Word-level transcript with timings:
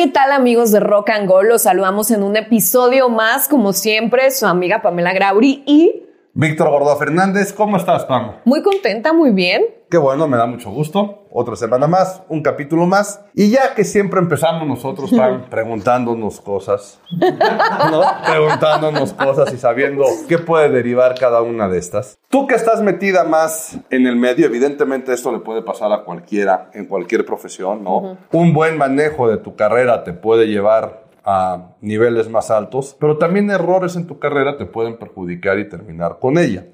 ¿qué 0.00 0.06
tal 0.06 0.32
amigos 0.32 0.72
de 0.72 0.80
Rock 0.80 1.10
and 1.10 1.28
Go? 1.28 1.42
Los 1.42 1.64
saludamos 1.64 2.10
en 2.10 2.22
un 2.22 2.34
episodio 2.34 3.10
más, 3.10 3.48
como 3.48 3.74
siempre, 3.74 4.30
su 4.30 4.46
amiga 4.46 4.80
Pamela 4.80 5.12
Grauri 5.12 5.62
y... 5.66 6.04
Víctor 6.40 6.70
Gordo 6.70 6.96
Fernández, 6.96 7.52
¿cómo 7.52 7.76
estás, 7.76 8.06
Pam? 8.06 8.36
Muy 8.46 8.62
contenta, 8.62 9.12
muy 9.12 9.30
bien. 9.30 9.62
Qué 9.90 9.98
bueno, 9.98 10.26
me 10.26 10.38
da 10.38 10.46
mucho 10.46 10.70
gusto. 10.70 11.26
Otra 11.30 11.54
semana 11.54 11.86
más, 11.86 12.22
un 12.30 12.42
capítulo 12.42 12.86
más. 12.86 13.22
Y 13.34 13.50
ya 13.50 13.74
que 13.74 13.84
siempre 13.84 14.20
empezamos 14.20 14.66
nosotros, 14.66 15.10
Pam, 15.10 15.44
preguntándonos 15.50 16.40
cosas, 16.40 16.98
¿no? 17.10 18.00
Preguntándonos 18.26 19.12
cosas 19.12 19.52
y 19.52 19.58
sabiendo 19.58 20.06
qué 20.30 20.38
puede 20.38 20.70
derivar 20.70 21.14
cada 21.14 21.42
una 21.42 21.68
de 21.68 21.76
estas. 21.76 22.18
Tú 22.30 22.46
que 22.46 22.54
estás 22.54 22.80
metida 22.80 23.24
más 23.24 23.78
en 23.90 24.06
el 24.06 24.16
medio, 24.16 24.46
evidentemente 24.46 25.12
esto 25.12 25.32
le 25.32 25.40
puede 25.40 25.60
pasar 25.60 25.92
a 25.92 26.04
cualquiera, 26.04 26.70
en 26.72 26.86
cualquier 26.86 27.26
profesión, 27.26 27.84
¿no? 27.84 28.16
Un 28.32 28.54
buen 28.54 28.78
manejo 28.78 29.28
de 29.28 29.36
tu 29.36 29.56
carrera 29.56 30.04
te 30.04 30.14
puede 30.14 30.46
llevar 30.46 31.09
a 31.32 31.76
niveles 31.80 32.28
más 32.28 32.50
altos, 32.50 32.96
pero 32.98 33.16
también 33.16 33.48
errores 33.50 33.94
en 33.94 34.08
tu 34.08 34.18
carrera 34.18 34.56
te 34.56 34.66
pueden 34.66 34.98
perjudicar 34.98 35.60
y 35.60 35.68
terminar 35.68 36.18
con 36.18 36.38
ella. 36.38 36.66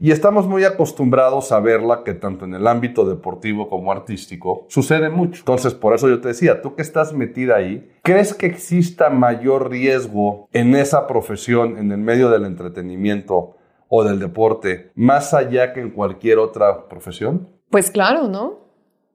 Y 0.00 0.12
estamos 0.12 0.46
muy 0.46 0.64
acostumbrados 0.64 1.52
a 1.52 1.60
verla 1.60 2.04
que 2.04 2.14
tanto 2.14 2.46
en 2.46 2.54
el 2.54 2.66
ámbito 2.66 3.04
deportivo 3.04 3.68
como 3.68 3.92
artístico 3.92 4.64
sucede 4.68 5.10
mucho. 5.10 5.40
Entonces, 5.40 5.74
por 5.74 5.94
eso 5.94 6.08
yo 6.08 6.22
te 6.22 6.28
decía, 6.28 6.62
tú 6.62 6.74
que 6.74 6.80
estás 6.80 7.12
metida 7.12 7.56
ahí, 7.56 7.90
¿crees 8.02 8.32
que 8.32 8.46
exista 8.46 9.10
mayor 9.10 9.68
riesgo 9.68 10.48
en 10.54 10.74
esa 10.74 11.06
profesión, 11.06 11.76
en 11.76 11.92
el 11.92 11.98
medio 11.98 12.30
del 12.30 12.46
entretenimiento 12.46 13.56
o 13.88 14.04
del 14.04 14.20
deporte, 14.20 14.90
más 14.94 15.34
allá 15.34 15.74
que 15.74 15.80
en 15.80 15.90
cualquier 15.90 16.38
otra 16.38 16.88
profesión? 16.88 17.50
Pues 17.68 17.90
claro, 17.90 18.26
¿no? 18.28 18.67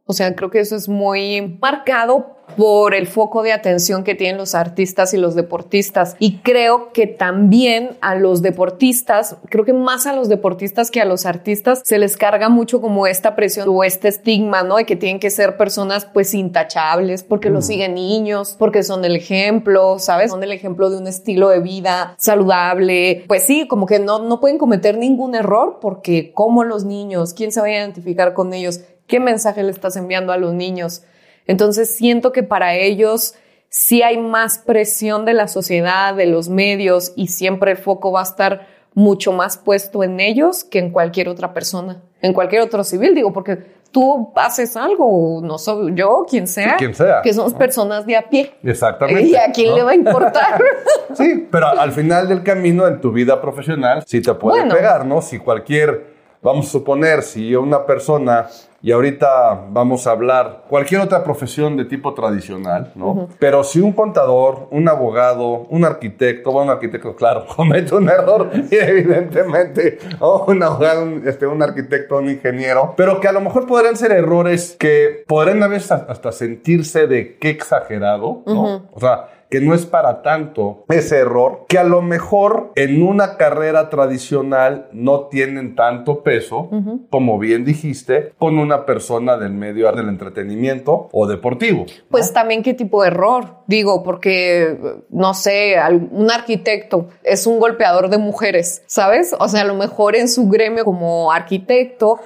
O 0.05 0.13
sea, 0.13 0.35
creo 0.35 0.49
que 0.49 0.59
eso 0.59 0.75
es 0.75 0.89
muy 0.89 1.57
marcado 1.61 2.33
por 2.57 2.93
el 2.93 3.07
foco 3.07 3.41
de 3.41 3.51
atención 3.51 4.03
que 4.03 4.15
tienen 4.15 4.37
los 4.37 4.53
artistas 4.53 5.13
y 5.13 5.17
los 5.17 5.33
deportistas. 5.33 6.15
Y 6.19 6.39
creo 6.39 6.91
que 6.91 7.07
también 7.07 7.97
a 8.01 8.15
los 8.15 8.41
deportistas, 8.41 9.37
creo 9.49 9.65
que 9.65 9.73
más 9.73 10.05
a 10.05 10.13
los 10.13 10.29
deportistas 10.29 10.91
que 10.91 11.01
a 11.01 11.05
los 11.05 11.25
artistas, 11.25 11.81
se 11.83 11.97
les 11.97 12.17
carga 12.17 12.49
mucho 12.49 12.81
como 12.81 13.07
esta 13.07 13.35
presión 13.35 13.67
o 13.69 13.83
este 13.83 14.07
estigma, 14.07 14.63
¿no? 14.63 14.77
De 14.77 14.85
que 14.85 14.95
tienen 14.95 15.19
que 15.19 15.29
ser 15.29 15.57
personas 15.57 16.05
pues 16.05 16.33
intachables 16.33 17.23
porque 17.23 17.49
lo 17.49 17.61
siguen 17.61 17.95
niños, 17.95 18.55
porque 18.59 18.83
son 18.83 19.05
el 19.05 19.15
ejemplo, 19.15 19.97
¿sabes? 19.99 20.31
Son 20.31 20.43
el 20.43 20.51
ejemplo 20.51 20.89
de 20.89 20.97
un 20.97 21.07
estilo 21.07 21.49
de 21.49 21.59
vida 21.59 22.15
saludable. 22.17 23.23
Pues 23.27 23.43
sí, 23.43 23.67
como 23.67 23.85
que 23.85 23.99
no, 23.99 24.19
no 24.19 24.39
pueden 24.39 24.57
cometer 24.57 24.97
ningún 24.97 25.33
error 25.33 25.79
porque 25.81 26.33
como 26.33 26.63
los 26.63 26.83
niños, 26.83 27.33
¿quién 27.33 27.51
se 27.51 27.61
va 27.61 27.67
a 27.67 27.71
identificar 27.71 28.33
con 28.33 28.53
ellos? 28.53 28.81
¿Qué 29.07 29.19
mensaje 29.19 29.63
le 29.63 29.71
estás 29.71 29.95
enviando 29.95 30.33
a 30.33 30.37
los 30.37 30.53
niños? 30.53 31.03
Entonces 31.45 31.95
siento 31.95 32.31
que 32.31 32.43
para 32.43 32.75
ellos 32.75 33.35
sí 33.69 34.03
hay 34.03 34.17
más 34.17 34.59
presión 34.59 35.25
de 35.25 35.33
la 35.33 35.47
sociedad, 35.47 36.13
de 36.15 36.27
los 36.27 36.49
medios 36.49 37.11
y 37.15 37.27
siempre 37.27 37.71
el 37.71 37.77
foco 37.77 38.11
va 38.11 38.21
a 38.21 38.23
estar 38.23 38.67
mucho 38.93 39.31
más 39.31 39.57
puesto 39.57 40.03
en 40.03 40.19
ellos 40.19 40.63
que 40.63 40.79
en 40.79 40.91
cualquier 40.91 41.27
otra 41.27 41.53
persona, 41.53 42.01
en 42.21 42.33
cualquier 42.33 42.61
otro 42.61 42.83
civil, 42.83 43.15
digo, 43.15 43.33
porque 43.33 43.57
tú 43.91 44.31
haces 44.35 44.75
algo, 44.75 45.39
no 45.43 45.57
soy 45.57 45.93
yo, 45.95 46.25
quien 46.29 46.47
sea, 46.47 46.75
quien 46.77 46.93
sea 46.93 47.21
que 47.23 47.33
somos 47.33 47.53
personas 47.53 48.05
de 48.05 48.15
a 48.15 48.29
pie. 48.29 48.53
Exactamente. 48.63 49.23
¿Y 49.23 49.35
a 49.35 49.51
quién 49.51 49.73
le 49.73 49.83
va 49.83 49.91
a 49.91 49.95
importar? 49.95 50.61
sí, 51.13 51.47
pero 51.49 51.67
al 51.67 51.91
final 51.91 52.27
del 52.27 52.43
camino 52.43 52.87
en 52.87 53.01
tu 53.01 53.11
vida 53.11 53.41
profesional 53.41 54.03
sí 54.05 54.21
te 54.21 54.33
puede 54.33 54.69
pegar, 54.69 55.05
¿no? 55.05 55.21
Si 55.21 55.39
cualquier, 55.39 56.13
vamos 56.41 56.67
a 56.67 56.71
suponer, 56.71 57.23
si 57.23 57.55
una 57.55 57.85
persona 57.85 58.47
y 58.83 58.91
ahorita 58.91 59.67
vamos 59.69 60.05
a 60.07 60.11
hablar 60.11 60.65
cualquier 60.67 60.99
otra 60.99 61.23
profesión 61.23 61.77
de 61.77 61.85
tipo 61.85 62.13
tradicional, 62.13 62.91
¿no? 62.95 63.29
Pero 63.39 63.63
si 63.63 63.79
un 63.79 63.93
contador, 63.93 64.67
un 64.71 64.89
abogado, 64.89 65.65
un 65.69 65.85
arquitecto, 65.85 66.51
bueno, 66.51 66.65
un 66.65 66.75
arquitecto, 66.75 67.15
claro, 67.15 67.45
comete 67.55 67.95
un 67.95 68.09
error, 68.09 68.51
evidentemente, 68.69 69.99
o 70.19 70.43
un 70.49 70.61
abogado, 70.61 71.03
un, 71.03 71.25
este, 71.25 71.47
un 71.47 71.63
arquitecto, 71.63 72.17
un 72.17 72.29
ingeniero, 72.29 72.93
pero 72.97 73.21
que 73.21 73.29
a 73.29 73.31
lo 73.31 73.39
mejor 73.39 73.67
podrían 73.67 73.95
ser 73.95 74.11
errores 74.11 74.75
que 74.77 75.23
podrían 75.29 75.63
a 75.63 75.67
veces 75.69 75.93
hasta 75.93 76.33
sentirse 76.33 77.07
de 77.07 77.37
qué 77.37 77.51
exagerado, 77.51 78.43
¿no? 78.45 78.89
O 78.91 78.99
sea, 78.99 79.29
que 79.53 79.61
no 79.61 79.75
es 79.75 79.85
para 79.85 80.23
tanto 80.23 80.83
ese 80.89 81.19
error, 81.19 81.65
que 81.67 81.77
a 81.77 81.83
lo 81.83 82.01
mejor 82.01 82.71
en 82.73 83.03
una 83.03 83.37
carrera 83.37 83.91
tradicional 83.91 84.89
no 84.93 85.27
tienen 85.27 85.75
tanto 85.75 86.23
peso, 86.23 86.71
como 87.11 87.37
bien 87.37 87.63
dijiste, 87.63 88.33
con 88.39 88.57
una 88.57 88.87
persona 88.87 89.37
del 89.37 89.53
medio 89.53 89.91
del 89.91 90.09
entretenimiento 90.09 91.07
o 91.11 91.27
deportivo. 91.27 91.85
Pues 92.09 92.33
también 92.33 92.63
qué 92.63 92.73
tipo 92.73 93.03
de 93.03 93.09
error, 93.09 93.57
digo, 93.67 94.01
porque, 94.01 94.75
no 95.11 95.35
sé, 95.35 95.75
un 96.09 96.31
arquitecto 96.31 97.09
es 97.21 97.45
un 97.45 97.59
golpeador 97.59 98.09
de 98.09 98.17
mujeres, 98.17 98.81
¿sabes? 98.87 99.35
O 99.39 99.47
sea, 99.47 99.61
a 99.61 99.65
lo 99.65 99.75
mejor 99.75 100.15
en 100.15 100.29
su 100.29 100.49
gremio 100.49 100.83
como 100.83 101.31
arquitecto 101.31 102.17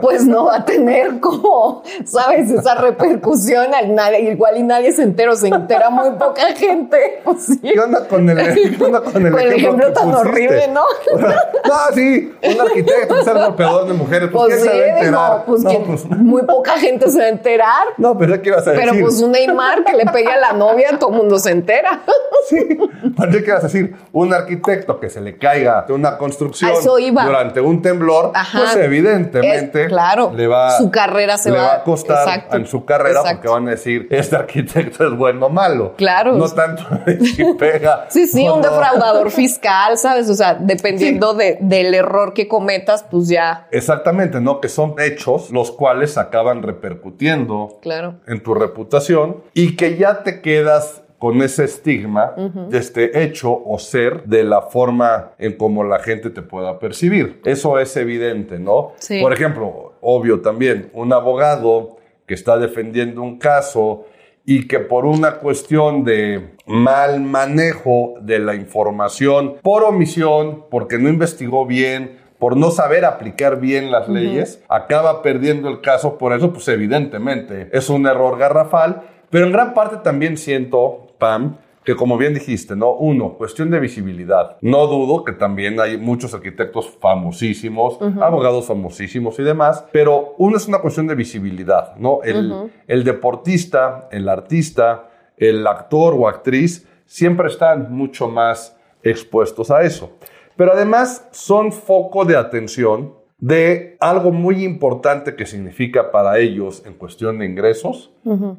pues 0.00 0.26
no 0.26 0.46
va 0.46 0.56
a 0.56 0.64
tener 0.64 1.20
como, 1.20 1.82
¿sabes? 2.04 2.50
Esa 2.50 2.74
repercusión 2.74 3.74
al 3.74 3.94
nadie, 3.94 4.32
igual 4.32 4.58
y 4.58 4.62
nadie 4.62 4.92
se 4.92 5.02
entera, 5.02 5.34
se 5.36 5.48
entera 5.48 5.90
muy 5.90 6.10
poca 6.12 6.42
gente. 6.54 7.20
Pues 7.24 7.58
¿Qué 7.62 7.78
onda 7.78 8.06
con 8.06 8.28
el, 8.28 8.36
con 8.78 9.26
el, 9.26 9.52
ejemplo, 9.52 9.92
tan 9.92 10.12
horrible, 10.12 10.68
no? 10.68 10.82
no, 11.12 11.74
sí, 11.94 12.32
un 12.42 12.60
arquitecto, 12.60 13.22
ser 13.22 13.34
golpeador 13.34 13.86
de 13.86 13.94
mujeres, 13.94 14.30
pues, 14.32 14.54
pues 14.54 14.62
¿quién 14.62 14.62
sí, 14.62 14.68
se 14.68 14.78
va 14.78 14.84
a 14.84 14.98
enterar? 14.98 15.44
pues, 15.46 15.62
no, 15.62 15.78
pues, 15.84 16.04
muy 16.06 16.42
poca 16.42 16.72
gente 16.72 17.10
se 17.10 17.18
va 17.18 17.24
a 17.24 17.28
enterar. 17.28 17.86
No, 17.96 18.18
pero 18.18 18.40
¿qué 18.42 18.50
ibas 18.50 18.66
a 18.66 18.72
decir? 18.72 18.88
Pero 18.90 19.04
pues 19.04 19.20
un 19.20 19.32
Neymar 19.32 19.84
que 19.84 19.96
le 19.96 20.06
pegue 20.06 20.30
a 20.30 20.38
la 20.38 20.52
novia, 20.52 20.98
todo 20.98 21.10
el 21.10 21.16
mundo 21.16 21.38
se 21.38 21.50
entera. 21.50 22.02
sí, 22.48 22.78
pero 23.16 23.32
¿qué 23.32 23.44
ibas 23.46 23.60
a 23.60 23.66
decir? 23.66 23.94
Un 24.12 24.34
arquitecto 24.34 25.00
que 25.00 25.08
se 25.08 25.20
le 25.20 25.38
caiga 25.38 25.84
de 25.86 25.92
una 25.94 26.18
construcción 26.18 26.72
durante 26.84 27.60
un 27.60 27.82
temblor, 27.82 28.32
pues 28.32 28.76
evidentemente 28.76 29.69
claro, 29.88 30.32
le 30.34 30.46
va, 30.46 30.76
su 30.78 30.90
carrera 30.90 31.36
se 31.38 31.50
le 31.50 31.58
va, 31.58 31.74
a 31.74 31.82
costar 31.84 32.48
en 32.52 32.66
su 32.66 32.84
carrera 32.84 33.22
porque 33.22 33.48
van 33.48 33.68
a 33.68 33.72
decir, 33.72 34.06
este 34.10 34.36
arquitecto 34.36 35.06
es 35.06 35.16
bueno 35.16 35.46
o 35.46 35.50
malo. 35.50 35.94
Claro. 35.96 36.34
No 36.34 36.48
tanto 36.48 36.82
si 37.34 37.44
pega. 37.54 38.06
sí, 38.10 38.26
sí, 38.26 38.48
un 38.48 38.62
defraudador 38.62 39.30
fiscal, 39.30 39.98
¿sabes? 39.98 40.28
O 40.28 40.34
sea, 40.34 40.54
dependiendo 40.54 41.34
de, 41.34 41.58
del 41.60 41.94
error 41.94 42.34
que 42.34 42.48
cometas, 42.48 43.04
pues 43.10 43.28
ya. 43.28 43.68
Exactamente, 43.70 44.40
¿no? 44.40 44.60
Que 44.60 44.68
son 44.68 44.94
hechos 44.98 45.50
los 45.50 45.70
cuales 45.70 46.18
acaban 46.18 46.62
repercutiendo 46.62 47.78
claro. 47.82 48.16
en 48.26 48.42
tu 48.42 48.54
reputación 48.54 49.42
y 49.54 49.76
que 49.76 49.96
ya 49.96 50.22
te 50.22 50.40
quedas 50.40 51.02
con 51.20 51.42
ese 51.42 51.64
estigma 51.64 52.34
de 52.70 52.78
este 52.78 53.22
hecho 53.22 53.52
o 53.52 53.78
ser 53.78 54.24
de 54.24 54.42
la 54.42 54.62
forma 54.62 55.32
en 55.38 55.52
cómo 55.52 55.84
la 55.84 55.98
gente 56.00 56.30
te 56.30 56.40
pueda 56.40 56.78
percibir. 56.78 57.42
Eso 57.44 57.78
es 57.78 57.94
evidente, 57.98 58.58
¿no? 58.58 58.92
Sí. 58.98 59.20
Por 59.20 59.32
ejemplo, 59.34 59.92
obvio 60.00 60.40
también, 60.40 60.90
un 60.94 61.12
abogado 61.12 61.98
que 62.26 62.32
está 62.32 62.56
defendiendo 62.56 63.20
un 63.20 63.38
caso 63.38 64.06
y 64.46 64.66
que 64.66 64.80
por 64.80 65.04
una 65.04 65.34
cuestión 65.34 66.04
de 66.04 66.54
mal 66.66 67.20
manejo 67.20 68.14
de 68.22 68.38
la 68.38 68.54
información, 68.54 69.56
por 69.62 69.84
omisión, 69.84 70.64
porque 70.70 70.96
no 70.96 71.10
investigó 71.10 71.66
bien, 71.66 72.18
por 72.38 72.56
no 72.56 72.70
saber 72.70 73.04
aplicar 73.04 73.60
bien 73.60 73.90
las 73.90 74.08
leyes, 74.08 74.64
acaba 74.70 75.20
perdiendo 75.20 75.68
el 75.68 75.82
caso. 75.82 76.16
Por 76.16 76.32
eso, 76.32 76.50
pues 76.50 76.66
evidentemente, 76.68 77.68
es 77.72 77.90
un 77.90 78.06
error 78.06 78.38
garrafal. 78.38 79.02
Pero 79.28 79.46
en 79.46 79.52
gran 79.52 79.74
parte 79.74 79.98
también 79.98 80.36
siento, 80.36 81.09
Pam, 81.20 81.58
que 81.84 81.94
como 81.94 82.18
bien 82.18 82.34
dijiste, 82.34 82.74
¿no? 82.74 82.92
Uno, 82.92 83.34
cuestión 83.34 83.70
de 83.70 83.78
visibilidad. 83.78 84.56
No 84.60 84.88
dudo 84.88 85.24
que 85.24 85.32
también 85.32 85.78
hay 85.80 85.96
muchos 85.96 86.34
arquitectos 86.34 86.90
famosísimos, 87.00 87.98
abogados 88.20 88.66
famosísimos 88.66 89.38
y 89.38 89.44
demás, 89.44 89.84
pero 89.92 90.34
uno 90.38 90.56
es 90.56 90.66
una 90.66 90.80
cuestión 90.80 91.06
de 91.06 91.14
visibilidad, 91.14 91.94
¿no? 91.96 92.22
El, 92.24 92.72
el 92.88 93.04
deportista, 93.04 94.08
el 94.10 94.28
artista, 94.28 95.10
el 95.36 95.66
actor 95.66 96.14
o 96.18 96.28
actriz 96.28 96.86
siempre 97.06 97.46
están 97.46 97.92
mucho 97.92 98.28
más 98.28 98.76
expuestos 99.02 99.70
a 99.70 99.82
eso. 99.82 100.10
Pero 100.56 100.72
además 100.72 101.26
son 101.30 101.72
foco 101.72 102.24
de 102.24 102.36
atención 102.36 103.14
de 103.38 103.96
algo 104.00 104.32
muy 104.32 104.64
importante 104.64 105.34
que 105.34 105.46
significa 105.46 106.10
para 106.10 106.38
ellos 106.38 106.82
en 106.84 106.94
cuestión 106.94 107.38
de 107.38 107.46
ingresos, 107.46 108.12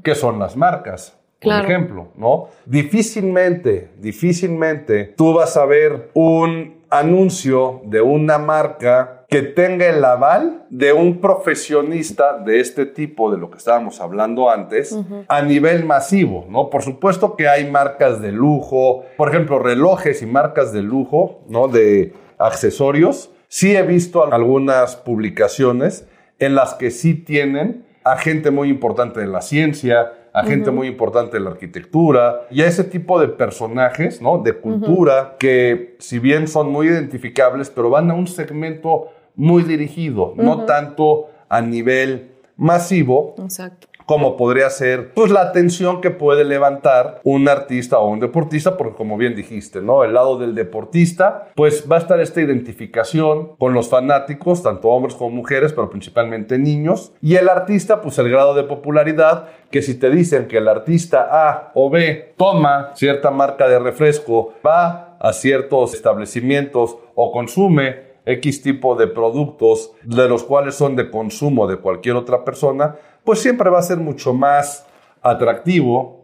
que 0.04 0.16
son 0.16 0.40
las 0.40 0.58
marcas. 0.58 1.21
Por 1.42 1.54
ejemplo, 1.54 2.10
¿no? 2.16 2.50
Difícilmente, 2.66 3.90
difícilmente 3.98 5.06
tú 5.18 5.34
vas 5.34 5.58
a 5.58 5.66
ver 5.66 6.12
un 6.14 6.82
anuncio 6.92 7.82
de 7.86 8.02
una 8.02 8.38
marca 8.38 9.26
que 9.28 9.42
tenga 9.42 9.88
el 9.88 10.04
aval 10.04 10.66
de 10.70 10.92
un 10.92 11.22
profesionista 11.22 12.38
de 12.38 12.60
este 12.60 12.86
tipo, 12.86 13.32
de 13.32 13.38
lo 13.38 13.50
que 13.50 13.58
estábamos 13.58 14.02
hablando 14.02 14.50
antes, 14.50 14.96
a 15.30 15.42
nivel 15.42 15.86
masivo, 15.86 16.46
¿no? 16.50 16.70
Por 16.70 16.84
supuesto 16.84 17.38
que 17.38 17.48
hay 17.48 17.72
marcas 17.72 18.22
de 18.22 18.34
lujo, 18.34 19.06
por 19.16 19.30
ejemplo, 19.30 19.58
relojes 19.58 20.22
y 20.22 20.26
marcas 20.26 20.74
de 20.74 20.82
lujo, 20.82 21.40
¿no? 21.48 21.70
De 21.70 22.14
accesorios. 22.38 23.32
Sí 23.48 23.74
he 23.74 23.84
visto 23.84 24.32
algunas 24.32 24.98
publicaciones 24.98 26.06
en 26.38 26.54
las 26.56 26.74
que 26.74 26.92
sí 26.92 27.14
tienen 27.14 27.86
a 28.04 28.18
gente 28.18 28.52
muy 28.52 28.70
importante 28.70 29.20
de 29.20 29.28
la 29.28 29.42
ciencia, 29.42 30.14
a 30.34 30.44
gente 30.44 30.72
muy 30.72 30.88
importante 30.88 31.38
de 31.38 31.44
la 31.44 31.52
arquitectura 31.52 32.48
y 32.50 32.62
a 32.62 32.68
ese 32.68 32.84
tipo 32.84 33.20
de 33.20 33.28
personajes, 33.28 34.22
¿no? 34.22 34.38
De 34.38 34.54
cultura 34.54 35.36
que 35.38 35.96
si 36.00 36.20
bien 36.20 36.48
son 36.48 36.72
muy 36.72 36.88
identificables, 36.88 37.70
pero 37.70 37.90
van 37.90 38.10
a 38.10 38.14
un 38.14 38.28
segmento 38.28 39.10
muy 39.36 39.64
dirigido, 39.64 40.34
no 40.38 40.66
tanto 40.66 41.28
a 41.50 41.62
nivel 41.62 42.32
masivo. 42.56 43.36
Exacto 43.40 43.91
como 44.12 44.36
podría 44.36 44.70
ser 44.70 45.14
pues 45.14 45.32
la 45.32 45.40
atención 45.40 46.02
que 46.02 46.12
puede 46.12 46.44
levantar 46.44 47.22
un 47.24 47.48
artista 47.48 47.98
o 48.00 48.10
un 48.10 48.20
deportista, 48.20 48.76
porque 48.76 48.98
como 48.98 49.16
bien 49.16 49.36
dijiste, 49.36 49.82
¿no? 49.82 50.04
El 50.04 50.16
lado 50.16 50.38
del 50.38 50.54
deportista, 50.54 51.48
pues 51.56 51.90
va 51.90 51.96
a 51.96 52.00
estar 52.00 52.20
esta 52.20 52.42
identificación 52.42 53.56
con 53.58 53.74
los 53.74 53.88
fanáticos, 53.88 54.64
tanto 54.64 54.90
hombres 54.90 55.16
como 55.16 55.30
mujeres, 55.30 55.72
pero 55.72 55.90
principalmente 55.90 56.58
niños, 56.58 57.14
y 57.22 57.36
el 57.36 57.48
artista, 57.48 58.02
pues 58.02 58.20
el 58.20 58.30
grado 58.30 58.54
de 58.54 58.64
popularidad, 58.64 59.48
que 59.70 59.82
si 59.82 59.96
te 59.96 60.10
dicen 60.10 60.50
que 60.50 60.58
el 60.58 60.68
artista 60.68 61.30
A 61.32 61.72
o 61.74 61.90
B 61.90 62.34
toma 62.36 62.92
cierta 62.96 63.32
marca 63.32 63.70
de 63.70 63.80
refresco, 63.80 64.56
va 64.68 65.16
a 65.22 65.32
ciertos 65.32 65.94
establecimientos 65.94 66.98
o 67.16 67.32
consume 67.32 68.12
X 68.26 68.62
tipo 68.62 68.96
de 68.96 69.08
productos 69.08 69.94
de 70.04 70.28
los 70.28 70.44
cuales 70.44 70.76
son 70.76 70.96
de 70.96 71.10
consumo 71.10 71.68
de 71.68 71.78
cualquier 71.78 72.16
otra 72.16 72.44
persona, 72.44 72.98
pues 73.24 73.40
siempre 73.40 73.70
va 73.70 73.80
a 73.80 73.84
ser 73.84 73.98
mucho 73.98 74.34
más 74.34 74.86
atractivo 75.22 76.24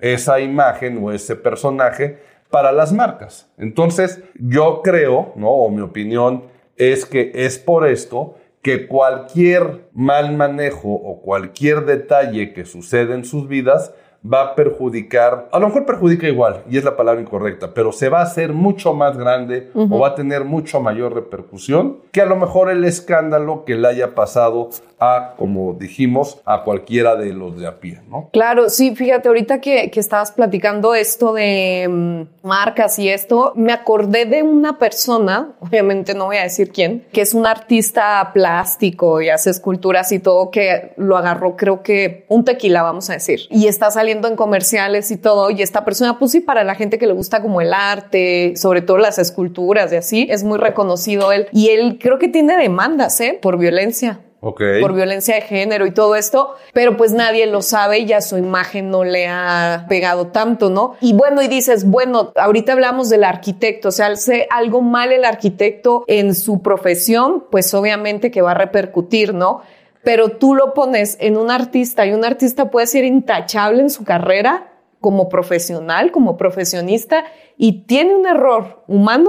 esa 0.00 0.40
imagen 0.40 1.02
o 1.02 1.12
ese 1.12 1.36
personaje 1.36 2.18
para 2.50 2.72
las 2.72 2.92
marcas. 2.92 3.50
Entonces, 3.58 4.22
yo 4.34 4.80
creo, 4.82 5.32
¿no? 5.36 5.50
O 5.50 5.70
mi 5.70 5.82
opinión 5.82 6.44
es 6.76 7.04
que 7.04 7.32
es 7.34 7.58
por 7.58 7.86
esto 7.86 8.36
que 8.62 8.86
cualquier 8.86 9.88
mal 9.92 10.34
manejo 10.36 10.88
o 10.90 11.20
cualquier 11.20 11.84
detalle 11.84 12.52
que 12.52 12.64
sucede 12.64 13.14
en 13.14 13.24
sus 13.24 13.48
vidas 13.48 13.94
va 14.24 14.42
a 14.42 14.54
perjudicar, 14.54 15.48
a 15.52 15.58
lo 15.58 15.68
mejor 15.68 15.86
perjudica 15.86 16.26
igual, 16.26 16.62
y 16.68 16.76
es 16.76 16.84
la 16.84 16.96
palabra 16.96 17.20
incorrecta, 17.20 17.72
pero 17.72 17.92
se 17.92 18.08
va 18.08 18.20
a 18.20 18.24
hacer 18.24 18.52
mucho 18.52 18.92
más 18.92 19.16
grande 19.16 19.70
o 19.74 20.00
va 20.00 20.08
a 20.08 20.14
tener 20.14 20.44
mucho 20.44 20.80
mayor 20.80 21.14
repercusión 21.14 21.98
que 22.12 22.20
a 22.20 22.26
lo 22.26 22.36
mejor 22.36 22.70
el 22.70 22.84
escándalo 22.84 23.64
que 23.64 23.76
le 23.76 23.88
haya 23.88 24.14
pasado 24.14 24.70
a, 25.00 25.34
como 25.36 25.74
dijimos, 25.74 26.40
a 26.44 26.64
cualquiera 26.64 27.14
de 27.14 27.32
los 27.32 27.56
de 27.56 27.68
a 27.68 27.78
pie, 27.78 28.00
¿no? 28.08 28.30
Claro, 28.32 28.68
sí, 28.68 28.96
fíjate, 28.96 29.28
ahorita 29.28 29.60
que, 29.60 29.90
que 29.90 30.00
estabas 30.00 30.32
platicando 30.32 30.94
esto 30.94 31.32
de 31.32 31.86
mm, 31.88 32.46
marcas 32.46 32.98
y 32.98 33.08
esto, 33.08 33.52
me 33.54 33.72
acordé 33.72 34.24
de 34.24 34.42
una 34.42 34.78
persona, 34.78 35.52
obviamente 35.60 36.14
no 36.14 36.26
voy 36.26 36.38
a 36.38 36.42
decir 36.42 36.72
quién, 36.72 37.06
que 37.12 37.20
es 37.20 37.34
un 37.34 37.46
artista 37.46 38.28
plástico 38.34 39.20
y 39.20 39.28
hace 39.28 39.50
esculturas 39.50 40.10
y 40.10 40.18
todo, 40.18 40.50
que 40.50 40.92
lo 40.96 41.16
agarró 41.16 41.56
creo 41.56 41.82
que 41.82 42.24
un 42.28 42.44
tequila, 42.44 42.82
vamos 42.82 43.08
a 43.10 43.12
decir, 43.12 43.42
y 43.50 43.68
está 43.68 43.92
saliendo 43.92 44.07
en 44.10 44.36
comerciales 44.36 45.10
y 45.10 45.16
todo, 45.16 45.50
y 45.50 45.62
esta 45.62 45.84
persona, 45.84 46.18
pues 46.18 46.32
sí, 46.32 46.40
para 46.40 46.64
la 46.64 46.74
gente 46.74 46.98
que 46.98 47.06
le 47.06 47.12
gusta 47.12 47.42
como 47.42 47.60
el 47.60 47.72
arte, 47.72 48.54
sobre 48.56 48.82
todo 48.82 48.98
las 48.98 49.18
esculturas 49.18 49.92
y 49.92 49.96
así, 49.96 50.26
es 50.30 50.44
muy 50.44 50.58
reconocido 50.58 51.32
él, 51.32 51.48
y 51.52 51.68
él 51.68 51.98
creo 52.00 52.18
que 52.18 52.28
tiene 52.28 52.56
demandas, 52.56 53.20
¿eh? 53.20 53.38
Por 53.40 53.58
violencia 53.58 54.20
por 54.40 54.94
violencia 54.94 55.34
de 55.34 55.40
género 55.40 55.86
y 55.86 55.90
todo 55.90 56.14
esto, 56.14 56.54
pero 56.72 56.96
pues 56.96 57.12
nadie 57.12 57.46
lo 57.46 57.60
sabe 57.60 57.98
y 57.98 58.06
ya 58.06 58.20
su 58.20 58.38
imagen 58.38 58.90
no 58.90 59.04
le 59.04 59.26
ha 59.26 59.86
pegado 59.88 60.28
tanto, 60.28 60.70
¿no? 60.70 60.94
Y 61.00 61.12
bueno, 61.12 61.42
y 61.42 61.48
dices, 61.48 61.84
bueno, 61.84 62.32
ahorita 62.36 62.72
hablamos 62.72 63.08
del 63.08 63.24
arquitecto, 63.24 63.88
o 63.88 63.92
sea, 63.92 64.06
hace 64.06 64.46
algo 64.50 64.80
mal 64.80 65.10
el 65.12 65.24
arquitecto 65.24 66.04
en 66.06 66.34
su 66.34 66.62
profesión, 66.62 67.44
pues 67.50 67.74
obviamente 67.74 68.30
que 68.30 68.42
va 68.42 68.52
a 68.52 68.54
repercutir, 68.54 69.34
¿no? 69.34 69.62
Pero 70.08 70.30
tú 70.30 70.54
lo 70.54 70.72
pones 70.72 71.18
en 71.20 71.36
un 71.36 71.50
artista 71.50 72.06
y 72.06 72.14
un 72.14 72.24
artista 72.24 72.70
puede 72.70 72.86
ser 72.86 73.04
intachable 73.04 73.82
en 73.82 73.90
su 73.90 74.04
carrera 74.04 74.72
como 75.00 75.28
profesional, 75.28 76.12
como 76.12 76.38
profesionista, 76.38 77.24
y 77.58 77.82
tiene 77.82 78.16
un 78.16 78.26
error 78.26 78.84
humano 78.86 79.28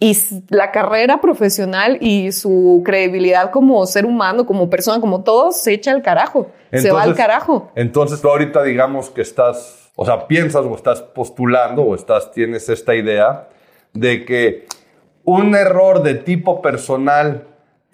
y 0.00 0.16
la 0.48 0.72
carrera 0.72 1.20
profesional 1.20 1.98
y 2.00 2.32
su 2.32 2.82
credibilidad 2.84 3.52
como 3.52 3.86
ser 3.86 4.04
humano, 4.04 4.46
como 4.46 4.68
persona, 4.68 5.00
como 5.00 5.22
todo, 5.22 5.52
se 5.52 5.74
echa 5.74 5.92
al 5.92 6.02
carajo, 6.02 6.50
se 6.72 6.90
va 6.90 7.04
al 7.04 7.14
carajo. 7.14 7.70
Entonces 7.76 8.20
tú 8.20 8.28
ahorita 8.28 8.64
digamos 8.64 9.10
que 9.10 9.22
estás, 9.22 9.92
o 9.94 10.04
sea, 10.04 10.26
piensas 10.26 10.64
o 10.64 10.74
estás 10.74 11.02
postulando 11.02 11.82
o 11.82 11.94
estás, 11.94 12.32
tienes 12.32 12.68
esta 12.68 12.96
idea 12.96 13.48
de 13.92 14.24
que 14.24 14.66
un 15.22 15.54
error 15.54 16.02
de 16.02 16.16
tipo 16.16 16.60
personal 16.60 17.46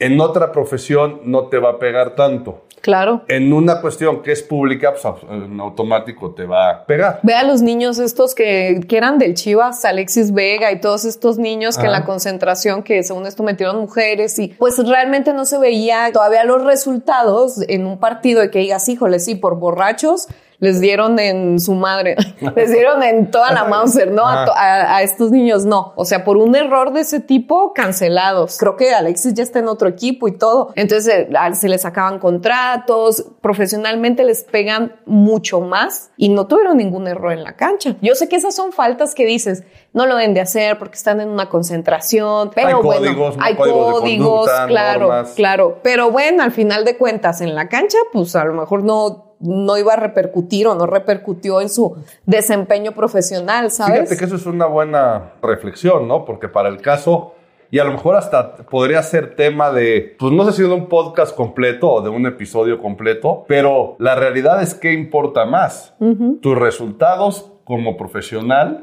en 0.02 0.20
otra 0.20 0.50
profesión 0.50 1.20
no 1.24 1.46
te 1.46 1.58
va 1.58 1.70
a 1.70 1.78
pegar 1.78 2.14
tanto. 2.14 2.62
Claro. 2.80 3.22
En 3.28 3.52
una 3.52 3.80
cuestión 3.80 4.22
que 4.22 4.32
es 4.32 4.42
pública, 4.42 4.92
pues 4.92 5.04
en 5.30 5.60
automático 5.60 6.32
te 6.34 6.44
va 6.44 6.70
a 6.70 6.84
pegar. 6.84 7.20
Ve 7.22 7.34
a 7.34 7.44
los 7.44 7.62
niños 7.62 8.00
estos 8.00 8.34
que, 8.34 8.80
que 8.88 8.96
eran 8.96 9.18
del 9.18 9.34
Chivas, 9.34 9.84
Alexis 9.84 10.32
Vega 10.32 10.72
y 10.72 10.80
todos 10.80 11.04
estos 11.04 11.38
niños 11.38 11.78
que 11.78 11.86
en 11.86 11.92
la 11.92 12.04
concentración, 12.04 12.82
que 12.82 13.04
según 13.04 13.26
esto 13.26 13.44
metieron 13.44 13.78
mujeres 13.78 14.36
y 14.40 14.48
pues 14.48 14.84
realmente 14.84 15.32
no 15.32 15.44
se 15.44 15.58
veía 15.58 16.10
todavía 16.12 16.42
los 16.42 16.64
resultados 16.64 17.60
en 17.68 17.86
un 17.86 18.00
partido 18.00 18.40
de 18.40 18.50
que 18.50 18.58
digas, 18.58 18.88
híjole, 18.88 19.20
sí, 19.20 19.36
por 19.36 19.60
borrachos 19.60 20.26
les 20.62 20.80
dieron 20.80 21.18
en 21.18 21.58
su 21.58 21.74
madre, 21.74 22.14
les 22.54 22.70
dieron 22.70 23.02
en 23.02 23.32
toda 23.32 23.52
la 23.52 23.64
Mauser, 23.64 24.12
¿no? 24.12 24.22
A, 24.24 25.02
estos 25.02 25.32
niños 25.32 25.64
no. 25.64 25.92
O 25.96 26.04
sea, 26.04 26.22
por 26.22 26.36
un 26.36 26.54
error 26.54 26.92
de 26.92 27.00
ese 27.00 27.18
tipo, 27.18 27.72
cancelados. 27.72 28.58
Creo 28.58 28.76
que 28.76 28.94
Alexis 28.94 29.34
ya 29.34 29.42
está 29.42 29.58
en 29.58 29.66
otro 29.66 29.88
equipo 29.88 30.28
y 30.28 30.38
todo. 30.38 30.72
Entonces 30.76 31.26
se 31.54 31.68
les 31.68 31.84
acaban 31.84 32.20
contratos, 32.20 33.26
profesionalmente 33.40 34.22
les 34.22 34.44
pegan 34.44 34.94
mucho 35.04 35.60
más 35.60 36.12
y 36.16 36.28
no 36.28 36.46
tuvieron 36.46 36.76
ningún 36.76 37.08
error 37.08 37.32
en 37.32 37.42
la 37.42 37.56
cancha. 37.56 37.96
Yo 38.00 38.14
sé 38.14 38.28
que 38.28 38.36
esas 38.36 38.54
son 38.54 38.70
faltas 38.70 39.16
que 39.16 39.26
dices, 39.26 39.64
no 39.92 40.06
lo 40.06 40.14
deben 40.14 40.32
de 40.32 40.42
hacer 40.42 40.78
porque 40.78 40.94
están 40.94 41.20
en 41.20 41.28
una 41.28 41.48
concentración, 41.48 42.52
pero 42.54 42.68
hay 42.68 42.74
bueno, 42.74 43.00
códigos, 43.00 43.36
hay 43.40 43.56
códigos, 43.56 44.50
claro, 44.68 45.24
claro. 45.34 45.80
Pero 45.82 46.12
bueno, 46.12 46.44
al 46.44 46.52
final 46.52 46.84
de 46.84 46.96
cuentas, 46.96 47.40
en 47.40 47.56
la 47.56 47.68
cancha, 47.68 47.98
pues 48.12 48.36
a 48.36 48.44
lo 48.44 48.54
mejor 48.54 48.84
no 48.84 49.31
no 49.42 49.76
iba 49.76 49.94
a 49.94 49.96
repercutir 49.96 50.66
o 50.66 50.74
no 50.74 50.86
repercutió 50.86 51.60
en 51.60 51.68
su 51.68 51.96
desempeño 52.24 52.92
profesional, 52.92 53.70
¿sabes? 53.70 54.00
Fíjate 54.00 54.16
que 54.16 54.24
eso 54.24 54.36
es 54.36 54.46
una 54.46 54.66
buena 54.66 55.32
reflexión, 55.42 56.08
¿no? 56.08 56.24
Porque 56.24 56.48
para 56.48 56.68
el 56.68 56.80
caso, 56.80 57.34
y 57.70 57.78
a 57.78 57.84
lo 57.84 57.92
mejor 57.92 58.16
hasta 58.16 58.56
podría 58.56 59.02
ser 59.02 59.34
tema 59.34 59.72
de, 59.72 60.16
pues 60.18 60.32
no 60.32 60.44
sé 60.44 60.52
si 60.52 60.62
de 60.62 60.72
un 60.72 60.88
podcast 60.88 61.34
completo 61.34 61.90
o 61.90 62.00
de 62.02 62.10
un 62.10 62.26
episodio 62.26 62.80
completo, 62.80 63.44
pero 63.48 63.96
la 63.98 64.14
realidad 64.14 64.62
es 64.62 64.74
que 64.74 64.92
importa 64.92 65.44
más, 65.44 65.94
tus 66.40 66.56
resultados 66.56 67.50
como 67.64 67.96
profesional 67.96 68.82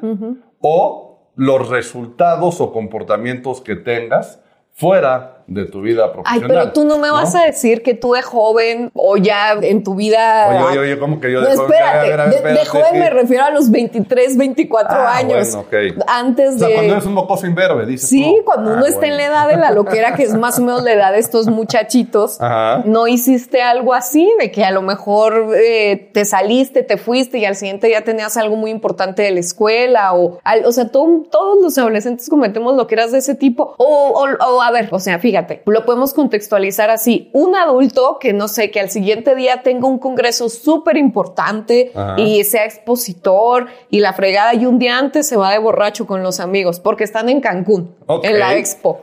o 0.60 1.19
los 1.36 1.69
resultados 1.69 2.60
o 2.60 2.74
comportamientos 2.74 3.62
que 3.62 3.75
tengas 3.75 4.41
fuera 4.74 5.38
de 5.50 5.65
tu 5.65 5.82
vida 5.82 6.13
profesional. 6.13 6.44
Ay, 6.44 6.48
pero 6.48 6.72
tú 6.74 6.86
no 6.86 7.00
me 7.00 7.10
vas 7.10 7.34
a 7.34 7.44
decir 7.46 7.82
que 7.82 7.96
tú 7.96 8.13
de 8.13 8.22
joven 8.22 8.91
o 8.94 9.18
ya 9.18 9.53
en 9.53 9.84
tu 9.84 9.96
vida. 9.96 10.48
Oye, 10.50 10.63
oye, 10.63 10.79
oye, 10.79 11.00
¿cómo 11.00 11.20
que 11.20 11.32
yo 11.32 11.41
de 11.41 11.56
joven? 11.56 11.72
Espérate, 11.72 12.53
de, 12.53 12.65
joven 12.65 13.00
me 13.00 13.10
refiero 13.10 13.46
a 13.46 13.50
los 13.50 13.72
23, 13.72 14.38
24 14.38 14.98
ah, 14.98 15.18
años. 15.18 15.48
Bueno, 15.48 15.60
okay. 15.62 15.96
Antes 16.08 16.60
de. 16.60 16.65
O 16.65 16.68
sea, 16.68 16.77
cuando 16.77 16.94
eres 16.94 17.06
un 17.06 17.13
mocoso 17.13 17.48
imberbe, 17.48 17.86
dices. 17.88 18.08
Sí, 18.08 18.38
cuando 18.46 18.74
uno 18.74 18.86
ah, 18.86 18.89
está 18.89 19.08
en 19.08 19.18
la 19.18 19.25
edad 19.25 19.48
de 19.48 19.58
la 19.58 19.72
loquera, 19.72 20.13
que 20.13 20.24
es 20.24 20.36
más 20.36 20.60
o 20.60 20.62
menos 20.62 20.84
la 20.84 20.94
edad 20.94 21.12
de 21.12 21.20
estos 21.20 21.48
muchachitos, 21.48 22.39
Ajá. 22.41 22.84
no 22.86 23.08
hiciste 23.08 23.63
algo 23.63 23.96
así, 23.96 24.32
de 24.39 24.51
que 24.51 24.63
a 24.63 24.72
lo 24.72 24.84
mejor 24.84 25.51
eh, 25.56 26.10
te 26.13 26.25
saliste, 26.25 26.84
te 26.84 26.98
fuiste 26.98 27.39
y 27.39 27.46
al 27.46 27.56
siguiente 27.56 27.88
día 27.88 28.03
tenías 28.03 28.38
algo 28.38 28.56
muy 28.56 28.70
importante 28.70 29.24
de 29.24 29.32
la 29.32 29.39
escuela 29.39 30.13
o. 30.13 30.39
o 30.63 30.72
sea, 30.72 30.89
todos 30.89 31.58
los 31.62 31.77
adolescentes 31.79 32.29
cometemos 32.29 32.75
loqueras 32.75 33.12
de 33.12 33.18
ese 33.18 33.34
tipo. 33.34 33.74
O, 33.77 34.13
o, 34.13 34.46
o 34.46 34.62
a 34.62 34.72
ver, 34.72 34.89
o 34.91 35.00
sea, 35.00 35.18
fíjate 35.18 35.38
lo 35.65 35.86
podemos 35.86 36.13
contextualizar 36.13 36.89
así. 36.89 37.29
Un 37.34 37.55
adulto 37.55 38.17
que 38.19 38.34
no 38.34 38.48
sé, 38.48 38.72
que 38.72 38.79
al 38.79 38.89
siguiente 38.89 39.36
día 39.36 39.62
tenga 39.63 39.88
un 39.88 40.00
congreso 40.00 40.50
súper 40.50 40.98
importante 40.98 41.91
y 42.17 42.43
sea 42.43 42.65
expositor 42.65 43.67
y 43.89 44.00
la 44.00 44.13
fregada 44.13 44.53
y 44.53 44.65
un 44.65 44.79
día 44.79 44.98
antes 44.98 45.27
se 45.27 45.38
va 45.38 45.51
de 45.51 45.60
borracho 45.60 46.08
con 46.08 46.24
los 46.24 46.39
amigos 46.39 46.79
porque 46.79 47.03
están 47.03 47.29
en 47.29 47.41
Cancún, 47.41 47.96
en 48.24 48.39
la 48.39 48.55
expo. 48.55 49.01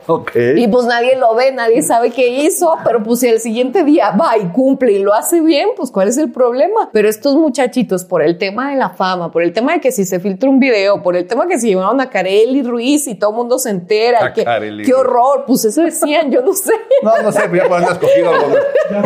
Y 0.55 0.67
pues 0.67 0.85
nadie 0.85 1.15
lo 1.15 1.35
ve, 1.35 1.51
nadie 1.51 1.81
sabe 1.81 2.11
qué 2.11 2.27
hizo, 2.27 2.75
pero 2.83 3.03
pues 3.03 3.19
si 3.19 3.27
el 3.27 3.39
siguiente 3.39 3.83
día 3.83 4.11
va 4.11 4.37
y 4.37 4.47
cumple 4.47 4.93
y 4.93 4.99
lo 4.99 5.13
hace 5.13 5.41
bien, 5.41 5.69
pues 5.75 5.91
cuál 5.91 6.07
es 6.07 6.17
el 6.17 6.31
problema. 6.31 6.89
Pero 6.91 7.09
estos 7.09 7.35
muchachitos, 7.35 8.05
por 8.05 8.21
el 8.21 8.37
tema 8.37 8.71
de 8.71 8.77
la 8.77 8.89
fama, 8.89 9.31
por 9.31 9.43
el 9.43 9.53
tema 9.53 9.73
de 9.73 9.81
que 9.81 9.91
si 9.91 10.05
se 10.05 10.19
filtra 10.19 10.49
un 10.49 10.59
video, 10.59 11.01
por 11.01 11.15
el 11.15 11.27
tema 11.27 11.47
que 11.47 11.59
si 11.59 11.67
llevaron 11.67 11.99
a 12.01 12.09
Carelli 12.09 12.63
Ruiz 12.63 13.07
y 13.07 13.15
todo 13.15 13.31
el 13.31 13.35
mundo 13.37 13.59
se 13.59 13.69
entera, 13.69 14.33
que, 14.33 14.43
qué 14.85 14.93
horror, 14.93 15.45
pues 15.45 15.65
eso 15.65 15.81
decían 15.81 16.26
yo 16.31 16.41
no 16.41 16.53
sé. 16.53 16.73
No, 17.01 17.21
no 17.21 17.31
sé, 17.31 17.41
pero 17.49 17.63
ya 17.63 17.69
pueden 17.69 17.83
escogido 17.89 18.29
algo. 18.31 18.47
¿no? 18.91 19.01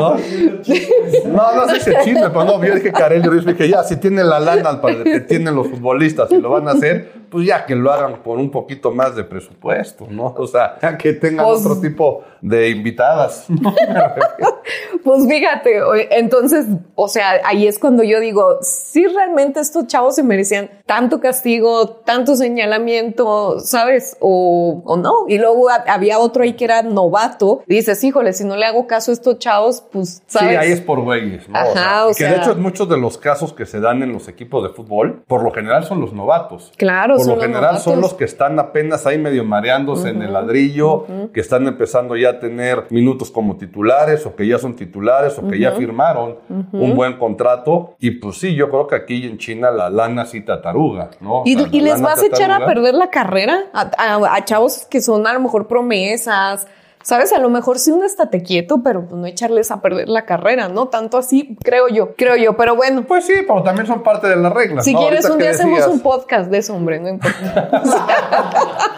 no, 1.27 1.55
no 1.55 1.67
sé 1.69 1.79
si 1.79 1.89
es 1.91 2.03
chisme, 2.03 2.29
pero 2.29 2.43
no, 2.45 2.63
yo 2.63 2.75
dije 2.75 2.91
Carelli 2.91 3.27
Ruiz, 3.27 3.45
dije 3.45 3.69
ya, 3.69 3.83
si 3.83 3.97
tienen 3.97 4.29
la 4.29 4.39
lana 4.39 4.79
que 5.03 5.19
tienen 5.21 5.55
los 5.55 5.67
futbolistas 5.67 6.31
y 6.31 6.37
lo 6.37 6.49
van 6.49 6.67
a 6.67 6.71
hacer, 6.71 7.11
pues 7.29 7.45
ya 7.45 7.65
que 7.65 7.75
lo 7.75 7.91
hagan 7.91 8.21
por 8.23 8.37
un 8.37 8.51
poquito 8.51 8.91
más 8.91 9.15
de 9.15 9.23
presupuesto, 9.23 10.07
¿no? 10.09 10.33
O 10.37 10.47
sea, 10.47 10.77
que 10.97 11.13
tengan 11.13 11.45
pues 11.45 11.65
otro 11.65 11.79
tipo 11.79 12.23
de 12.41 12.69
invitadas. 12.69 13.45
Pues 15.03 15.27
fíjate, 15.27 15.79
entonces, 16.11 16.67
o 16.93 17.07
sea, 17.07 17.41
ahí 17.45 17.65
es 17.65 17.79
cuando 17.79 18.03
yo 18.03 18.19
digo, 18.19 18.59
si 18.61 19.07
realmente 19.07 19.59
estos 19.59 19.87
chavos 19.87 20.13
se 20.15 20.21
merecían 20.21 20.69
tanto 20.85 21.19
castigo, 21.19 21.89
tanto 22.05 22.35
señalamiento, 22.35 23.59
¿sabes? 23.61 24.15
O, 24.19 24.83
o 24.85 24.97
no. 24.97 25.25
Y 25.27 25.39
luego 25.39 25.69
ha- 25.69 25.83
había 25.87 26.19
otro 26.19 26.43
ahí 26.43 26.53
que 26.53 26.65
era 26.65 26.83
novato. 26.83 27.63
Y 27.67 27.75
dices, 27.75 28.03
híjole, 28.03 28.33
si 28.33 28.43
no 28.43 28.55
le 28.55 28.65
hago 28.65 28.85
caso 28.85 29.09
a 29.11 29.13
estos 29.15 29.39
chavos, 29.39 29.83
pues, 29.91 30.21
¿sabes? 30.27 30.49
Sí, 30.51 30.55
ahí 30.55 30.71
es 30.71 30.81
por 30.81 31.01
güeyes, 31.01 31.49
¿no? 31.49 31.57
Ajá, 31.57 32.05
o 32.05 32.09
que 32.09 32.13
sea- 32.15 32.29
de 32.33 32.37
hecho 32.37 32.55
muchos 32.55 32.87
de 32.87 32.97
los 32.97 33.17
casos 33.17 33.53
que 33.53 33.65
se 33.65 33.79
dan 33.79 34.03
en 34.03 34.13
los 34.13 34.27
equipos 34.27 34.61
de 34.63 34.69
fútbol, 34.69 35.23
por 35.27 35.43
lo 35.43 35.51
general 35.51 35.83
son 35.85 35.99
los 35.99 36.13
novatos. 36.13 36.71
Claro, 36.77 37.15
Por 37.15 37.21
son 37.25 37.29
lo 37.29 37.35
los 37.37 37.45
general 37.45 37.79
son 37.79 38.01
los 38.01 38.13
que 38.13 38.25
están 38.25 38.59
apenas 38.59 39.05
ahí 39.07 39.17
medio 39.17 39.43
mareándose 39.43 40.09
en 40.09 40.21
el 40.21 40.33
ladrillo, 40.33 41.05
que 41.33 41.39
están 41.39 41.65
empezando 41.67 42.15
ya 42.15 42.30
a 42.31 42.39
tener 42.39 42.85
minutos 42.89 43.29
como 43.31 43.55
titulares 43.57 44.25
o 44.25 44.35
que 44.35 44.45
ya 44.47 44.57
son 44.57 44.75
titulares 44.75 45.37
o 45.39 45.47
que 45.47 45.59
ya 45.59 45.71
firmaron 45.73 46.37
un 46.71 46.95
buen 46.95 47.17
contrato. 47.17 47.95
Y 47.99 48.11
pues 48.11 48.37
sí, 48.37 48.55
yo 48.55 48.69
creo 48.69 48.87
que 48.87 48.95
aquí 48.95 49.25
en 49.25 49.37
China 49.37 49.71
la 49.71 49.89
lana 49.89 50.25
sí 50.25 50.41
tataruga, 50.41 51.11
¿no? 51.21 51.39
O 51.41 51.43
¿Y, 51.45 51.55
sea, 51.55 51.67
y 51.71 51.79
la 51.81 51.91
les 51.93 52.01
vas 52.01 52.21
a 52.21 52.25
echar 52.25 52.51
a 52.51 52.65
perder 52.65 52.93
la 52.95 53.09
carrera 53.09 53.65
a, 53.73 53.91
a- 53.97 54.35
a 54.35 54.45
chavos 54.45 54.85
que 54.89 55.01
son 55.01 55.25
a 55.27 55.33
lo 55.33 55.39
mejor 55.39 55.67
promesas. 55.67 56.67
¿Sabes? 57.03 57.33
A 57.33 57.39
lo 57.39 57.49
mejor 57.49 57.79
sí 57.79 57.91
un 57.91 58.03
estate 58.03 58.43
quieto, 58.43 58.81
pero 58.83 59.05
pues 59.05 59.19
no 59.19 59.25
echarles 59.27 59.71
a 59.71 59.81
perder 59.81 60.07
la 60.09 60.25
carrera, 60.25 60.67
¿no? 60.69 60.87
Tanto 60.87 61.17
así, 61.17 61.57
creo 61.63 61.87
yo, 61.89 62.15
creo 62.15 62.35
yo. 62.35 62.55
Pero 62.57 62.75
bueno, 62.75 63.03
Pues 63.07 63.25
sí, 63.25 63.33
pero 63.47 63.63
también 63.63 63.87
son 63.87 64.03
parte 64.03 64.27
de 64.27 64.35
las 64.35 64.51
reglas. 64.53 64.85
si 64.85 64.93
¿no? 64.93 64.99
quieres 64.99 65.25
Ahorita 65.25 65.33
un 65.33 65.39
día 65.39 65.49
hacemos 65.51 65.79
decías- 65.79 65.93
un 65.93 65.99
podcast 66.01 66.49
de 66.51 66.57
eso, 66.59 66.75
hombre, 66.75 66.99
no 66.99 67.09
importa. 67.09 67.69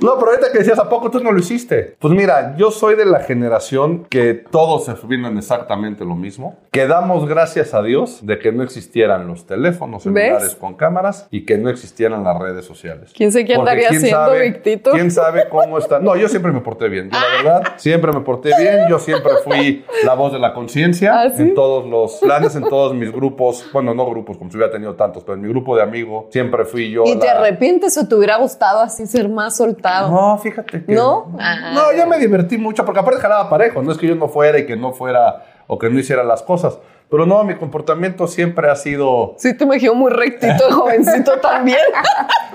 No, 0.00 0.16
pero 0.18 0.30
ahorita 0.30 0.52
que 0.52 0.58
decías, 0.58 0.78
¿a 0.78 0.88
poco 0.88 1.10
tú 1.10 1.20
no 1.20 1.32
lo 1.32 1.38
hiciste? 1.40 1.96
Pues 1.98 2.14
mira, 2.14 2.54
yo 2.56 2.70
soy 2.70 2.94
de 2.94 3.04
la 3.04 3.20
generación 3.20 4.04
que 4.08 4.34
todos 4.34 4.84
se 4.84 4.96
subieron 4.96 5.36
exactamente 5.38 6.04
lo 6.04 6.14
mismo. 6.14 6.56
Que 6.70 6.86
damos 6.86 7.28
gracias 7.28 7.74
a 7.74 7.82
Dios 7.82 8.24
de 8.24 8.38
que 8.38 8.52
no 8.52 8.62
existieran 8.62 9.26
los 9.26 9.46
teléfonos 9.46 10.04
celulares 10.04 10.42
¿Ves? 10.42 10.54
con 10.54 10.74
cámaras 10.74 11.26
y 11.30 11.44
que 11.46 11.58
no 11.58 11.68
existieran 11.70 12.22
las 12.24 12.38
redes 12.38 12.64
sociales. 12.64 13.12
¿Quién 13.16 13.32
sé 13.32 13.44
qué 13.44 13.54
andaría 13.56 13.88
quién 13.88 14.02
sabe- 14.06 14.40
Victito? 14.42 14.92
¿Quién 14.92 15.10
sabe 15.10 15.48
cómo 15.48 15.78
está? 15.78 15.98
No, 15.98 16.14
yo 16.16 16.28
siempre 16.28 16.52
me 16.52 16.60
porté 16.60 16.81
bien. 16.88 17.10
Yo, 17.10 17.18
la 17.18 17.42
verdad, 17.52 17.72
siempre 17.76 18.12
me 18.12 18.20
porté 18.20 18.50
bien. 18.58 18.86
Yo 18.88 18.98
siempre 18.98 19.32
fui 19.44 19.84
la 20.04 20.14
voz 20.14 20.32
de 20.32 20.38
la 20.38 20.52
conciencia 20.54 21.22
¿Ah, 21.22 21.30
sí? 21.30 21.42
en 21.42 21.54
todos 21.54 21.86
los 21.88 22.16
planes, 22.16 22.54
en 22.56 22.68
todos 22.68 22.94
mis 22.94 23.12
grupos. 23.12 23.64
Bueno, 23.72 23.94
no 23.94 24.06
grupos, 24.08 24.36
como 24.38 24.50
si 24.50 24.56
hubiera 24.56 24.72
tenido 24.72 24.94
tantos, 24.94 25.22
pero 25.24 25.34
en 25.34 25.42
mi 25.42 25.48
grupo 25.48 25.76
de 25.76 25.82
amigos 25.82 26.26
siempre 26.30 26.64
fui 26.64 26.90
yo. 26.90 27.04
¿Y 27.06 27.16
te 27.18 27.26
la- 27.26 27.32
arrepientes 27.32 27.96
o 27.98 28.06
te 28.06 28.14
hubiera 28.14 28.36
gustado 28.36 28.80
así 28.80 29.06
ser 29.06 29.28
más 29.28 29.56
soltado? 29.56 30.10
no, 30.10 30.38
fíjate 30.38 30.84
que. 30.84 30.92
¿No? 30.94 31.32
Ah. 31.38 31.72
No, 31.74 31.92
yo 31.96 32.06
me 32.06 32.18
divertí 32.18 32.58
mucho, 32.58 32.84
porque 32.84 33.00
aparte 33.00 33.20
jalaba 33.20 33.48
parejo. 33.50 33.82
No 33.82 33.92
es 33.92 33.98
que 33.98 34.06
yo 34.06 34.14
no 34.14 34.28
fuera 34.28 34.58
y 34.58 34.66
que 34.66 34.76
no 34.76 34.92
fuera 34.92 35.44
o 35.66 35.78
que 35.78 35.88
no 35.88 35.98
hiciera 35.98 36.22
las 36.24 36.42
cosas. 36.42 36.78
Pero 37.12 37.26
no, 37.26 37.44
mi 37.44 37.54
comportamiento 37.56 38.26
siempre 38.26 38.70
ha 38.70 38.74
sido. 38.74 39.34
Sí, 39.36 39.54
te 39.54 39.64
imagino 39.64 39.94
muy 39.94 40.10
rectito, 40.10 40.66
el 40.66 40.72
jovencito 40.72 41.32
también. 41.40 41.76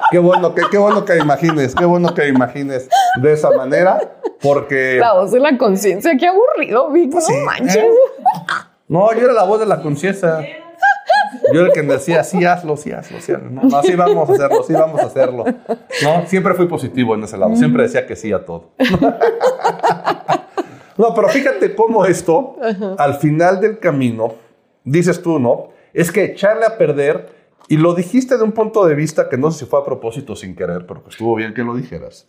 Qué 0.10 0.18
bueno 0.18 0.56
que, 0.56 0.64
qué 0.72 0.80
bueno 0.80 1.06
que 1.06 1.16
imagines, 1.16 1.76
qué 1.76 1.86
bueno 1.86 2.12
que 2.16 2.28
imagines 2.28 2.90
de 3.22 3.34
esa 3.34 3.52
manera, 3.52 4.00
porque. 4.42 4.98
La 5.00 5.14
voz 5.14 5.32
de 5.32 5.42
la 5.42 5.56
conciencia, 5.60 6.18
qué 6.20 6.26
aburrido, 6.26 6.90
Vic, 6.90 7.12
Pues 7.12 7.30
no 7.30 7.36
sí, 7.36 7.42
manches. 7.46 7.76
¿eh? 7.76 7.90
No, 8.88 9.14
yo 9.14 9.26
era 9.26 9.34
la 9.34 9.44
voz 9.44 9.60
de 9.60 9.68
la 9.68 9.80
conciencia. 9.80 10.40
Yo 11.54 11.60
era 11.60 11.68
el 11.68 11.72
que 11.72 11.84
me 11.84 11.94
decía, 11.94 12.24
sí, 12.24 12.44
hazlo, 12.44 12.78
sí, 12.78 12.92
hazlo, 12.92 13.22
sí, 13.22 13.34
hazlo. 13.34 13.52
No, 13.52 13.62
no, 13.62 13.84
sí, 13.84 13.96
vamos 13.96 14.28
a 14.28 14.34
hacerlo, 14.34 14.64
sí, 14.64 14.74
vamos 14.74 15.00
a 15.00 15.06
hacerlo. 15.06 15.46
No, 16.02 16.26
siempre 16.26 16.56
fui 16.56 16.66
positivo 16.66 17.14
en 17.14 17.26
ese 17.26 17.38
lado, 17.38 17.56
siempre 17.56 17.84
decía 17.84 18.08
que 18.08 18.16
sí 18.16 18.34
a 18.34 18.44
todo. 18.44 18.72
No, 20.98 21.14
pero 21.14 21.30
fíjate 21.30 21.76
cómo 21.76 22.06
esto, 22.06 22.56
al 22.98 23.16
final 23.20 23.62
del 23.62 23.78
camino, 23.78 24.34
dices 24.88 25.22
tú, 25.22 25.40
¿no? 25.40 25.70
Es 25.94 26.12
que 26.12 26.24
echarle 26.26 26.66
a 26.66 26.78
perder, 26.78 27.38
y 27.70 27.76
lo 27.76 27.94
dijiste 27.94 28.38
de 28.38 28.44
un 28.44 28.54
punto 28.54 28.86
de 28.86 28.96
vista 28.96 29.28
que 29.28 29.38
no 29.38 29.52
sé 29.52 29.60
si 29.60 29.66
fue 29.66 29.82
a 29.82 29.84
propósito 29.84 30.38
sin 30.38 30.56
querer, 30.56 30.86
pero 30.88 31.04
que 31.04 31.10
estuvo 31.10 31.36
bien 31.36 31.54
que 31.54 31.64
lo 31.64 31.76
dijeras. 31.76 32.28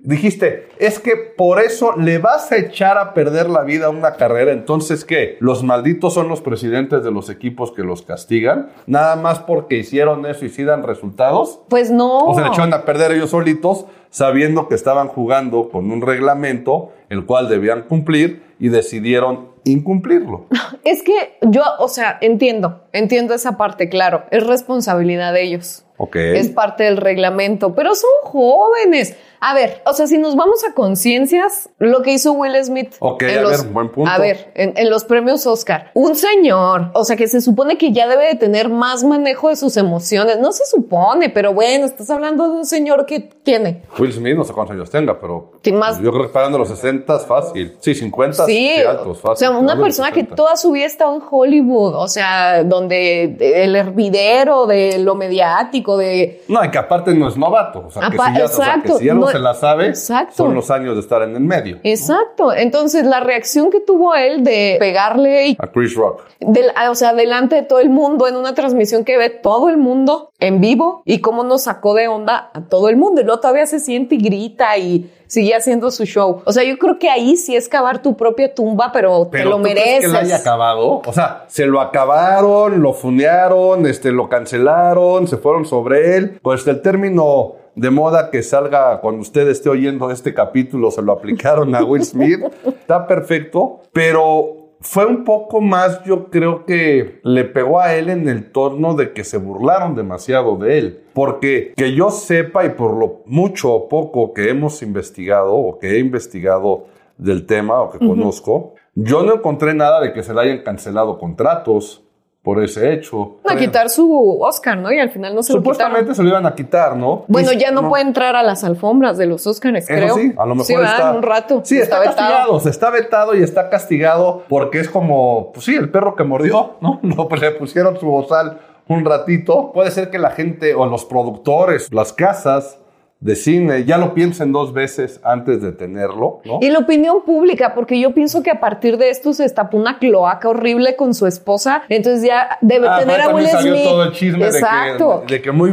Dijiste, 0.00 0.68
es 0.78 0.98
que 0.98 1.14
por 1.14 1.60
eso 1.60 1.94
le 1.96 2.18
vas 2.18 2.50
a 2.50 2.56
echar 2.56 2.98
a 2.98 3.14
perder 3.14 3.48
la 3.48 3.62
vida 3.62 3.86
a 3.86 3.90
una 3.90 4.14
carrera. 4.14 4.50
Entonces, 4.50 5.04
¿qué? 5.04 5.36
¿Los 5.38 5.62
malditos 5.62 6.14
son 6.14 6.28
los 6.28 6.40
presidentes 6.40 7.04
de 7.04 7.12
los 7.12 7.30
equipos 7.30 7.70
que 7.70 7.82
los 7.82 8.02
castigan? 8.02 8.70
Nada 8.86 9.14
más 9.14 9.38
porque 9.38 9.76
hicieron 9.76 10.26
eso 10.26 10.44
y 10.44 10.48
sí 10.48 10.64
dan 10.64 10.82
resultados. 10.82 11.60
Pues 11.68 11.92
no. 11.92 12.18
O 12.26 12.34
se 12.34 12.40
le 12.40 12.48
echaron 12.48 12.74
a 12.74 12.84
perder 12.84 13.12
ellos 13.12 13.30
solitos, 13.30 13.86
sabiendo 14.12 14.68
que 14.68 14.74
estaban 14.74 15.08
jugando 15.08 15.70
con 15.70 15.90
un 15.90 16.02
reglamento 16.02 16.92
el 17.08 17.24
cual 17.24 17.48
debían 17.48 17.82
cumplir 17.82 18.42
y 18.60 18.68
decidieron 18.68 19.48
incumplirlo. 19.64 20.46
Es 20.84 21.02
que 21.02 21.38
yo, 21.42 21.62
o 21.78 21.88
sea, 21.88 22.18
entiendo, 22.20 22.82
entiendo 22.92 23.34
esa 23.34 23.56
parte, 23.56 23.88
claro, 23.88 24.24
es 24.30 24.44
responsabilidad 24.46 25.32
de 25.32 25.42
ellos. 25.42 25.84
Es 26.14 26.48
parte 26.50 26.82
del 26.84 26.96
reglamento, 26.96 27.74
pero 27.74 27.94
son 27.94 28.10
jóvenes. 28.24 29.16
A 29.44 29.54
ver, 29.54 29.82
o 29.86 29.92
sea, 29.92 30.06
si 30.06 30.18
nos 30.18 30.36
vamos 30.36 30.62
a 30.64 30.72
conciencias, 30.72 31.68
lo 31.78 32.02
que 32.02 32.12
hizo 32.12 32.32
Will 32.32 32.54
Smith. 32.64 32.94
Ok, 33.00 33.22
en 33.24 33.38
a 33.38 33.42
los- 33.42 33.62
ver, 33.64 33.72
buen 33.72 33.88
punto. 33.90 34.08
A 34.10 34.18
ver, 34.18 34.52
en, 34.54 34.72
en 34.76 34.88
los 34.88 35.02
premios 35.04 35.46
Oscar, 35.48 35.90
un 35.94 36.14
señor, 36.14 36.90
o 36.94 37.04
sea, 37.04 37.16
que 37.16 37.26
se 37.26 37.40
supone 37.40 37.76
que 37.76 37.90
ya 37.92 38.06
debe 38.08 38.26
de 38.28 38.34
tener 38.36 38.68
más 38.68 39.02
manejo 39.02 39.48
de 39.48 39.56
sus 39.56 39.76
emociones. 39.76 40.38
No 40.38 40.52
se 40.52 40.64
supone, 40.66 41.28
pero 41.28 41.52
bueno, 41.54 41.86
estás 41.86 42.08
hablando 42.10 42.44
de 42.44 42.58
un 42.58 42.66
señor 42.66 43.04
que 43.04 43.18
tiene. 43.20 43.82
Will 43.98 44.12
Smith, 44.12 44.36
no 44.36 44.44
sé 44.44 44.52
cuántos 44.52 44.74
años 44.76 44.90
tenga, 44.90 45.18
pero 45.20 45.50
¿Qué 45.60 45.72
más? 45.72 46.00
yo 46.00 46.12
creo 46.12 46.22
que 46.28 46.32
pagando 46.32 46.58
los 46.58 46.68
60 46.68 47.16
es 47.16 47.26
fácil. 47.26 47.76
Sí, 47.80 47.94
50 47.96 48.46
Sí, 48.46 48.76
altos, 48.76 49.18
fácil. 49.20 49.32
o 49.48 49.50
sea, 49.52 49.58
una 49.58 49.76
persona 49.80 50.10
que 50.10 50.20
60. 50.20 50.36
toda 50.36 50.56
su 50.56 50.70
vida 50.70 50.84
ha 50.84 50.86
estado 50.88 51.14
en 51.16 51.22
Hollywood, 51.28 51.96
o 51.96 52.06
sea, 52.06 52.62
donde 52.62 53.36
el 53.40 53.74
hervidero 53.74 54.66
de 54.66 54.98
lo 54.98 55.16
mediático, 55.16 55.91
de 55.98 56.42
No, 56.48 56.64
y 56.64 56.70
que 56.70 56.78
aparte 56.78 57.14
no 57.14 57.28
es 57.28 57.36
novato. 57.36 57.84
O 57.86 57.90
sea, 57.90 58.10
que 58.10 58.18
si 58.18 58.38
ya, 58.38 58.44
o 58.44 58.48
sea, 58.48 58.64
que 58.64 58.70
exacto, 58.80 58.98
si 58.98 59.04
ya 59.06 59.14
no 59.14 59.20
no- 59.22 59.26
se 59.28 59.38
la 59.38 59.54
sabe, 59.54 59.88
exacto. 59.88 60.34
son 60.36 60.54
los 60.54 60.70
años 60.70 60.94
de 60.94 61.00
estar 61.00 61.22
en 61.22 61.34
el 61.36 61.40
medio. 61.42 61.78
Exacto. 61.82 62.52
Entonces, 62.52 63.04
la 63.06 63.20
reacción 63.20 63.70
que 63.70 63.80
tuvo 63.80 64.14
él 64.14 64.44
de 64.44 64.76
pegarle 64.78 65.48
y 65.48 65.56
A 65.58 65.66
Chris 65.68 65.94
Rock. 65.94 66.22
del- 66.40 66.70
o 66.90 66.94
sea, 66.94 67.14
delante 67.14 67.56
de 67.56 67.62
todo 67.62 67.80
el 67.80 67.90
mundo 67.90 68.26
en 68.28 68.36
una 68.36 68.54
transmisión 68.54 69.04
que 69.04 69.16
ve 69.18 69.30
todo 69.30 69.68
el 69.68 69.76
mundo 69.76 70.30
en 70.40 70.60
vivo 70.60 71.02
y 71.04 71.20
cómo 71.20 71.44
nos 71.44 71.62
sacó 71.64 71.94
de 71.94 72.08
onda 72.08 72.50
a 72.54 72.62
todo 72.62 72.88
el 72.88 72.96
mundo. 72.96 73.20
Y 73.20 73.24
luego 73.24 73.40
todavía 73.40 73.66
se 73.66 73.78
siente 73.80 74.16
y 74.16 74.18
grita 74.18 74.76
y 74.78 75.10
sigue 75.32 75.54
haciendo 75.54 75.90
su 75.90 76.04
show. 76.04 76.42
O 76.44 76.52
sea, 76.52 76.62
yo 76.62 76.76
creo 76.76 76.98
que 76.98 77.08
ahí 77.08 77.36
sí 77.38 77.56
es 77.56 77.66
cavar 77.66 78.02
tu 78.02 78.18
propia 78.18 78.54
tumba, 78.54 78.90
pero, 78.92 79.28
te 79.32 79.46
lo 79.46 79.56
¿tú 79.56 79.62
crees 79.62 79.76
mereces. 79.76 80.00
que 80.00 80.08
lo 80.08 80.18
haya 80.18 80.36
acabado? 80.36 81.00
O 81.06 81.12
sea, 81.14 81.46
se 81.48 81.64
lo 81.64 81.80
acabaron, 81.80 82.82
lo 82.82 82.92
funearon, 82.92 83.86
este, 83.86 84.12
lo 84.12 84.28
cancelaron, 84.28 85.26
se 85.26 85.38
fueron 85.38 85.64
sobre 85.64 86.18
él. 86.18 86.38
Pues 86.42 86.66
el 86.66 86.82
término 86.82 87.54
de 87.74 87.88
moda 87.88 88.30
que 88.30 88.42
salga 88.42 89.00
cuando 89.00 89.22
usted 89.22 89.48
esté 89.48 89.70
oyendo 89.70 90.10
este 90.10 90.34
capítulo, 90.34 90.90
se 90.90 91.00
lo 91.00 91.12
aplicaron 91.12 91.74
a 91.74 91.82
Will 91.82 92.04
Smith. 92.04 92.40
Está 92.66 93.06
perfecto, 93.06 93.80
pero 93.90 94.61
fue 94.82 95.06
un 95.06 95.24
poco 95.24 95.60
más, 95.60 96.02
yo 96.04 96.28
creo 96.28 96.66
que 96.66 97.20
le 97.22 97.44
pegó 97.44 97.80
a 97.80 97.94
él 97.94 98.10
en 98.10 98.28
el 98.28 98.50
torno 98.50 98.94
de 98.94 99.12
que 99.12 99.24
se 99.24 99.38
burlaron 99.38 99.94
demasiado 99.94 100.56
de 100.56 100.78
él. 100.78 101.04
Porque 101.14 101.72
que 101.76 101.94
yo 101.94 102.10
sepa 102.10 102.64
y 102.64 102.70
por 102.70 102.96
lo 102.96 103.22
mucho 103.26 103.72
o 103.72 103.88
poco 103.88 104.34
que 104.34 104.50
hemos 104.50 104.82
investigado 104.82 105.54
o 105.54 105.78
que 105.78 105.92
he 105.92 105.98
investigado 105.98 106.86
del 107.16 107.46
tema 107.46 107.80
o 107.80 107.90
que 107.90 107.98
conozco, 107.98 108.74
yo 108.94 109.22
no 109.22 109.34
encontré 109.34 109.74
nada 109.74 110.00
de 110.00 110.12
que 110.12 110.22
se 110.22 110.34
le 110.34 110.40
hayan 110.40 110.62
cancelado 110.62 111.18
contratos 111.18 112.02
por 112.42 112.62
ese 112.62 112.92
hecho. 112.92 113.36
a 113.48 113.56
quitar 113.56 113.88
su 113.88 114.38
Oscar, 114.40 114.76
¿no? 114.76 114.92
Y 114.92 114.98
al 114.98 115.10
final 115.10 115.34
no 115.34 115.42
se 115.42 115.52
lo 115.52 115.60
Supuestamente 115.60 116.14
se 116.14 116.22
lo 116.22 116.30
iban 116.30 116.44
a 116.44 116.54
quitar, 116.54 116.96
¿no? 116.96 117.24
Bueno, 117.28 117.52
ya 117.52 117.70
no, 117.70 117.88
puede 117.88 118.02
entrar 118.02 118.34
a 118.34 118.42
las 118.42 118.64
alfombras 118.64 119.16
de 119.16 119.26
los 119.26 119.46
Oscars, 119.46 119.78
Eso 119.78 119.86
creo. 119.86 120.14
sí, 120.16 120.34
a 120.36 120.44
lo 120.44 120.56
mejor 120.56 120.66
Sí, 120.66 120.74
está 120.74 121.10
En 121.10 121.16
un 121.16 121.22
rato. 121.22 121.60
Sí, 121.64 121.78
está, 121.78 122.00
vetado. 122.00 122.16
castigado, 122.16 122.60
se 122.60 122.70
está 122.70 122.90
vetado 122.90 123.34
y 123.36 123.42
está 123.42 123.70
castigado 123.70 124.44
porque 124.48 124.80
es 124.80 124.88
como, 124.88 125.52
pues 125.52 125.66
sí, 125.66 125.76
el 125.76 125.90
perro 125.90 126.16
que 126.16 126.24
mordió, 126.24 126.76
¿no? 126.80 126.98
No, 127.12 127.28
pues 127.28 127.40
le 127.40 127.52
pusieron 127.52 127.98
su 127.98 128.06
bozal 128.06 128.58
un 128.88 129.04
ratito. 129.04 129.70
Puede 129.72 129.90
ser 129.90 130.10
que 130.10 130.18
la 130.18 130.30
gente 130.30 130.74
o 130.74 130.86
los 130.86 131.04
productores, 131.04 131.92
las 131.92 132.12
casas 132.12 132.78
de 133.22 133.36
cine 133.36 133.84
ya 133.84 133.98
lo 133.98 134.14
piensen 134.14 134.52
dos 134.52 134.72
veces 134.72 135.20
antes 135.22 135.62
de 135.62 135.70
tenerlo, 135.72 136.40
¿no? 136.44 136.58
Y 136.60 136.70
la 136.70 136.80
opinión 136.80 137.22
pública, 137.24 137.72
porque 137.74 137.98
yo 138.00 138.12
pienso 138.12 138.42
que 138.42 138.50
a 138.50 138.58
partir 138.60 138.98
de 138.98 139.10
esto 139.10 139.32
se 139.32 139.44
destapó 139.44 139.76
una 139.76 139.98
cloaca 140.00 140.48
horrible 140.48 140.96
con 140.96 141.14
su 141.14 141.26
esposa, 141.28 141.82
entonces 141.88 142.24
ya 142.26 142.58
debe 142.60 142.88
Ah, 142.88 142.98
tener 142.98 143.20
a 143.20 143.28
Will 143.28 143.46
salió 143.46 143.74
Smith. 143.74 143.84
todo 143.84 144.02
el 144.02 144.12
chisme 144.12 144.44
Exacto. 144.46 145.20
de 145.20 145.26
que, 145.26 145.34
de 145.34 145.42
que 145.42 145.52
muy, 145.52 145.70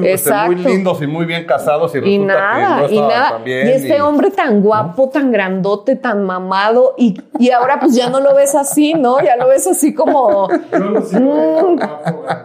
lindos 0.56 1.02
y 1.02 1.08
muy 1.08 1.26
bien 1.26 1.46
casados 1.46 1.94
y 1.96 1.98
Y 1.98 2.02
resulta 2.02 2.34
que 2.34 2.40
nada, 2.40 2.82
no 2.82 2.90
y 2.90 3.02
nada. 3.02 3.30
tan 3.32 3.44
bien. 3.44 3.68
y 3.68 3.72
este 3.72 4.02
hombre 4.02 4.30
tan 4.32 4.62
guapo, 4.62 5.10
tan 5.10 5.32
grandote, 5.32 5.96
tan 5.96 6.24
mamado, 6.26 6.94
y, 6.98 7.20
y 7.40 7.50
ahora 7.50 7.80
pues 7.80 7.96
ya 7.96 8.10
no 8.10 8.20
lo 8.20 8.36
ves 8.36 8.54
así, 8.54 8.94
¿no? 8.94 9.20
Ya 9.24 9.36
lo 9.36 9.48
ves 9.48 9.66
así 9.68 9.94
como. 9.94 10.48
Mm. 11.12 11.80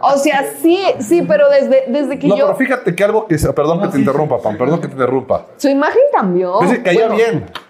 O 0.01 0.17
sea, 0.17 0.45
sí, 0.61 0.79
sí, 0.99 1.21
pero 1.27 1.49
desde, 1.49 1.83
desde 1.87 2.17
que 2.19 2.27
No, 2.27 2.35
yo. 2.37 2.45
pero 2.45 2.57
fíjate 2.57 2.95
que 2.95 3.03
algo 3.03 3.27
que... 3.27 3.35
Perdón 3.55 3.81
que 3.81 3.87
te 3.89 3.99
interrumpa, 3.99 4.39
Pam, 4.39 4.57
perdón 4.57 4.81
que 4.81 4.87
te 4.87 4.94
interrumpa. 4.95 5.47
Su 5.57 5.69
imagen 5.69 6.01
cambió. 6.11 6.59
Dice 6.61 6.77
que 6.77 6.83
caía 6.83 7.07
Bueno, 7.07 7.15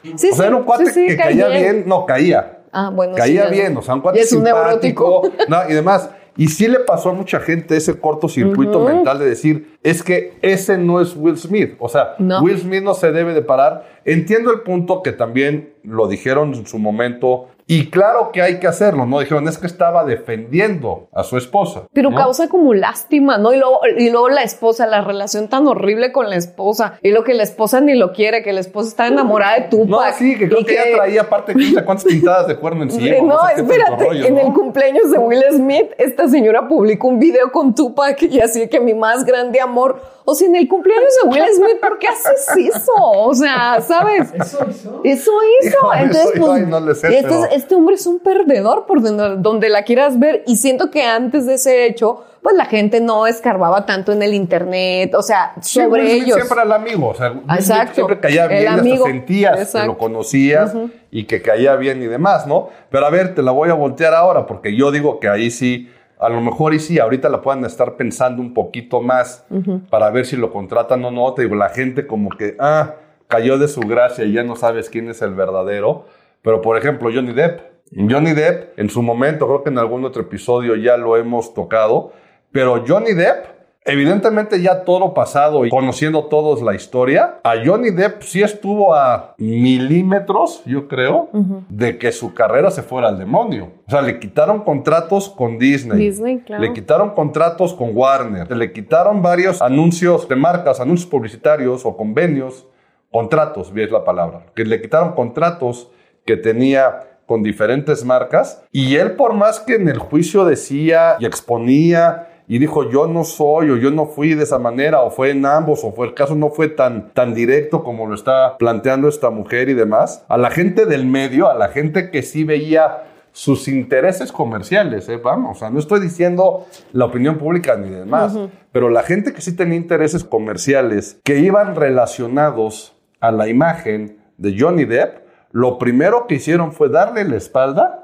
bien. 0.04 0.18
Sí, 0.18 0.30
o 0.32 0.36
sea, 0.36 0.48
era 0.48 0.56
un 0.56 0.62
sí, 0.62 0.66
cuate 0.68 0.86
sí, 0.88 0.92
sí, 0.94 1.08
que 1.08 1.18
caía 1.18 1.48
bien. 1.48 1.62
bien. 1.62 1.84
No, 1.88 2.06
caía. 2.06 2.60
Ah, 2.72 2.90
bueno. 2.94 3.16
Caía 3.16 3.48
sí, 3.50 3.54
bien, 3.54 3.76
o 3.78 3.82
sea, 3.82 3.96
un 3.96 4.02
cuate 4.02 4.20
es 4.20 4.32
un 4.34 4.44
simpático, 4.46 5.22
neurótico. 5.24 5.48
no, 5.48 5.70
y 5.70 5.74
demás. 5.74 6.10
Y 6.38 6.48
sí 6.50 6.68
le 6.68 6.80
pasó 6.80 7.12
a 7.12 7.14
mucha 7.14 7.40
gente 7.40 7.78
ese 7.78 7.98
cortocircuito 7.98 8.82
mental 8.82 9.20
de 9.20 9.26
decir, 9.26 9.78
es 9.82 10.04
que 10.04 10.34
ese 10.42 10.78
no 10.78 11.00
es 11.00 11.16
Will 11.16 11.38
Smith. 11.38 11.76
O 11.80 11.88
sea, 11.88 12.16
No. 12.20 12.42
Will 12.42 12.60
Smith 12.60 12.84
no 12.84 12.94
se 12.94 13.14
debe 13.14 13.34
de 13.34 13.42
parar. 13.42 13.86
Entiendo 14.04 14.52
el 14.52 14.60
punto 14.60 15.02
que 15.02 15.14
también 15.14 15.74
lo 15.84 16.08
dijeron 16.10 16.54
en 16.54 16.68
su 16.68 16.78
momento. 16.78 17.48
Y 17.68 17.90
claro 17.90 18.32
que 18.32 18.44
hay 18.44 18.60
que 18.60 18.68
hacerlo, 18.68 19.08
¿no? 19.08 19.20
Dijeron, 19.20 19.48
es 19.48 19.58
que 19.58 19.66
estaba 19.66 20.06
defendiendo 20.06 21.10
a 21.12 21.24
su 21.24 21.36
esposa. 21.36 21.88
Pero 21.94 22.12
¿no? 22.12 22.16
causa 22.18 22.48
como 22.48 22.76
lástima, 22.76 23.40
¿no? 23.40 23.54
Y 23.54 23.58
luego, 23.58 23.80
y 23.98 24.12
luego 24.12 24.30
la 24.30 24.44
esposa, 24.44 24.86
la 24.86 25.02
relación 25.02 25.48
tan 25.48 25.66
horrible 25.66 26.12
con 26.12 26.30
la 26.30 26.36
esposa. 26.36 27.00
Y 27.02 27.10
lo 27.10 27.24
que 27.24 27.34
la 27.34 27.42
esposa 27.42 27.82
ni 27.82 27.96
lo 27.96 28.14
quiere, 28.14 28.44
que 28.44 28.54
la 28.54 28.60
esposa 28.60 28.90
está 28.90 29.08
enamorada 29.08 29.56
de 29.56 29.78
No, 29.78 29.98
Tupac. 29.98 30.14
sí, 30.14 30.38
que 30.38 30.48
creo 30.48 30.62
y 30.62 30.66
que, 30.66 30.76
ya 30.76 30.84
traía 30.96 31.22
aparte 31.22 31.56
cuántas 31.84 32.06
pintadas 32.06 32.48
de 32.48 32.56
cuerno 32.56 32.84
encima. 32.84 33.06
No, 33.26 33.40
sé 33.48 33.56
tanto 33.56 33.74
espérate, 33.74 34.06
rollo, 34.06 34.26
en 34.26 34.36
¿no? 34.36 34.42
el 34.42 34.54
cumpleaños 34.54 35.10
de 35.10 35.18
Will 35.18 35.44
Smith, 35.52 35.88
esta 35.98 36.28
señora 36.28 36.68
publicó 36.68 37.08
un 37.08 37.18
video 37.18 37.52
con 37.52 37.74
Tupac 37.74 38.22
y 38.22 38.40
así 38.40 38.68
que 38.68 38.80
mi 38.80 38.94
más 38.94 39.26
grande 39.26 39.60
amor. 39.60 40.00
O 40.26 40.34
sea, 40.34 40.48
en 40.48 40.56
el 40.56 40.68
cumpleaños 40.68 41.10
de 41.24 41.30
Will 41.30 41.46
Smith, 41.56 41.80
¿por 41.80 42.00
qué 42.00 42.08
haces 42.08 42.48
eso? 42.58 42.94
O 42.96 43.34
sea, 43.34 43.80
¿sabes? 43.82 44.34
Eso 44.34 44.66
hizo. 44.70 45.02
Eso 45.04 45.32
hizo. 45.62 45.94
Entonces, 45.94 46.32
eso 46.36 46.46
pues, 46.46 46.68
no 46.68 46.80
le 46.80 46.96
sé, 46.96 47.20
este, 47.56 47.76
hombre 47.76 47.96
es 47.96 48.06
un 48.06 48.20
perdedor 48.20 48.86
por 48.86 49.02
donde, 49.02 49.38
donde 49.38 49.70
la 49.70 49.84
quieras 49.84 50.20
ver. 50.20 50.44
Y 50.48 50.58
siento 50.58 50.92
que 50.92 51.04
antes 51.04 51.46
de 51.46 51.56
ese 51.56 51.86
hecho, 51.86 52.24
pues 52.42 52.56
la 52.56 52.66
gente 52.66 53.02
no 53.02 53.26
escarbaba 53.26 53.86
tanto 53.88 54.12
en 54.12 54.22
el 54.22 54.34
internet, 54.36 55.16
o 55.16 55.24
sea, 55.24 55.56
sobre 55.62 56.04
Smith 56.04 56.24
ellos. 56.24 56.36
Siempre 56.36 56.62
el 56.64 56.72
amigo, 56.72 57.08
o 57.10 57.16
sea, 57.16 57.34
Exacto. 57.56 57.96
siempre 57.96 58.20
caía 58.20 58.44
El 58.46 58.50
bien, 58.50 58.68
hasta 58.68 58.82
amigo. 58.82 59.06
sentías 59.08 59.56
que 59.56 59.62
Exacto. 59.64 59.88
lo 59.88 59.98
conocías 59.98 60.76
y 61.10 61.24
que 61.24 61.42
caía 61.42 61.76
bien 61.76 62.04
y 62.04 62.06
demás, 62.06 62.46
¿no? 62.46 62.70
Pero 62.92 63.08
a 63.08 63.10
ver, 63.10 63.34
te 63.34 63.42
la 63.42 63.52
voy 63.52 63.70
a 63.70 63.74
voltear 63.74 64.14
ahora, 64.14 64.46
porque 64.46 64.76
yo 64.76 64.92
digo 64.92 65.20
que 65.20 65.28
ahí 65.28 65.50
sí, 65.50 65.90
a 66.20 66.30
lo 66.30 66.40
mejor 66.40 66.76
y 66.76 66.80
sí, 66.80 67.00
ahorita 67.00 67.30
la 67.30 67.42
puedan 67.42 67.66
estar 67.66 67.96
pensando 67.96 68.44
un 68.44 68.54
poquito 68.54 69.02
más 69.02 69.44
para 69.90 70.12
ver 70.12 70.28
si 70.28 70.36
lo 70.38 70.52
contratan 70.52 71.04
o 71.04 71.10
no. 71.10 71.34
Te 71.34 71.42
digo, 71.44 71.56
la 71.56 71.70
gente 71.70 72.06
como 72.06 72.30
que, 72.30 72.56
ah, 72.60 72.94
cayó 73.28 73.58
de 73.58 73.68
su 73.68 73.82
gracia 73.82 74.24
y 74.24 74.34
ya 74.34 74.44
no 74.44 74.56
sabes 74.56 74.90
quién 74.92 75.10
es 75.10 75.22
el 75.24 75.34
verdadero. 75.34 76.06
Pero, 76.46 76.62
por 76.62 76.78
ejemplo, 76.78 77.10
Johnny 77.12 77.34
Depp. 77.34 77.60
Johnny 77.92 78.34
Depp, 78.34 78.78
en 78.78 78.90
su 78.90 79.02
momento, 79.02 79.48
creo 79.48 79.64
que 79.64 79.72
en 79.72 79.80
algún 79.80 80.06
otro 80.06 80.22
episodio 80.22 80.76
ya 80.76 80.96
lo 80.96 81.18
hemos 81.18 81.56
tocado, 81.56 82.12
pero 82.52 82.84
Johnny 82.88 83.14
Depp, 83.14 83.46
evidentemente 83.84 84.62
ya 84.62 84.84
todo 84.84 85.16
pasado 85.16 85.66
y 85.66 85.70
conociendo 85.70 86.26
todos 86.26 86.62
la 86.62 86.76
historia, 86.76 87.40
a 87.44 87.54
Johnny 87.66 87.90
Depp 87.90 88.22
sí 88.22 88.44
estuvo 88.44 88.94
a 88.94 89.34
milímetros, 89.40 90.62
yo 90.66 90.88
creo, 90.88 91.30
de 91.70 91.98
que 91.98 92.12
su 92.12 92.36
carrera 92.36 92.70
se 92.70 92.84
fuera 92.84 93.08
al 93.08 93.18
demonio. 93.18 93.72
O 93.88 93.90
sea, 93.90 94.04
le 94.04 94.20
quitaron 94.20 94.64
contratos 94.64 95.30
con 95.30 95.58
Disney. 95.58 95.98
Disney, 95.98 96.40
claro. 96.42 96.62
Le 96.62 96.74
quitaron 96.74 97.12
contratos 97.12 97.74
con 97.74 97.90
Warner. 97.96 98.56
Le 98.56 98.72
quitaron 98.72 99.24
varios 99.24 99.64
anuncios 99.64 100.30
de 100.30 100.36
marcas, 100.36 100.80
anuncios 100.80 101.10
publicitarios 101.10 101.86
o 101.86 101.98
convenios. 101.98 102.68
Contratos, 103.12 103.74
bien 103.74 103.88
es 103.88 103.92
la 103.92 104.04
palabra. 104.04 104.46
Que 104.56 104.64
le 104.64 104.80
quitaron 104.80 105.14
contratos 105.14 105.90
que 106.26 106.38
tenía 106.38 107.08
con 107.26 107.44
diferentes 107.44 108.04
marcas. 108.06 108.64
Y 108.72 108.96
él, 108.96 109.14
por 109.14 109.34
más 109.34 109.60
que 109.60 109.76
en 109.76 109.88
el 109.88 110.00
juicio 110.00 110.46
decía 110.46 111.16
y 111.20 111.26
exponía 111.26 112.30
y 112.48 112.60
dijo 112.60 112.90
yo 112.92 113.08
no 113.08 113.24
soy 113.24 113.72
o 113.72 113.78
yo 113.78 113.92
no 113.92 114.06
fui 114.06 114.36
de 114.36 114.44
esa 114.44 114.60
manera 114.60 115.02
o 115.02 115.10
fue 115.10 115.32
en 115.32 115.46
ambos 115.46 115.84
o 115.84 115.92
fue 115.92 116.08
el 116.08 116.14
caso 116.14 116.36
no 116.36 116.50
fue 116.52 116.68
tan, 116.68 117.10
tan 117.12 117.34
directo 117.34 117.84
como 117.84 118.06
lo 118.08 118.14
está 118.14 118.58
planteando 118.58 119.08
esta 119.08 119.30
mujer 119.30 119.70
y 119.70 119.74
demás, 119.74 120.24
a 120.28 120.38
la 120.38 120.52
gente 120.52 120.86
del 120.86 121.06
medio, 121.06 121.50
a 121.50 121.56
la 121.56 121.70
gente 121.70 122.12
que 122.12 122.22
sí 122.22 122.44
veía 122.44 123.04
sus 123.32 123.68
intereses 123.68 124.32
comerciales, 124.32 125.10
¿eh? 125.10 125.18
vamos, 125.18 125.58
o 125.58 125.60
sea, 125.60 125.70
no 125.70 125.80
estoy 125.80 126.00
diciendo 126.00 126.68
la 126.94 127.06
opinión 127.06 127.38
pública 127.38 127.76
ni 127.76 127.90
demás, 127.90 128.38
pero 128.72 128.90
la 128.90 129.04
gente 129.04 129.34
que 129.34 129.42
sí 129.42 129.54
tenía 129.58 129.76
intereses 129.76 130.24
comerciales 130.24 131.20
que 131.22 131.40
iban 131.40 131.76
relacionados 131.76 132.96
a 133.20 133.32
la 133.32 133.50
imagen 133.50 134.20
de 134.38 134.56
Johnny 134.58 134.86
Depp, 134.86 135.25
lo 135.56 135.78
primero 135.78 136.28
que 136.28 136.36
hicieron 136.36 136.74
fue 136.74 136.90
darle 136.90 137.24
la 137.24 137.38
espalda, 137.38 138.04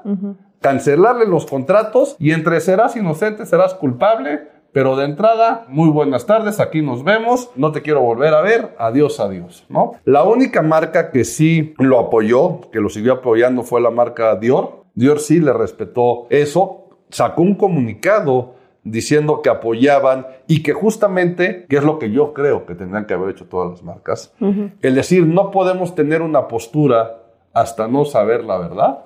cancelarle 0.62 1.26
los 1.26 1.44
contratos 1.44 2.16
y 2.18 2.30
entre 2.30 2.58
serás 2.62 2.96
inocente, 2.96 3.44
serás 3.44 3.74
culpable, 3.74 4.48
pero 4.72 4.96
de 4.96 5.04
entrada, 5.04 5.66
muy 5.68 5.90
buenas 5.90 6.24
tardes, 6.24 6.60
aquí 6.60 6.80
nos 6.80 7.04
vemos, 7.04 7.50
no 7.54 7.70
te 7.70 7.82
quiero 7.82 8.00
volver 8.00 8.32
a 8.32 8.40
ver, 8.40 8.74
adiós, 8.78 9.20
adiós, 9.20 9.66
¿no? 9.68 9.92
La 10.06 10.22
única 10.24 10.62
marca 10.62 11.10
que 11.10 11.24
sí 11.26 11.74
lo 11.76 11.98
apoyó, 11.98 12.62
que 12.70 12.80
lo 12.80 12.88
siguió 12.88 13.12
apoyando 13.12 13.64
fue 13.64 13.82
la 13.82 13.90
marca 13.90 14.34
Dior. 14.36 14.84
Dior 14.94 15.20
sí 15.20 15.38
le 15.38 15.52
respetó 15.52 16.28
eso, 16.30 16.88
sacó 17.10 17.42
un 17.42 17.56
comunicado 17.56 18.54
diciendo 18.82 19.42
que 19.42 19.50
apoyaban 19.50 20.26
y 20.46 20.62
que 20.62 20.72
justamente, 20.72 21.66
que 21.68 21.76
es 21.76 21.84
lo 21.84 21.98
que 21.98 22.10
yo 22.10 22.32
creo 22.32 22.64
que 22.64 22.74
tendrían 22.74 23.04
que 23.04 23.12
haber 23.12 23.28
hecho 23.28 23.44
todas 23.44 23.72
las 23.72 23.82
marcas, 23.82 24.34
el 24.40 24.94
decir, 24.94 25.26
no 25.26 25.50
podemos 25.50 25.94
tener 25.94 26.22
una 26.22 26.48
postura 26.48 27.18
hasta 27.52 27.88
no 27.88 28.04
saber 28.04 28.44
la 28.44 28.58
verdad. 28.58 28.98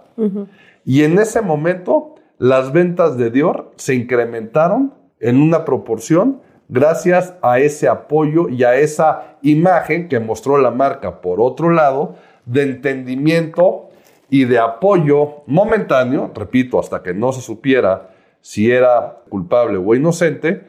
Y 0.85 1.03
en 1.05 1.19
ese 1.19 1.43
momento, 1.43 2.15
las 2.39 2.73
ventas 2.73 3.17
de 3.17 3.31
Dior 3.31 3.73
se 3.77 3.95
incrementaron 3.95 4.95
en 5.21 5.41
una 5.41 5.65
proporción 5.65 6.41
gracias 6.69 7.35
a 7.43 7.59
ese 7.59 7.89
apoyo 7.89 8.49
y 8.49 8.65
a 8.65 8.77
esa 8.77 9.37
imagen 9.43 10.09
que 10.09 10.21
mostró 10.21 10.59
la 10.59 10.71
marca, 10.71 11.21
por 11.21 11.41
otro 11.41 11.71
lado, 11.71 12.17
de 12.45 12.63
entendimiento 12.63 13.91
y 14.29 14.45
de 14.45 14.59
apoyo 14.59 15.43
momentáneo, 15.47 16.31
repito, 16.35 16.79
hasta 16.79 17.03
que 17.03 17.15
no 17.15 17.33
se 17.33 17.41
supiera 17.41 18.11
si 18.41 18.71
era 18.71 19.23
culpable 19.29 19.79
o 19.79 19.95
inocente, 19.95 20.65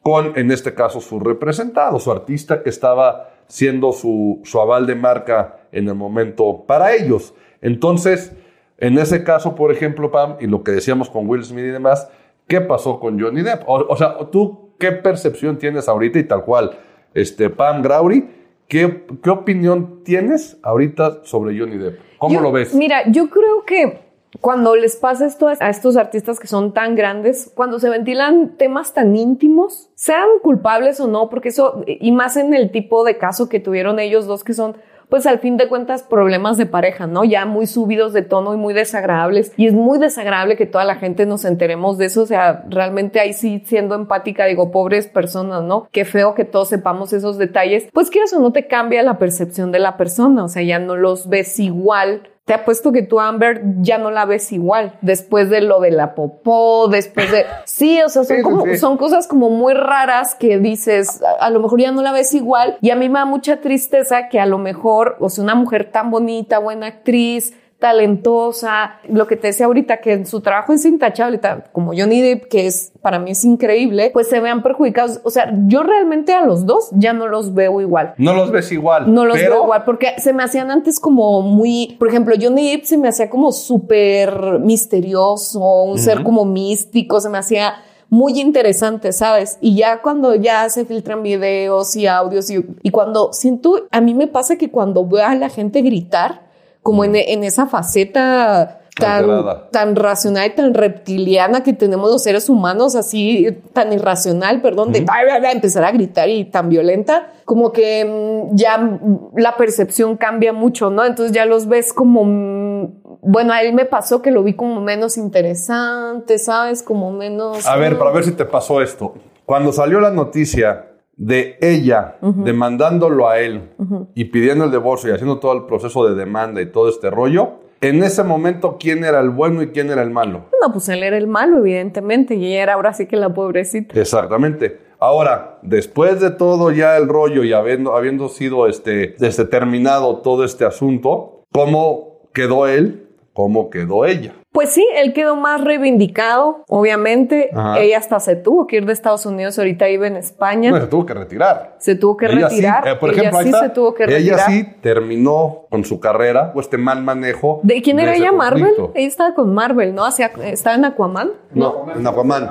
con, 0.00 0.36
en 0.36 0.50
este 0.50 0.74
caso, 0.74 1.00
su 1.00 1.20
representado, 1.20 1.98
su 1.98 2.10
artista 2.10 2.62
que 2.62 2.70
estaba 2.70 3.31
siendo 3.52 3.92
su, 3.92 4.40
su 4.44 4.58
aval 4.62 4.86
de 4.86 4.94
marca 4.94 5.58
en 5.72 5.86
el 5.86 5.94
momento 5.94 6.64
para 6.66 6.94
ellos. 6.94 7.34
Entonces, 7.60 8.32
en 8.78 8.96
ese 8.96 9.22
caso, 9.24 9.54
por 9.54 9.70
ejemplo, 9.70 10.10
Pam, 10.10 10.36
y 10.40 10.46
lo 10.46 10.64
que 10.64 10.72
decíamos 10.72 11.10
con 11.10 11.28
Will 11.28 11.44
Smith 11.44 11.66
y 11.66 11.68
demás, 11.68 12.08
¿qué 12.48 12.62
pasó 12.62 12.98
con 12.98 13.20
Johnny 13.20 13.42
Depp? 13.42 13.64
O, 13.68 13.74
o 13.86 13.96
sea, 13.98 14.16
¿tú 14.32 14.70
qué 14.78 14.90
percepción 14.92 15.58
tienes 15.58 15.86
ahorita 15.86 16.18
y 16.18 16.24
tal 16.24 16.44
cual? 16.44 16.70
Este, 17.12 17.50
Pam 17.50 17.82
Grauri, 17.82 18.26
¿qué, 18.68 19.04
qué 19.22 19.28
opinión 19.28 20.02
tienes 20.02 20.56
ahorita 20.62 21.20
sobre 21.24 21.58
Johnny 21.58 21.76
Depp? 21.76 22.00
¿Cómo 22.16 22.36
Yo- 22.36 22.40
lo 22.40 22.52
ves? 22.52 22.74
Mira, 22.74 23.02
yo 23.10 23.28
creo 23.28 23.64
que 23.66 23.98
cuando 24.40 24.76
les 24.76 24.96
pasa 24.96 25.26
esto 25.26 25.48
a 25.48 25.68
estos 25.68 25.96
artistas 25.96 26.40
que 26.40 26.46
son 26.46 26.72
tan 26.72 26.94
grandes, 26.94 27.52
cuando 27.54 27.78
se 27.78 27.90
ventilan 27.90 28.56
temas 28.56 28.94
tan 28.94 29.14
íntimos, 29.14 29.90
sean 29.94 30.28
culpables 30.42 31.00
o 31.00 31.08
no, 31.08 31.28
porque 31.28 31.50
eso, 31.50 31.84
y 31.86 32.12
más 32.12 32.36
en 32.36 32.54
el 32.54 32.70
tipo 32.70 33.04
de 33.04 33.18
caso 33.18 33.48
que 33.48 33.60
tuvieron 33.60 33.98
ellos 33.98 34.26
dos, 34.26 34.42
que 34.42 34.54
son, 34.54 34.76
pues 35.08 35.26
al 35.26 35.40
fin 35.40 35.58
de 35.58 35.68
cuentas, 35.68 36.02
problemas 36.02 36.56
de 36.56 36.64
pareja, 36.64 37.06
¿no? 37.06 37.22
Ya 37.22 37.44
muy 37.44 37.66
subidos 37.66 38.14
de 38.14 38.22
tono 38.22 38.54
y 38.54 38.56
muy 38.56 38.72
desagradables. 38.72 39.52
Y 39.58 39.66
es 39.66 39.74
muy 39.74 39.98
desagradable 39.98 40.56
que 40.56 40.64
toda 40.64 40.84
la 40.84 40.94
gente 40.94 41.26
nos 41.26 41.44
enteremos 41.44 41.98
de 41.98 42.06
eso. 42.06 42.22
O 42.22 42.26
sea, 42.26 42.64
realmente 42.70 43.20
ahí 43.20 43.34
sí, 43.34 43.62
siendo 43.66 43.94
empática, 43.94 44.46
digo, 44.46 44.70
pobres 44.70 45.08
personas, 45.08 45.64
¿no? 45.64 45.86
Qué 45.92 46.06
feo 46.06 46.34
que 46.34 46.46
todos 46.46 46.70
sepamos 46.70 47.12
esos 47.12 47.36
detalles. 47.36 47.88
Pues 47.92 48.08
quieras 48.08 48.32
o 48.32 48.40
no 48.40 48.52
te 48.52 48.66
cambia 48.66 49.02
la 49.02 49.18
percepción 49.18 49.70
de 49.70 49.80
la 49.80 49.98
persona. 49.98 50.44
O 50.44 50.48
sea, 50.48 50.62
ya 50.62 50.78
no 50.78 50.96
los 50.96 51.28
ves 51.28 51.60
igual 51.60 52.31
te 52.52 52.56
apuesto 52.56 52.92
que 52.92 53.00
tú, 53.00 53.18
Amber, 53.18 53.62
ya 53.80 53.96
no 53.96 54.10
la 54.10 54.26
ves 54.26 54.52
igual. 54.52 54.92
Después 55.00 55.48
de 55.48 55.62
lo 55.62 55.80
de 55.80 55.90
la 55.90 56.14
popó, 56.14 56.86
después 56.88 57.32
de... 57.32 57.46
Sí, 57.64 57.98
o 58.02 58.10
sea, 58.10 58.24
son, 58.24 58.36
Sí, 58.36 58.42
como, 58.42 58.66
sí. 58.66 58.76
son 58.76 58.98
cosas 58.98 59.26
como 59.26 59.48
muy 59.48 59.72
raras 59.72 60.34
que 60.34 60.58
dices, 60.58 61.22
a, 61.22 61.46
a 61.46 61.48
lo 61.48 61.60
mejor 61.60 61.80
ya 61.80 61.92
no 61.92 62.02
la 62.02 62.12
ves 62.12 62.34
igual. 62.34 62.76
Y 62.82 62.90
a 62.90 62.94
mí 62.94 63.08
me 63.08 63.20
da 63.20 63.24
mucha 63.24 63.62
tristeza 63.62 64.28
que 64.28 64.38
a 64.38 64.44
lo 64.44 64.58
mejor, 64.58 65.16
o 65.18 65.30
sea, 65.30 65.42
una 65.42 65.54
mujer 65.54 65.90
tan 65.90 66.10
bonita, 66.10 66.58
buena 66.58 66.88
actriz, 66.88 67.54
talentosa, 67.82 68.96
lo 69.08 69.26
que 69.26 69.36
te 69.36 69.48
decía 69.48 69.66
ahorita, 69.66 69.98
que 69.98 70.12
en 70.12 70.26
su 70.26 70.40
trabajo 70.40 70.72
es 70.72 70.84
intachable, 70.84 71.38
ta- 71.38 71.64
como 71.72 71.92
Johnny 71.96 72.20
Depp, 72.22 72.44
que 72.48 72.66
es, 72.66 72.92
para 73.02 73.18
mí 73.18 73.32
es 73.32 73.44
increíble, 73.44 74.10
pues 74.12 74.28
se 74.28 74.40
vean 74.40 74.62
perjudicados. 74.62 75.20
O 75.24 75.30
sea, 75.30 75.52
yo 75.66 75.82
realmente 75.82 76.32
a 76.32 76.44
los 76.44 76.64
dos 76.66 76.88
ya 76.92 77.12
no 77.12 77.26
los 77.28 77.54
veo 77.54 77.80
igual. 77.80 78.14
No 78.16 78.32
los 78.34 78.50
ves 78.50 78.72
igual. 78.72 79.12
No 79.12 79.24
los 79.24 79.36
pero 79.36 79.54
veo 79.54 79.62
igual, 79.64 79.84
porque 79.84 80.14
se 80.18 80.32
me 80.32 80.42
hacían 80.42 80.70
antes 80.70 80.98
como 81.00 81.42
muy, 81.42 81.96
por 81.98 82.08
ejemplo, 82.08 82.34
Johnny 82.40 82.70
Depp 82.70 82.84
se 82.84 82.98
me 82.98 83.08
hacía 83.08 83.28
como 83.28 83.52
súper 83.52 84.58
misterioso, 84.60 85.60
un 85.84 85.98
ser 85.98 86.22
como 86.22 86.44
místico, 86.44 87.20
se 87.20 87.28
me 87.28 87.38
hacía 87.38 87.74
muy 88.08 88.38
interesante, 88.40 89.12
¿sabes? 89.12 89.56
Y 89.62 89.74
ya 89.76 90.02
cuando 90.02 90.34
ya 90.34 90.68
se 90.68 90.84
filtran 90.84 91.22
videos 91.22 91.96
y 91.96 92.06
audios 92.06 92.50
y, 92.50 92.62
y 92.82 92.90
cuando 92.90 93.32
siento, 93.32 93.86
a 93.90 94.00
mí 94.02 94.12
me 94.12 94.26
pasa 94.26 94.56
que 94.56 94.70
cuando 94.70 95.06
veo 95.06 95.24
a 95.24 95.34
la 95.34 95.48
gente 95.48 95.80
gritar, 95.80 96.41
como 96.82 97.04
en, 97.04 97.16
en 97.16 97.44
esa 97.44 97.66
faceta 97.66 98.82
tan, 98.98 99.70
tan 99.70 99.96
racional 99.96 100.48
y 100.48 100.50
tan 100.50 100.74
reptiliana 100.74 101.62
que 101.62 101.72
tenemos 101.72 102.10
los 102.10 102.22
seres 102.22 102.48
humanos, 102.48 102.94
así 102.94 103.48
tan 103.72 103.92
irracional, 103.92 104.60
perdón, 104.60 104.92
de 104.92 105.06
empezar 105.52 105.84
a 105.84 105.92
gritar 105.92 106.28
y 106.28 106.44
tan 106.44 106.68
violenta, 106.68 107.32
como 107.44 107.72
que 107.72 108.04
mm, 108.04 108.54
ya 108.56 108.98
la 109.36 109.56
percepción 109.56 110.16
cambia 110.16 110.52
mucho, 110.52 110.90
¿no? 110.90 111.04
Entonces 111.04 111.34
ya 111.34 111.46
los 111.46 111.68
ves 111.68 111.92
como, 111.92 112.24
mm, 112.24 113.20
bueno, 113.22 113.52
a 113.52 113.62
él 113.62 113.72
me 113.72 113.86
pasó 113.86 114.20
que 114.20 114.30
lo 114.30 114.42
vi 114.42 114.54
como 114.54 114.80
menos 114.80 115.16
interesante, 115.16 116.38
¿sabes? 116.38 116.82
Como 116.82 117.12
menos... 117.12 117.66
A 117.66 117.76
ver, 117.76 117.98
para 117.98 118.10
ver 118.10 118.24
si 118.24 118.32
te 118.32 118.44
pasó 118.44 118.82
esto. 118.82 119.14
Cuando 119.46 119.72
salió 119.72 120.00
la 120.00 120.10
noticia 120.10 120.91
de 121.22 121.56
ella 121.60 122.16
demandándolo 122.20 123.28
a 123.28 123.38
él 123.38 123.70
y 124.14 124.24
pidiendo 124.24 124.64
el 124.64 124.72
divorcio 124.72 125.10
y 125.10 125.12
haciendo 125.12 125.38
todo 125.38 125.52
el 125.52 125.66
proceso 125.66 126.08
de 126.08 126.16
demanda 126.16 126.60
y 126.60 126.66
todo 126.66 126.88
este 126.88 127.10
rollo, 127.10 127.60
en 127.80 128.02
ese 128.02 128.24
momento, 128.24 128.76
¿quién 128.78 129.04
era 129.04 129.20
el 129.20 129.30
bueno 129.30 129.62
y 129.62 129.68
quién 129.68 129.90
era 129.90 130.02
el 130.02 130.10
malo? 130.10 130.46
No, 130.60 130.72
pues 130.72 130.88
él 130.88 131.02
era 131.02 131.16
el 131.16 131.26
malo, 131.28 131.58
evidentemente, 131.58 132.34
y 132.34 132.46
ella 132.46 132.62
era 132.64 132.74
ahora 132.74 132.92
sí 132.92 133.06
que 133.06 133.16
la 133.16 133.32
pobrecita. 133.32 133.98
Exactamente. 133.98 134.78
Ahora, 134.98 135.58
después 135.62 136.20
de 136.20 136.30
todo 136.30 136.70
ya 136.70 136.96
el 136.96 137.08
rollo 137.08 137.44
y 137.44 137.52
habiendo, 137.52 137.96
habiendo 137.96 138.28
sido 138.28 138.68
este, 138.68 139.14
este 139.24 139.44
terminado 139.44 140.18
todo 140.18 140.44
este 140.44 140.64
asunto, 140.64 141.44
¿cómo 141.52 142.28
quedó 142.32 142.66
él? 142.66 143.08
¿Cómo 143.32 143.70
quedó 143.70 144.06
ella? 144.06 144.34
Pues 144.52 144.68
sí, 144.68 144.86
él 144.94 145.14
quedó 145.14 145.34
más 145.34 145.62
reivindicado, 145.62 146.64
obviamente. 146.68 147.50
Ella 147.78 147.96
hasta 147.96 148.20
se 148.20 148.36
tuvo 148.36 148.66
que 148.66 148.76
ir 148.76 148.86
de 148.86 148.92
Estados 148.92 149.24
Unidos, 149.24 149.58
ahorita 149.58 149.86
vive 149.86 150.06
en 150.06 150.16
España. 150.16 150.70
No, 150.70 150.78
se 150.78 150.86
tuvo 150.88 151.06
que 151.06 151.14
retirar. 151.14 151.76
Se 151.78 151.94
tuvo 151.94 152.18
que 152.18 152.28
retirar. 152.28 152.86
Eh, 152.86 152.96
por 152.96 153.10
ejemplo, 153.10 153.40
ella 153.40 153.58
sí 153.58 153.64
se 153.64 153.70
tuvo 153.70 153.94
que 153.94 154.04
retirar. 154.04 154.22
Ella 154.22 154.46
sí 154.46 154.76
terminó 154.82 155.66
con 155.70 155.86
su 155.86 156.00
carrera 156.00 156.52
o 156.54 156.60
este 156.60 156.76
mal 156.76 157.02
manejo. 157.02 157.60
¿De 157.62 157.80
quién 157.80 157.98
era 157.98 158.14
ella? 158.14 158.30
Marvel. 158.30 158.74
Ella 158.94 159.08
estaba 159.08 159.34
con 159.34 159.54
Marvel, 159.54 159.94
¿no? 159.94 160.04
Hacia, 160.04 160.26
¿Estaba 160.44 160.76
en 160.76 160.84
Aquaman? 160.84 161.30
No, 161.54 161.86
en 161.96 162.06
Aquaman. 162.06 162.50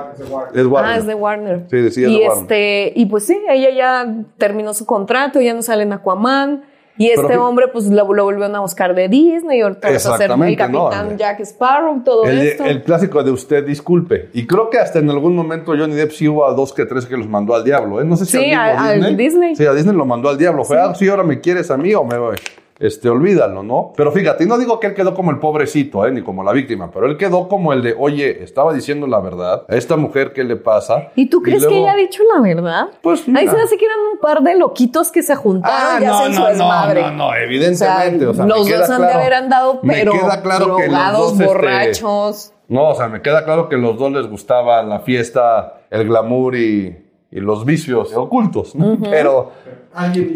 Es 0.56 0.66
Warner. 0.66 0.92
Ah, 0.92 0.98
es 0.98 1.06
de 1.06 1.14
Warner. 1.14 1.66
Sí, 1.70 1.78
decía 1.78 2.08
y 2.08 2.20
de 2.20 2.28
Warner. 2.28 2.42
Este, 2.42 2.94
y 2.96 3.06
pues 3.06 3.28
sí, 3.28 3.40
ella 3.48 3.70
ya 3.70 4.16
terminó 4.40 4.74
su 4.74 4.88
contrato, 4.88 5.40
ya 5.40 5.54
no 5.54 5.62
sale 5.62 5.84
en 5.84 5.94
Aquaman. 5.94 6.64
Y 6.98 7.10
este 7.10 7.38
hombre, 7.38 7.68
pues 7.68 7.88
lo, 7.88 8.14
lo, 8.14 8.24
volvieron 8.26 8.56
a 8.56 8.60
buscar 8.60 8.94
de 8.94 9.08
Disney, 9.08 9.62
vas 9.62 10.06
a 10.06 10.18
ser 10.18 10.32
el 10.32 10.58
capitán 10.58 11.18
Jack 11.18 11.40
Sparrow, 11.42 12.02
todo 12.04 12.26
el, 12.26 12.40
esto. 12.40 12.66
El 12.66 12.84
clásico 12.84 13.24
de 13.24 13.32
usted, 13.32 13.66
disculpe. 13.66 14.30
Y 14.34 14.46
creo 14.46 14.70
que 14.70 14.78
hasta 14.78 15.00
en 15.00 15.10
algún 15.10 15.36
momento 15.36 15.74
Johnny 15.78 15.96
Depp 15.96 16.12
sí 16.12 16.28
hubo 16.28 16.46
a 16.46 16.54
dos 16.54 16.74
que 16.74 16.86
tres 16.86 17.06
que 17.06 17.18
los 17.18 17.28
mandó 17.28 17.56
al 17.56 17.64
diablo. 17.64 18.02
¿eh? 18.02 18.06
No 18.06 18.18
sé 18.18 18.26
si 18.26 18.38
sí, 18.38 18.52
a, 18.54 18.94
Disney. 18.94 19.16
Disney. 19.16 19.56
Sí, 19.56 19.66
a 19.66 19.74
Disney 19.74 19.96
lo 19.96 20.06
mandó 20.06 20.30
al 20.30 20.38
diablo. 20.38 20.64
Fue, 20.64 20.80
ah, 20.80 20.94
sí, 20.94 21.08
ahora 21.08 21.24
me 21.24 21.40
quieres 21.40 21.72
a 21.72 21.78
mí 21.78 21.94
o 21.94 22.04
me 22.04 22.18
voy 22.18 22.36
este, 22.82 23.10
olvídalo, 23.10 23.62
¿no? 23.64 23.94
Pero 23.96 24.12
fíjate, 24.12 24.46
no 24.46 24.58
digo 24.58 24.80
que 24.80 24.88
él 24.88 24.94
quedó 24.94 25.14
como 25.14 25.32
el 25.32 25.40
pobrecito, 25.40 26.06
¿eh? 26.06 26.12
ni 26.12 26.24
como 26.24 26.44
la 26.44 26.52
víctima, 26.52 26.90
pero 26.92 27.06
él 27.06 27.16
quedó 27.16 27.48
como 27.48 27.74
el 27.74 27.84
de, 27.84 27.96
oye, 27.98 28.44
estaba 28.44 28.74
diciendo 28.74 29.06
la 29.06 29.20
verdad, 29.20 29.66
a 29.70 29.76
esta 29.76 29.98
mujer, 29.98 30.34
¿qué 30.34 30.44
le 30.44 30.56
pasa? 30.56 31.10
¿Y 31.16 31.28
tú 31.28 31.42
crees 31.42 31.66
que 31.66 31.78
ella 31.78 31.94
ha 31.94 31.96
dicho 31.96 32.24
la 32.34 32.42
verdad? 32.42 32.88
Pues 33.02 33.24
Ahí 33.36 33.48
se 33.48 33.56
hace 33.56 33.78
que 33.78 33.86
eran 33.86 34.00
un 34.14 34.20
par 34.20 34.42
de 34.42 34.56
loquitos 34.58 35.12
que 35.12 35.22
se 35.22 35.36
juntaron 35.36 35.78
ah, 35.80 36.00
y 36.02 36.06
no, 36.06 36.18
hacen 36.18 36.32
no, 36.32 36.38
su 36.38 36.48
desmadre. 36.48 37.02
No, 37.02 37.12
no, 37.12 37.18
no, 37.18 37.36
evidentemente. 37.36 38.26
O 38.26 38.34
sea, 38.34 38.46
los 38.46 38.68
dos 38.68 38.90
han 38.90 39.02
de 39.02 39.14
haber 39.14 39.34
andado, 39.34 39.80
pero 39.82 40.14
me 40.14 40.20
queda 40.20 40.42
claro 40.42 40.66
drogados, 40.66 40.88
que 40.88 40.90
los 40.90 41.38
dos, 41.38 41.48
borrachos. 41.48 42.38
Este, 42.38 42.56
no, 42.70 42.90
o 42.90 42.96
sea, 42.96 43.10
me 43.10 43.22
queda 43.22 43.44
claro 43.44 43.70
que 43.70 43.78
los 43.78 43.98
dos 43.98 44.12
les 44.12 44.28
gustaba 44.28 44.82
la 44.82 45.02
fiesta, 45.02 45.82
el 45.90 46.08
glamour 46.08 46.56
y 46.56 47.11
y 47.32 47.40
los 47.40 47.64
vicios 47.64 48.14
ocultos, 48.14 48.76
¿no? 48.76 48.98
Pero, 49.00 49.54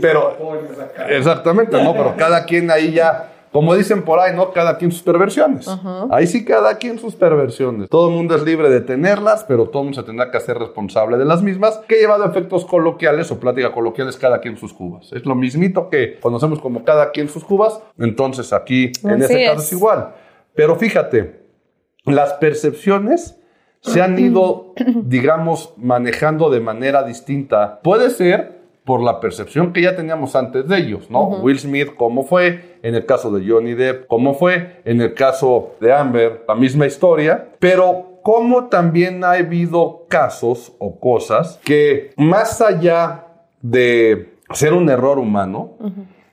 pero, 0.02 0.38
exactamente, 1.10 1.82
¿no? 1.84 1.94
Pero 1.94 2.16
cada 2.18 2.46
quien 2.46 2.72
ahí 2.72 2.94
ya, 2.94 3.34
como 3.52 3.76
dicen 3.76 4.04
por 4.04 4.20
ahí, 4.20 4.34
¿no? 4.34 4.54
Cada 4.54 4.78
quien 4.78 4.94
sus 4.94 5.02
perversiones. 5.02 5.68
Ahí 6.10 6.26
sí 6.26 6.46
cada 6.46 6.78
quien 6.78 6.98
sus 6.98 7.14
perversiones. 7.16 7.90
Todo 7.90 8.08
el 8.08 8.16
mundo 8.16 8.34
es 8.36 8.44
libre 8.44 8.70
de 8.70 8.80
tenerlas, 8.80 9.44
pero 9.44 9.68
todo 9.68 9.82
el 9.82 9.88
mundo 9.88 10.02
se 10.02 10.06
tendrá 10.06 10.32
que 10.32 10.38
hacer 10.38 10.58
responsable 10.58 11.18
de 11.18 11.26
las 11.26 11.44
mismas, 11.44 11.82
que 11.86 11.96
llevado 11.96 12.24
efectos 12.24 12.66
coloquiales 12.66 13.30
o 13.30 13.40
plática 13.42 13.74
coloquiales, 13.74 14.16
cada 14.16 14.40
quien 14.40 14.56
sus 14.56 14.74
cubas. 14.74 15.12
Es 15.12 15.26
lo 15.26 15.36
mismito 15.36 15.90
que 15.90 16.18
conocemos 16.22 16.60
como 16.62 16.86
cada 16.86 17.12
quien 17.12 17.28
sus 17.28 17.44
cubas, 17.44 17.82
entonces 18.00 18.54
aquí 18.54 18.94
en 19.04 19.22
ese 19.22 19.46
caso 19.46 19.62
es 19.62 19.72
igual. 19.74 20.16
Pero 20.54 20.78
fíjate, 20.78 21.42
las 22.06 22.34
percepciones 22.34 23.38
se 23.86 24.02
han 24.02 24.18
ido, 24.20 24.74
digamos, 25.04 25.74
manejando 25.78 26.50
de 26.50 26.60
manera 26.60 27.04
distinta. 27.04 27.80
Puede 27.82 28.10
ser 28.10 28.56
por 28.84 29.02
la 29.02 29.20
percepción 29.20 29.74
que 29.74 29.82
ya 29.82 29.96
teníamos 29.96 30.36
antes 30.36 30.68
de 30.68 30.78
ellos, 30.78 31.10
¿no? 31.10 31.28
Will 31.42 31.60
Smith, 31.60 31.96
¿cómo 31.96 32.24
fue? 32.24 32.78
En 32.84 32.94
el 32.94 33.06
caso 33.06 33.32
de 33.32 33.48
Johnny 33.50 33.74
Depp, 33.74 34.06
¿cómo 34.08 34.36
fue? 34.36 34.82
En 34.86 35.02
el 35.02 35.16
caso 35.16 35.72
de 35.82 35.92
Amber, 35.92 36.44
la 36.48 36.54
misma 36.54 36.86
historia. 36.86 37.50
Pero 37.60 38.20
cómo 38.22 38.66
también 38.66 39.24
ha 39.24 39.32
habido 39.32 40.06
casos 40.08 40.74
o 40.78 41.00
cosas 41.00 41.60
que 41.64 42.12
más 42.18 42.62
allá 42.62 43.26
de 43.62 44.36
ser 44.52 44.74
un 44.74 44.90
error 44.90 45.18
humano, 45.18 45.78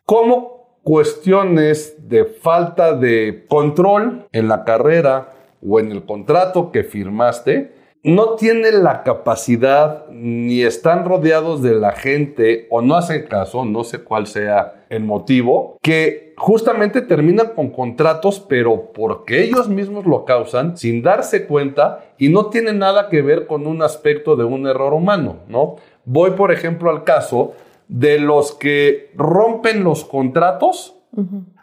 como 0.04 0.78
cuestiones 0.82 2.08
de 2.08 2.24
falta 2.24 2.94
de 2.94 3.46
control 3.48 4.26
en 4.32 4.48
la 4.48 4.64
carrera, 4.64 5.32
o 5.66 5.80
en 5.80 5.92
el 5.92 6.04
contrato 6.04 6.70
que 6.72 6.84
firmaste, 6.84 7.72
no 8.04 8.34
tienen 8.34 8.82
la 8.82 9.04
capacidad 9.04 10.08
ni 10.10 10.62
están 10.62 11.04
rodeados 11.04 11.62
de 11.62 11.74
la 11.74 11.92
gente 11.92 12.66
o 12.68 12.82
no 12.82 12.96
hacen 12.96 13.26
caso, 13.26 13.64
no 13.64 13.84
sé 13.84 14.02
cuál 14.02 14.26
sea 14.26 14.86
el 14.88 15.04
motivo, 15.04 15.78
que 15.80 16.34
justamente 16.36 17.00
terminan 17.00 17.50
con 17.54 17.70
contratos, 17.70 18.40
pero 18.40 18.90
porque 18.92 19.44
ellos 19.44 19.68
mismos 19.68 20.04
lo 20.04 20.24
causan 20.24 20.76
sin 20.76 21.02
darse 21.02 21.46
cuenta 21.46 22.04
y 22.18 22.28
no 22.28 22.46
tiene 22.46 22.72
nada 22.72 23.08
que 23.08 23.22
ver 23.22 23.46
con 23.46 23.68
un 23.68 23.82
aspecto 23.82 24.34
de 24.34 24.44
un 24.44 24.66
error 24.66 24.92
humano, 24.94 25.36
¿no? 25.46 25.76
Voy, 26.04 26.32
por 26.32 26.50
ejemplo, 26.50 26.90
al 26.90 27.04
caso 27.04 27.52
de 27.86 28.18
los 28.18 28.52
que 28.52 29.12
rompen 29.14 29.84
los 29.84 30.04
contratos 30.04 30.96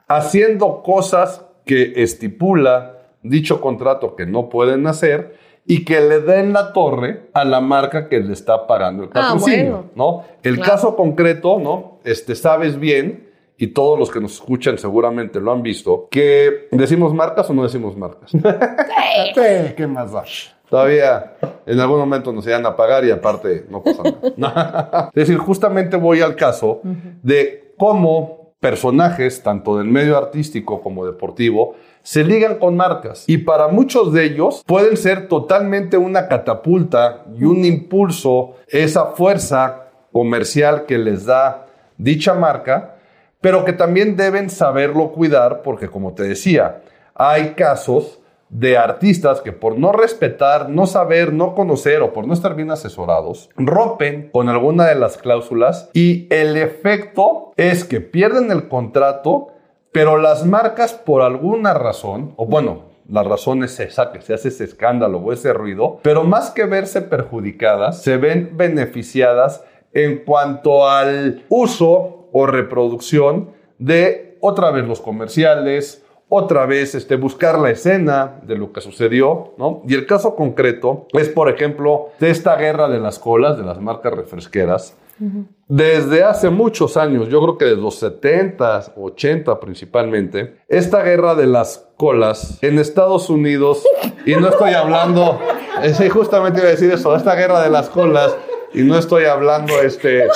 haciendo 0.08 0.84
cosas 0.84 1.46
que 1.66 2.02
estipula 2.02 2.99
dicho 3.24 3.62
contrato 3.62 4.16
que 4.16 4.26
no 4.26 4.50
pueden 4.50 4.88
hacer 4.88 5.38
y 5.66 5.86
que 5.86 6.02
le 6.02 6.20
den 6.22 6.54
la 6.54 6.74
torre 6.74 7.30
a 7.34 7.46
la 7.46 7.62
marca 7.62 8.10
que 8.10 8.20
le 8.20 8.34
está 8.34 8.66
pagando 8.66 9.04
el 9.04 9.10
ah, 9.10 9.14
patrocinio, 9.14 9.86
¿no? 9.96 10.24
El 10.42 10.60
caso 10.60 10.96
concreto, 10.96 11.60
¿no? 11.60 12.00
Este, 12.04 12.36
sabes 12.36 12.80
bien, 12.80 13.30
y 13.62 13.68
todos 13.68 14.00
los 14.00 14.10
que 14.10 14.22
nos 14.22 14.34
escuchan 14.36 14.78
seguramente 14.78 15.40
lo 15.40 15.52
han 15.52 15.62
visto, 15.62 16.08
que 16.10 16.70
decimos 16.72 17.14
marcas 17.14 17.50
o 17.50 17.54
no 17.54 17.64
decimos 17.64 17.96
marcas. 17.98 18.32
sí, 18.32 19.74
¿qué 19.76 19.86
más 19.86 20.16
va? 20.16 20.24
Todavía 20.70 21.34
en 21.66 21.80
algún 21.80 22.00
momento 22.00 22.32
nos 22.32 22.48
iban 22.48 22.66
a 22.66 22.76
pagar 22.76 23.04
y 23.04 23.12
aparte 23.12 23.66
no 23.70 23.84
pasa 23.84 24.04
nada. 24.38 25.10
es 25.14 25.28
decir, 25.28 25.38
justamente 25.38 25.98
voy 25.98 26.22
al 26.22 26.36
caso 26.36 26.82
de 27.22 27.74
cómo 27.78 28.39
personajes, 28.60 29.42
tanto 29.42 29.78
del 29.78 29.88
medio 29.88 30.18
artístico 30.18 30.82
como 30.82 31.06
deportivo, 31.06 31.76
se 32.02 32.24
ligan 32.24 32.60
con 32.60 32.76
marcas. 32.76 33.24
Y 33.28 33.40
para 33.40 33.68
muchos 33.68 34.14
de 34.14 34.26
ellos 34.26 34.64
pueden 34.66 34.98
ser 34.98 35.28
totalmente 35.28 35.98
una 35.98 36.28
catapulta 36.28 37.26
y 37.38 37.46
un 37.46 37.64
impulso, 37.66 38.56
esa 38.68 39.08
fuerza 39.08 39.86
comercial 40.12 40.86
que 40.86 40.98
les 40.98 41.26
da 41.26 41.68
dicha 41.98 42.34
marca, 42.34 42.96
pero 43.42 43.64
que 43.64 43.74
también 43.74 44.18
deben 44.18 44.50
saberlo 44.50 45.12
cuidar 45.12 45.62
porque 45.62 45.88
como 45.88 46.14
te 46.14 46.24
decía, 46.24 46.82
hay 47.14 47.52
casos 47.52 48.19
de 48.50 48.78
artistas 48.78 49.42
que 49.42 49.52
por 49.52 49.78
no 49.78 49.92
respetar, 49.92 50.70
no 50.70 50.88
saber, 50.88 51.34
no 51.34 51.56
conocer 51.56 52.02
o 52.02 52.14
por 52.14 52.28
no 52.28 52.34
estar 52.34 52.56
bien 52.56 52.72
asesorados, 52.72 53.50
rompen 53.56 54.30
con 54.32 54.50
alguna 54.50 54.86
de 54.86 54.96
las 54.96 55.18
cláusulas 55.18 55.90
y 55.94 56.28
el 56.34 56.58
efecto 56.58 57.54
es 57.58 57.84
que 57.84 58.02
pierden 58.02 58.52
el 58.52 58.68
contrato 58.68 59.54
pero 59.92 60.18
las 60.18 60.46
marcas 60.46 60.94
por 60.94 61.22
alguna 61.22 61.74
razón, 61.74 62.34
o 62.38 62.46
bueno, 62.46 62.84
la 63.10 63.24
razón 63.24 63.64
es 63.64 63.80
esa, 63.80 64.12
que 64.12 64.22
se 64.22 64.34
hace 64.34 64.50
ese 64.50 64.64
escándalo 64.64 65.18
o 65.18 65.34
ese 65.34 65.52
ruido, 65.52 66.00
pero 66.04 66.24
más 66.24 66.52
que 66.52 66.66
verse 66.66 67.02
perjudicadas, 67.02 68.04
se 68.04 68.18
ven 68.18 68.52
beneficiadas 68.54 69.64
en 69.94 70.20
cuanto 70.20 70.88
al 70.88 71.44
uso 71.50 72.30
o 72.32 72.46
reproducción 72.46 73.50
de 73.80 74.38
otra 74.42 74.70
vez 74.70 74.88
los 74.88 75.02
comerciales, 75.02 76.06
otra 76.30 76.66
vez 76.68 76.96
este, 76.96 77.16
buscar 77.16 77.58
la 77.60 77.72
escena 77.72 78.40
de 78.44 78.56
lo 78.56 78.72
que 78.72 78.82
sucedió, 78.82 79.54
¿no? 79.58 79.82
Y 79.88 79.96
el 79.96 80.06
caso 80.06 80.36
concreto 80.36 81.08
es, 81.14 81.28
por 81.28 81.50
ejemplo, 81.50 82.10
de 82.20 82.30
esta 82.30 82.56
guerra 82.56 82.88
de 82.88 83.00
las 83.00 83.18
colas, 83.20 83.58
de 83.58 83.64
las 83.64 83.82
marcas 83.82 84.14
refresqueras, 84.14 84.96
desde 85.68 86.24
hace 86.24 86.50
muchos 86.50 86.96
años, 86.96 87.28
yo 87.28 87.42
creo 87.42 87.58
que 87.58 87.66
desde 87.66 87.82
los 87.82 87.96
70, 87.96 88.94
80 88.96 89.60
principalmente, 89.60 90.56
esta 90.70 91.04
guerra 91.04 91.36
de 91.36 91.46
las 91.46 91.90
colas 91.98 92.58
en 92.64 92.80
Estados 92.80 93.30
Unidos, 93.30 93.86
y 94.26 94.36
no 94.36 94.48
estoy 94.48 94.74
hablando, 94.74 95.40
sí, 95.94 96.08
justamente 96.08 96.60
iba 96.60 96.70
a 96.70 96.72
decir 96.72 96.92
eso, 96.92 97.14
esta 97.16 97.36
guerra 97.36 97.62
de 97.62 97.70
las 97.70 97.90
colas, 97.90 98.36
y 98.74 98.84
no 98.84 98.98
estoy 98.98 99.26
hablando 99.26 99.82
este, 99.82 100.28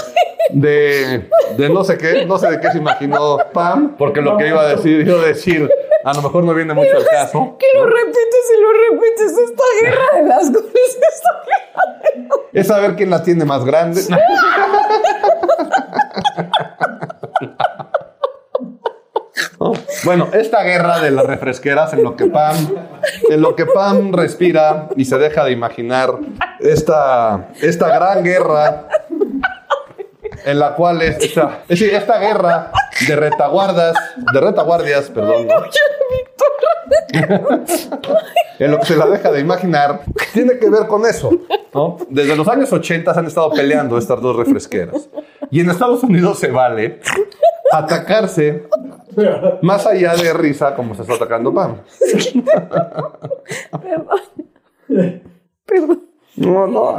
de, 0.52 1.30
de 1.58 1.70
no 1.70 1.84
sé 1.84 1.98
qué, 1.98 2.26
no 2.26 2.38
sé 2.38 2.52
de 2.52 2.60
qué 2.60 2.72
se 2.72 2.78
imaginó 2.78 3.38
Pam, 3.54 3.96
porque 3.98 4.22
lo 4.22 4.38
que 4.38 4.50
iba 4.50 4.62
a 4.62 4.68
decir, 4.68 5.06
yo 5.06 5.22
decir 5.22 5.70
A 6.04 6.14
lo 6.14 6.22
mejor 6.22 6.44
no 6.44 6.54
viene 6.54 6.74
mucho 6.74 6.98
al 6.98 7.06
caso. 7.06 7.58
Que 7.60 7.66
lo 7.80 7.86
repites 7.86 8.52
y 8.56 8.62
lo 8.62 8.70
repites. 8.74 9.38
Esta 9.38 9.64
guerra 9.82 10.06
de 10.16 10.28
las 10.28 10.52
goles. 10.52 10.98
Esta 11.14 11.30
guerra 11.46 11.84
de 12.04 12.20
las... 12.28 12.40
Es 12.54 12.68
saber 12.68 12.96
quién 12.96 13.10
la 13.10 13.24
tiene 13.24 13.46
más 13.46 13.64
grande. 13.66 14.02
Bueno, 20.04 20.28
esta 20.34 20.64
guerra 20.64 21.00
de 21.00 21.12
las 21.12 21.26
refresqueras 21.26 21.94
en 21.94 22.04
lo 22.04 22.18
que 22.18 22.26
Pam, 22.26 22.56
en 23.30 23.42
lo 23.42 23.56
que 23.56 23.66
Pam 23.66 24.12
respira 24.12 24.90
y 24.98 25.06
se 25.06 25.18
deja 25.18 25.46
de 25.46 25.52
imaginar 25.52 26.18
esta, 26.60 27.50
esta 27.62 27.88
gran 27.88 28.24
guerra 28.24 28.90
en 30.46 30.60
la 30.60 30.76
cual 30.76 31.02
es 31.02 31.18
esta, 31.24 31.62
es 31.64 31.80
decir, 31.80 31.94
esta 31.94 32.20
guerra 32.20 32.72
de 33.08 33.16
retaguardas, 33.16 33.96
de 34.34 34.40
retaguardias, 34.40 35.10
perdón, 35.10 35.48
¿no? 35.48 35.56
en 38.60 38.72
lo 38.72 38.80
que 38.80 38.86
se 38.86 38.96
la 38.96 39.06
deja 39.08 39.32
de 39.32 39.40
imaginar, 39.40 40.02
tiene 40.34 40.58
que 40.58 40.70
ver 40.70 40.88
con 40.88 41.06
eso. 41.06 41.32
¿no? 41.74 41.98
Desde 42.10 42.36
los 42.36 42.48
años 42.48 42.72
80 42.72 43.12
han 43.12 43.26
estado 43.26 43.52
peleando 43.52 43.98
estas 43.98 44.22
dos 44.22 44.36
refresqueras. 44.36 45.10
Y 45.50 45.62
en 45.62 45.70
Estados 45.70 46.04
Unidos 46.04 46.40
se 46.40 46.50
vale 46.52 47.00
atacarse 47.72 48.68
más 49.62 49.86
allá 49.86 50.16
de 50.16 50.34
risa 50.34 50.76
como 50.76 50.96
se 50.96 51.04
está 51.04 51.16
atacando 51.16 51.54
Pam. 51.54 51.78
Perdón. 53.82 55.22
Perdón. 55.66 56.04
No, 56.36 56.68
no. 56.68 56.98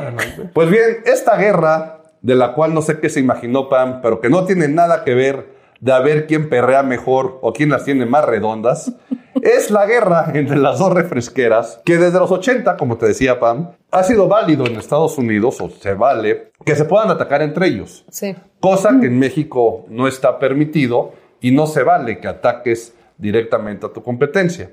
Pues 0.52 0.70
bien, 0.70 1.02
esta 1.06 1.36
guerra, 1.36 2.02
de 2.24 2.34
la 2.34 2.54
cual 2.54 2.72
no 2.72 2.80
sé 2.80 3.00
qué 3.00 3.10
se 3.10 3.20
imaginó 3.20 3.68
Pam, 3.68 4.00
pero 4.00 4.18
que 4.18 4.30
no 4.30 4.46
tiene 4.46 4.66
nada 4.66 5.04
que 5.04 5.14
ver 5.14 5.46
de 5.80 5.92
a 5.92 6.00
ver 6.00 6.26
quién 6.26 6.48
perrea 6.48 6.82
mejor 6.82 7.38
o 7.42 7.52
quién 7.52 7.68
las 7.68 7.84
tiene 7.84 8.06
más 8.06 8.24
redondas, 8.24 8.92
es 9.42 9.70
la 9.70 9.84
guerra 9.84 10.32
entre 10.32 10.56
las 10.56 10.78
dos 10.78 10.94
refresqueras, 10.94 11.82
que 11.84 11.98
desde 11.98 12.18
los 12.18 12.30
80, 12.30 12.78
como 12.78 12.96
te 12.96 13.08
decía 13.08 13.38
Pam, 13.38 13.72
ha 13.90 14.02
sido 14.04 14.26
válido 14.26 14.66
en 14.66 14.76
Estados 14.76 15.18
Unidos, 15.18 15.60
o 15.60 15.68
se 15.68 15.92
vale, 15.92 16.52
que 16.64 16.74
se 16.74 16.86
puedan 16.86 17.10
atacar 17.10 17.42
entre 17.42 17.66
ellos. 17.66 18.06
Sí. 18.08 18.34
Cosa 18.58 18.98
que 18.98 19.08
en 19.08 19.18
México 19.18 19.84
no 19.90 20.08
está 20.08 20.38
permitido 20.38 21.12
y 21.42 21.50
no 21.50 21.66
se 21.66 21.82
vale 21.82 22.20
que 22.20 22.28
ataques 22.28 22.94
directamente 23.18 23.84
a 23.84 23.92
tu 23.92 24.02
competencia. 24.02 24.70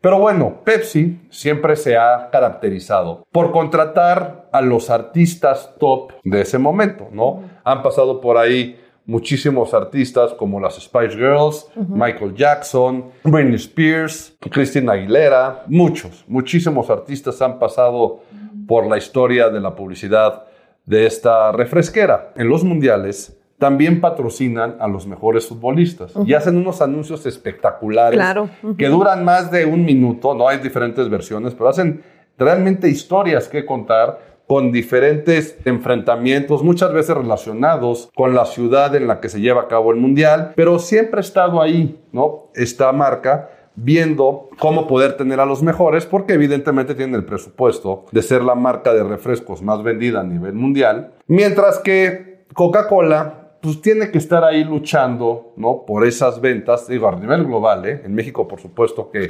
Pero 0.00 0.18
bueno, 0.18 0.62
Pepsi 0.64 1.20
siempre 1.28 1.76
se 1.76 1.96
ha 1.96 2.30
caracterizado 2.30 3.26
por 3.30 3.52
contratar 3.52 4.48
a 4.50 4.62
los 4.62 4.88
artistas 4.88 5.74
top 5.78 6.12
de 6.24 6.40
ese 6.40 6.58
momento, 6.58 7.08
¿no? 7.12 7.42
Han 7.64 7.82
pasado 7.82 8.20
por 8.20 8.38
ahí 8.38 8.80
muchísimos 9.04 9.74
artistas 9.74 10.32
como 10.34 10.58
las 10.58 10.76
Spice 10.80 11.16
Girls, 11.16 11.68
Michael 11.74 12.34
Jackson, 12.34 13.10
Britney 13.24 13.56
Spears, 13.56 14.36
Christina 14.50 14.92
Aguilera, 14.92 15.64
muchos, 15.66 16.24
muchísimos 16.28 16.88
artistas 16.88 17.42
han 17.42 17.58
pasado 17.58 18.20
por 18.66 18.86
la 18.86 18.96
historia 18.96 19.50
de 19.50 19.60
la 19.60 19.74
publicidad 19.74 20.46
de 20.86 21.06
esta 21.06 21.52
refresquera. 21.52 22.32
En 22.36 22.48
los 22.48 22.64
mundiales 22.64 23.39
también 23.60 24.00
patrocinan 24.00 24.76
a 24.80 24.88
los 24.88 25.06
mejores 25.06 25.46
futbolistas. 25.46 26.14
Y 26.24 26.32
hacen 26.32 26.56
unos 26.56 26.80
anuncios 26.80 27.26
espectaculares 27.26 28.18
Claro. 28.18 28.48
que 28.78 28.88
duran 28.88 29.22
más 29.24 29.50
de 29.50 29.66
un 29.66 29.84
minuto, 29.84 30.34
no 30.34 30.48
hay 30.48 30.58
diferentes 30.58 31.08
versiones, 31.10 31.54
pero 31.54 31.68
hacen 31.68 32.02
realmente 32.38 32.88
historias 32.88 33.48
que 33.48 33.66
contar 33.66 34.18
con 34.46 34.72
diferentes 34.72 35.58
enfrentamientos, 35.66 36.64
muchas 36.64 36.92
veces 36.92 37.14
relacionados 37.16 38.10
con 38.16 38.34
la 38.34 38.46
ciudad 38.46 38.94
en 38.96 39.06
la 39.06 39.20
que 39.20 39.28
se 39.28 39.40
lleva 39.40 39.60
a 39.62 39.68
cabo 39.68 39.92
el 39.92 39.98
mundial, 39.98 40.52
pero 40.56 40.78
siempre 40.78 41.18
ha 41.18 41.20
estado 41.20 41.60
ahí, 41.60 42.00
¿no? 42.12 42.46
Esta 42.54 42.90
marca 42.92 43.50
viendo 43.76 44.48
cómo 44.58 44.86
poder 44.88 45.16
tener 45.18 45.38
a 45.38 45.44
los 45.46 45.62
mejores, 45.62 46.06
porque 46.06 46.32
evidentemente 46.32 46.94
tienen 46.94 47.14
el 47.14 47.24
presupuesto 47.24 48.06
de 48.10 48.22
ser 48.22 48.42
la 48.42 48.54
marca 48.54 48.92
de 48.94 49.04
refrescos 49.04 49.62
más 49.62 49.82
vendida 49.82 50.20
a 50.20 50.24
nivel 50.24 50.54
mundial, 50.54 51.12
mientras 51.28 51.78
que 51.78 52.44
Coca-Cola 52.54 53.49
pues 53.60 53.82
tiene 53.82 54.10
que 54.10 54.18
estar 54.18 54.44
ahí 54.44 54.64
luchando, 54.64 55.52
¿no? 55.56 55.84
Por 55.86 56.06
esas 56.06 56.40
ventas, 56.40 56.88
digo, 56.88 57.08
a 57.08 57.16
nivel 57.16 57.44
global, 57.44 57.86
¿eh? 57.86 58.02
En 58.04 58.14
México, 58.14 58.48
por 58.48 58.60
supuesto 58.60 59.10
que 59.10 59.28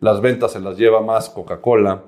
las 0.00 0.20
ventas 0.20 0.52
se 0.52 0.60
las 0.60 0.76
lleva 0.76 1.00
más 1.00 1.30
Coca-Cola 1.30 2.02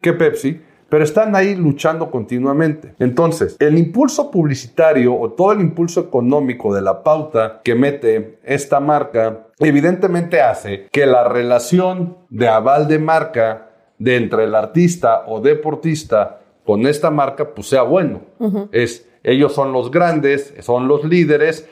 que 0.00 0.12
Pepsi, 0.12 0.60
pero 0.88 1.04
están 1.04 1.36
ahí 1.36 1.54
luchando 1.54 2.10
continuamente. 2.10 2.94
Entonces, 2.98 3.56
el 3.58 3.76
impulso 3.76 4.30
publicitario 4.30 5.14
o 5.18 5.32
todo 5.32 5.52
el 5.52 5.60
impulso 5.60 6.00
económico 6.00 6.74
de 6.74 6.82
la 6.82 7.02
pauta 7.02 7.60
que 7.62 7.74
mete 7.74 8.38
esta 8.42 8.80
marca, 8.80 9.48
evidentemente 9.58 10.40
hace 10.40 10.88
que 10.90 11.06
la 11.06 11.28
relación 11.28 12.16
de 12.30 12.48
aval 12.48 12.88
de 12.88 12.98
marca 12.98 13.70
de 13.98 14.16
entre 14.16 14.44
el 14.44 14.54
artista 14.54 15.24
o 15.26 15.40
deportista 15.40 16.40
con 16.64 16.86
esta 16.86 17.10
marca, 17.10 17.54
pues 17.54 17.68
sea 17.68 17.82
bueno. 17.82 18.20
Es 18.72 19.07
ellos 19.22 19.52
son 19.54 19.72
los 19.72 19.90
grandes, 19.90 20.54
son 20.60 20.88
los 20.88 21.04
líderes. 21.04 21.68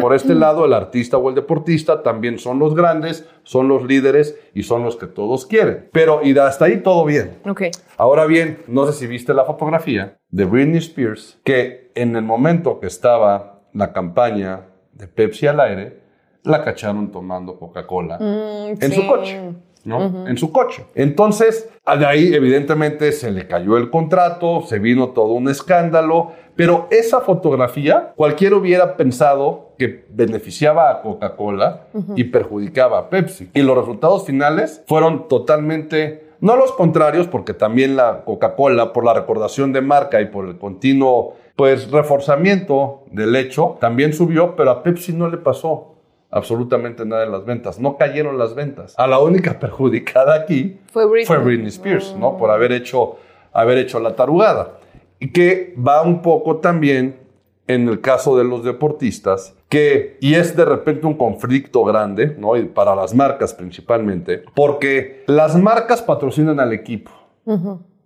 por 0.00 0.14
este 0.14 0.34
lado, 0.34 0.64
el 0.66 0.72
artista 0.74 1.16
o 1.18 1.28
el 1.28 1.34
deportista 1.34 2.02
también 2.02 2.38
son 2.38 2.58
los 2.58 2.74
grandes, 2.74 3.28
son 3.42 3.68
los 3.68 3.84
líderes 3.84 4.38
y 4.54 4.62
son 4.62 4.84
los 4.84 4.96
que 4.96 5.06
todos 5.06 5.46
quieren. 5.46 5.88
Pero 5.92 6.20
y 6.22 6.36
hasta 6.38 6.66
ahí 6.66 6.78
todo 6.82 7.04
bien. 7.04 7.38
Ok. 7.48 7.62
Ahora 7.96 8.26
bien, 8.26 8.58
no 8.68 8.86
sé 8.86 8.92
si 8.92 9.06
viste 9.06 9.32
la 9.34 9.44
fotografía 9.44 10.18
de 10.30 10.44
Britney 10.44 10.78
Spears, 10.78 11.38
que 11.44 11.90
en 11.94 12.16
el 12.16 12.22
momento 12.22 12.78
que 12.80 12.86
estaba 12.86 13.62
la 13.72 13.92
campaña 13.92 14.66
de 14.92 15.08
Pepsi 15.08 15.46
al 15.46 15.60
aire, 15.60 16.00
la 16.42 16.62
cacharon 16.62 17.10
tomando 17.10 17.58
Coca-Cola 17.58 18.18
Mm, 18.18 18.82
en 18.82 18.92
sí. 18.92 18.92
su 19.00 19.06
coche. 19.06 19.40
¿No? 19.84 20.26
En 20.26 20.36
su 20.36 20.50
coche. 20.50 20.86
Entonces, 20.94 21.70
de 21.86 22.06
ahí 22.06 22.34
evidentemente 22.34 23.12
se 23.12 23.30
le 23.30 23.46
cayó 23.46 23.76
el 23.76 23.90
contrato, 23.90 24.62
se 24.62 24.78
vino 24.78 25.10
todo 25.10 25.32
un 25.32 25.48
escándalo, 25.48 26.32
pero 26.56 26.88
esa 26.90 27.20
fotografía 27.20 28.12
cualquiera 28.16 28.56
hubiera 28.56 28.96
pensado 28.96 29.72
que 29.78 30.06
beneficiaba 30.10 30.90
a 30.90 31.02
Coca-Cola 31.02 31.88
y 32.16 32.24
perjudicaba 32.24 32.98
a 32.98 33.10
Pepsi. 33.10 33.50
Y 33.54 33.62
los 33.62 33.76
resultados 33.76 34.24
finales 34.24 34.82
fueron 34.86 35.28
totalmente, 35.28 36.28
no 36.40 36.56
los 36.56 36.72
contrarios, 36.72 37.26
porque 37.26 37.54
también 37.54 37.96
la 37.96 38.24
Coca-Cola, 38.24 38.92
por 38.92 39.04
la 39.04 39.14
recordación 39.14 39.72
de 39.72 39.80
marca 39.80 40.20
y 40.20 40.26
por 40.26 40.46
el 40.46 40.58
continuo, 40.58 41.34
pues, 41.56 41.90
reforzamiento 41.90 43.02
del 43.10 43.34
hecho, 43.36 43.76
también 43.80 44.12
subió, 44.12 44.56
pero 44.56 44.70
a 44.70 44.82
Pepsi 44.82 45.12
no 45.12 45.28
le 45.28 45.38
pasó 45.38 45.93
absolutamente 46.34 47.06
nada 47.06 47.24
en 47.24 47.32
las 47.32 47.44
ventas. 47.44 47.78
No 47.78 47.96
cayeron 47.96 48.38
las 48.38 48.54
ventas. 48.54 48.94
A 48.98 49.06
la 49.06 49.20
única 49.20 49.58
perjudicada 49.60 50.34
aquí 50.34 50.78
Fue 50.92 51.06
Britney. 51.06 51.26
fue 51.26 51.38
Britney 51.38 51.68
Spears, 51.68 52.14
¿no? 52.18 52.36
Por 52.36 52.50
haber 52.50 52.72
hecho, 52.72 53.16
haber 53.52 53.78
hecho 53.78 54.00
la 54.00 54.16
tarugada. 54.16 54.78
Y 55.20 55.30
que 55.30 55.74
va 55.78 56.02
un 56.02 56.22
poco 56.22 56.56
también 56.56 57.20
en 57.66 57.88
el 57.88 58.00
caso 58.00 58.36
de 58.36 58.44
los 58.44 58.62
deportistas, 58.62 59.56
que, 59.70 60.18
y 60.20 60.34
es 60.34 60.54
de 60.54 60.64
repente 60.66 61.06
un 61.06 61.14
conflicto 61.14 61.82
grande, 61.84 62.36
¿no? 62.38 62.56
Y 62.56 62.64
para 62.64 62.94
las 62.94 63.14
marcas 63.14 63.54
principalmente, 63.54 64.42
porque 64.54 65.24
las 65.26 65.56
marcas 65.56 66.02
patrocinan 66.02 66.60
al 66.60 66.72
equipo. 66.74 67.10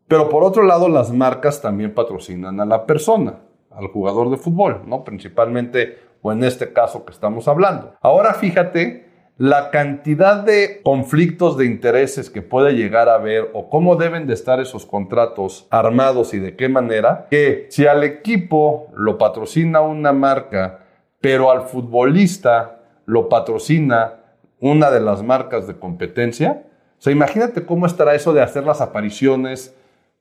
Pero 0.06 0.28
por 0.28 0.44
otro 0.44 0.62
lado, 0.62 0.88
las 0.88 1.12
marcas 1.12 1.60
también 1.60 1.92
patrocinan 1.92 2.60
a 2.60 2.66
la 2.66 2.86
persona, 2.86 3.40
al 3.70 3.88
jugador 3.88 4.30
de 4.30 4.36
fútbol, 4.36 4.82
¿no? 4.86 5.02
Principalmente, 5.02 5.98
o 6.22 6.32
en 6.32 6.44
este 6.44 6.72
caso 6.72 7.04
que 7.04 7.12
estamos 7.12 7.48
hablando. 7.48 7.94
Ahora 8.00 8.34
fíjate 8.34 9.08
la 9.38 9.70
cantidad 9.70 10.42
de 10.42 10.80
conflictos 10.82 11.56
de 11.56 11.64
intereses 11.64 12.28
que 12.28 12.42
puede 12.42 12.72
llegar 12.72 13.08
a 13.08 13.14
haber 13.14 13.50
o 13.54 13.70
cómo 13.70 13.94
deben 13.94 14.26
de 14.26 14.34
estar 14.34 14.58
esos 14.58 14.84
contratos 14.84 15.68
armados 15.70 16.34
y 16.34 16.40
de 16.40 16.56
qué 16.56 16.68
manera, 16.68 17.28
que 17.30 17.68
si 17.70 17.86
al 17.86 18.02
equipo 18.02 18.88
lo 18.96 19.16
patrocina 19.16 19.80
una 19.80 20.12
marca, 20.12 20.80
pero 21.20 21.52
al 21.52 21.62
futbolista 21.62 22.80
lo 23.06 23.28
patrocina 23.28 24.14
una 24.58 24.90
de 24.90 25.00
las 25.00 25.22
marcas 25.22 25.68
de 25.68 25.78
competencia, 25.78 26.64
o 26.98 27.00
sea, 27.00 27.12
imagínate 27.12 27.64
cómo 27.64 27.86
estará 27.86 28.16
eso 28.16 28.32
de 28.32 28.42
hacer 28.42 28.64
las 28.64 28.80
apariciones 28.80 29.77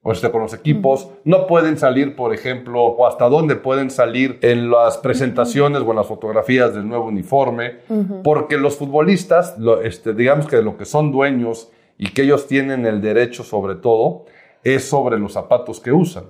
o 0.09 0.31
con 0.31 0.41
los 0.41 0.53
equipos. 0.53 1.09
No 1.25 1.47
pueden 1.47 1.77
salir, 1.77 2.15
por 2.15 2.33
ejemplo, 2.33 2.81
o 2.83 3.05
hasta 3.07 3.27
dónde 3.27 3.55
pueden 3.57 3.89
salir 3.91 4.39
en 4.41 4.69
las 4.71 4.97
presentaciones 4.97 5.81
o 5.81 5.89
en 5.89 5.95
las 5.97 6.07
fotografías 6.07 6.73
del 6.73 6.87
nuevo 6.87 7.05
uniforme, 7.07 7.79
porque 8.23 8.57
los 8.57 8.77
futbolistas, 8.77 9.57
lo- 9.57 9.81
este, 9.81 10.13
digamos 10.13 10.47
que 10.47 10.55
de 10.57 10.63
lo 10.63 10.77
que 10.77 10.85
son 10.85 11.11
dueños 11.11 11.69
y 11.97 12.11
que 12.13 12.21
ellos 12.21 12.47
tienen 12.47 12.85
el 12.85 13.01
derecho 13.01 13.43
sobre 13.43 13.75
todo, 13.75 14.25
es 14.63 14.85
sobre 14.87 15.19
los 15.19 15.33
zapatos 15.33 15.79
que 15.79 15.91
usan. 15.91 16.23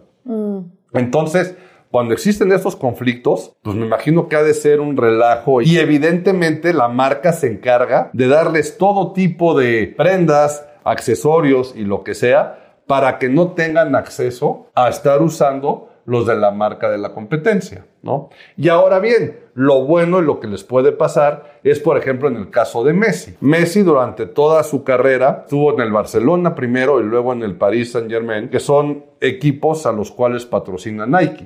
Entonces, 0.93 1.55
cuando 1.91 2.13
existen 2.13 2.51
estos 2.51 2.75
conflictos, 2.75 3.55
pues 3.61 3.75
me 3.75 3.85
imagino 3.85 4.27
que 4.27 4.35
ha 4.35 4.43
de 4.43 4.53
ser 4.53 4.79
un 4.81 4.97
relajo 4.97 5.61
y 5.61 5.77
evidentemente 5.77 6.73
la 6.73 6.87
marca 6.87 7.31
se 7.31 7.47
encarga 7.47 8.09
de 8.13 8.27
darles 8.27 8.77
todo 8.77 9.13
tipo 9.13 9.57
de 9.57 9.93
prendas, 9.95 10.67
accesorios 10.83 11.73
y 11.75 11.83
lo 11.83 12.03
que 12.03 12.13
sea 12.15 12.66
para 12.87 13.19
que 13.19 13.29
no 13.29 13.51
tengan 13.51 13.95
acceso 13.95 14.67
a 14.73 14.89
estar 14.89 15.21
usando 15.21 15.89
los 16.07 16.25
de 16.25 16.37
la 16.37 16.51
marca 16.51 16.89
de 16.89 16.97
la 16.97 17.09
competencia, 17.09 17.85
¿no? 18.01 18.29
Y 18.55 18.69
ahora 18.69 18.99
bien, 18.99 19.41
lo 19.55 19.83
bueno 19.83 20.19
y 20.19 20.21
lo 20.21 20.39
que 20.39 20.47
les 20.47 20.63
puede 20.63 20.93
pasar 20.93 21.59
es, 21.65 21.81
por 21.81 21.97
ejemplo, 21.97 22.29
en 22.29 22.37
el 22.37 22.49
caso 22.49 22.85
de 22.85 22.93
Messi. 22.93 23.35
Messi 23.41 23.81
durante 23.81 24.25
toda 24.25 24.63
su 24.63 24.85
carrera 24.85 25.41
estuvo 25.43 25.73
en 25.73 25.81
el 25.81 25.91
Barcelona 25.91 26.55
primero 26.55 27.01
y 27.01 27.03
luego 27.03 27.33
en 27.33 27.43
el 27.43 27.57
Paris 27.57 27.91
Saint 27.91 28.09
Germain, 28.09 28.47
que 28.47 28.61
son 28.61 29.03
equipos 29.19 29.85
a 29.85 29.91
los 29.91 30.09
cuales 30.09 30.45
patrocina 30.45 31.05
Nike. 31.05 31.45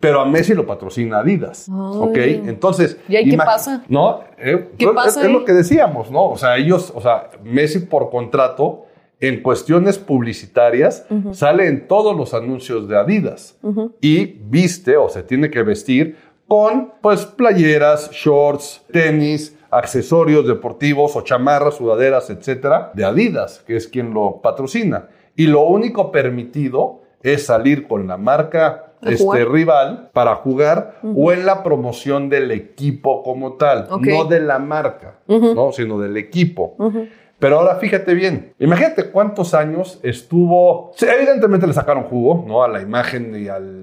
Pero 0.00 0.20
a 0.20 0.26
Messi 0.26 0.54
lo 0.54 0.66
patrocina 0.66 1.20
Adidas, 1.20 1.68
¿ok? 1.70 2.16
Entonces... 2.16 2.98
¿Y 3.08 3.14
ahí 3.14 3.30
qué 3.30 3.36
pasa? 3.36 3.84
¿No? 3.88 4.22
Eh, 4.38 4.70
¿Qué 4.76 4.86
pues, 4.86 4.96
pasa 4.96 5.20
es, 5.20 5.26
es 5.26 5.32
lo 5.32 5.44
que 5.44 5.52
decíamos, 5.52 6.10
¿no? 6.10 6.30
O 6.30 6.36
sea, 6.36 6.56
ellos, 6.56 6.92
o 6.96 7.00
sea, 7.00 7.30
Messi 7.44 7.78
por 7.78 8.10
contrato 8.10 8.86
en 9.28 9.42
cuestiones 9.42 9.98
publicitarias 9.98 11.06
sale 11.32 11.68
en 11.68 11.88
todos 11.88 12.16
los 12.16 12.34
anuncios 12.34 12.88
de 12.88 12.98
Adidas 12.98 13.58
y 14.00 14.24
viste 14.24 14.96
o 14.96 15.08
se 15.08 15.22
tiene 15.22 15.50
que 15.50 15.62
vestir 15.62 16.16
con 16.46 16.92
pues 17.00 17.24
playeras, 17.24 18.10
shorts, 18.12 18.84
tenis, 18.92 19.56
accesorios 19.70 20.46
deportivos 20.46 21.16
o 21.16 21.22
chamarras, 21.22 21.76
sudaderas, 21.76 22.28
etcétera, 22.30 22.92
de 22.94 23.04
Adidas, 23.04 23.64
que 23.66 23.76
es 23.76 23.88
quien 23.88 24.12
lo 24.12 24.40
patrocina. 24.42 25.08
Y 25.36 25.46
lo 25.46 25.62
único 25.62 26.12
permitido 26.12 27.00
es 27.22 27.46
salir 27.46 27.88
con 27.88 28.06
la 28.06 28.18
marca 28.18 28.92
este, 29.02 29.16
jugar. 29.16 29.50
rival 29.50 30.10
para 30.12 30.36
jugar 30.36 31.00
o 31.02 31.32
en 31.32 31.44
la 31.44 31.62
promoción 31.62 32.28
del 32.28 32.50
equipo 32.50 33.22
como 33.22 33.54
tal, 33.54 33.88
no 34.00 34.24
de 34.24 34.40
la 34.40 34.58
marca, 34.58 35.18
¿no? 35.26 35.72
sino 35.72 35.98
del 35.98 36.16
equipo. 36.16 36.76
Pero 37.44 37.60
ahora 37.60 37.76
fíjate 37.76 38.14
bien, 38.14 38.54
imagínate 38.58 39.10
cuántos 39.10 39.52
años 39.52 40.00
estuvo, 40.02 40.92
evidentemente 40.98 41.66
le 41.66 41.74
sacaron 41.74 42.04
jugo 42.04 42.42
¿no? 42.48 42.64
a 42.64 42.68
la 42.68 42.80
imagen 42.80 43.34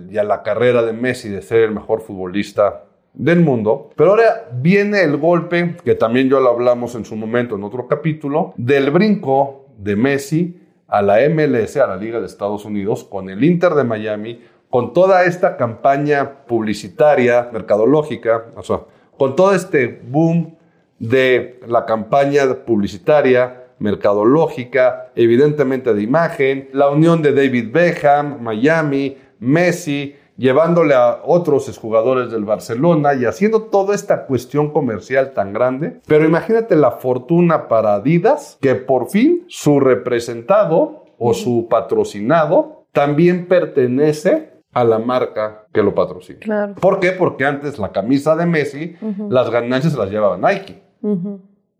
y 0.09 0.17
a 0.17 0.23
la 0.23 0.41
carrera 0.41 0.81
de 0.81 0.93
Messi 0.93 1.29
de 1.29 1.43
ser 1.43 1.65
el 1.65 1.71
mejor 1.71 2.01
futbolista 2.01 2.85
del 3.13 3.41
mundo, 3.41 3.91
pero 3.95 4.09
ahora 4.09 4.49
viene 4.51 5.03
el 5.03 5.15
golpe, 5.17 5.75
que 5.85 5.93
también 5.93 6.27
ya 6.27 6.39
lo 6.39 6.49
hablamos 6.49 6.95
en 6.95 7.05
su 7.05 7.15
momento 7.15 7.55
en 7.55 7.63
otro 7.63 7.87
capítulo, 7.87 8.55
del 8.57 8.89
brinco 8.89 9.67
de 9.77 9.95
Messi 9.95 10.59
a 10.87 11.03
la 11.03 11.17
MLS, 11.29 11.77
a 11.77 11.85
la 11.85 11.97
Liga 11.97 12.19
de 12.19 12.25
Estados 12.25 12.65
Unidos, 12.65 13.03
con 13.03 13.29
el 13.29 13.43
Inter 13.43 13.75
de 13.75 13.83
Miami, 13.83 14.41
con 14.71 14.91
toda 14.91 15.25
esta 15.25 15.55
campaña 15.55 16.47
publicitaria, 16.47 17.51
mercadológica, 17.53 18.43
o 18.55 18.63
sea, 18.63 18.79
con 19.19 19.35
todo 19.35 19.53
este 19.53 20.01
boom 20.03 20.55
de 21.01 21.59
la 21.67 21.85
campaña 21.85 22.43
publicitaria, 22.63 23.63
mercadológica, 23.79 25.11
evidentemente 25.15 25.95
de 25.95 26.03
imagen, 26.03 26.69
la 26.73 26.89
unión 26.89 27.23
de 27.23 27.33
David 27.33 27.71
Beckham, 27.73 28.39
Miami, 28.39 29.17
Messi, 29.39 30.15
llevándole 30.37 30.93
a 30.93 31.21
otros 31.25 31.67
exjugadores 31.67 32.31
del 32.31 32.45
Barcelona 32.45 33.15
y 33.15 33.25
haciendo 33.25 33.63
toda 33.63 33.95
esta 33.95 34.27
cuestión 34.27 34.71
comercial 34.71 35.33
tan 35.33 35.53
grande. 35.53 35.99
Pero 36.05 36.23
imagínate 36.25 36.75
la 36.75 36.91
fortuna 36.91 37.67
para 37.67 37.95
Adidas, 37.95 38.59
que 38.61 38.75
por 38.75 39.09
fin 39.09 39.43
su 39.47 39.79
representado 39.79 41.05
o 41.17 41.33
su 41.33 41.67
patrocinado 41.67 42.85
también 42.91 43.47
pertenece 43.47 44.51
a 44.71 44.83
la 44.83 44.99
marca 44.99 45.65
que 45.73 45.81
lo 45.81 45.95
patrocina. 45.95 46.39
Claro. 46.41 46.75
¿Por 46.75 46.99
qué? 46.99 47.11
Porque 47.11 47.45
antes 47.45 47.79
la 47.79 47.91
camisa 47.91 48.35
de 48.35 48.45
Messi, 48.45 48.95
las 49.29 49.49
ganancias 49.49 49.95
las 49.95 50.11
llevaba 50.11 50.37
Nike. 50.37 50.90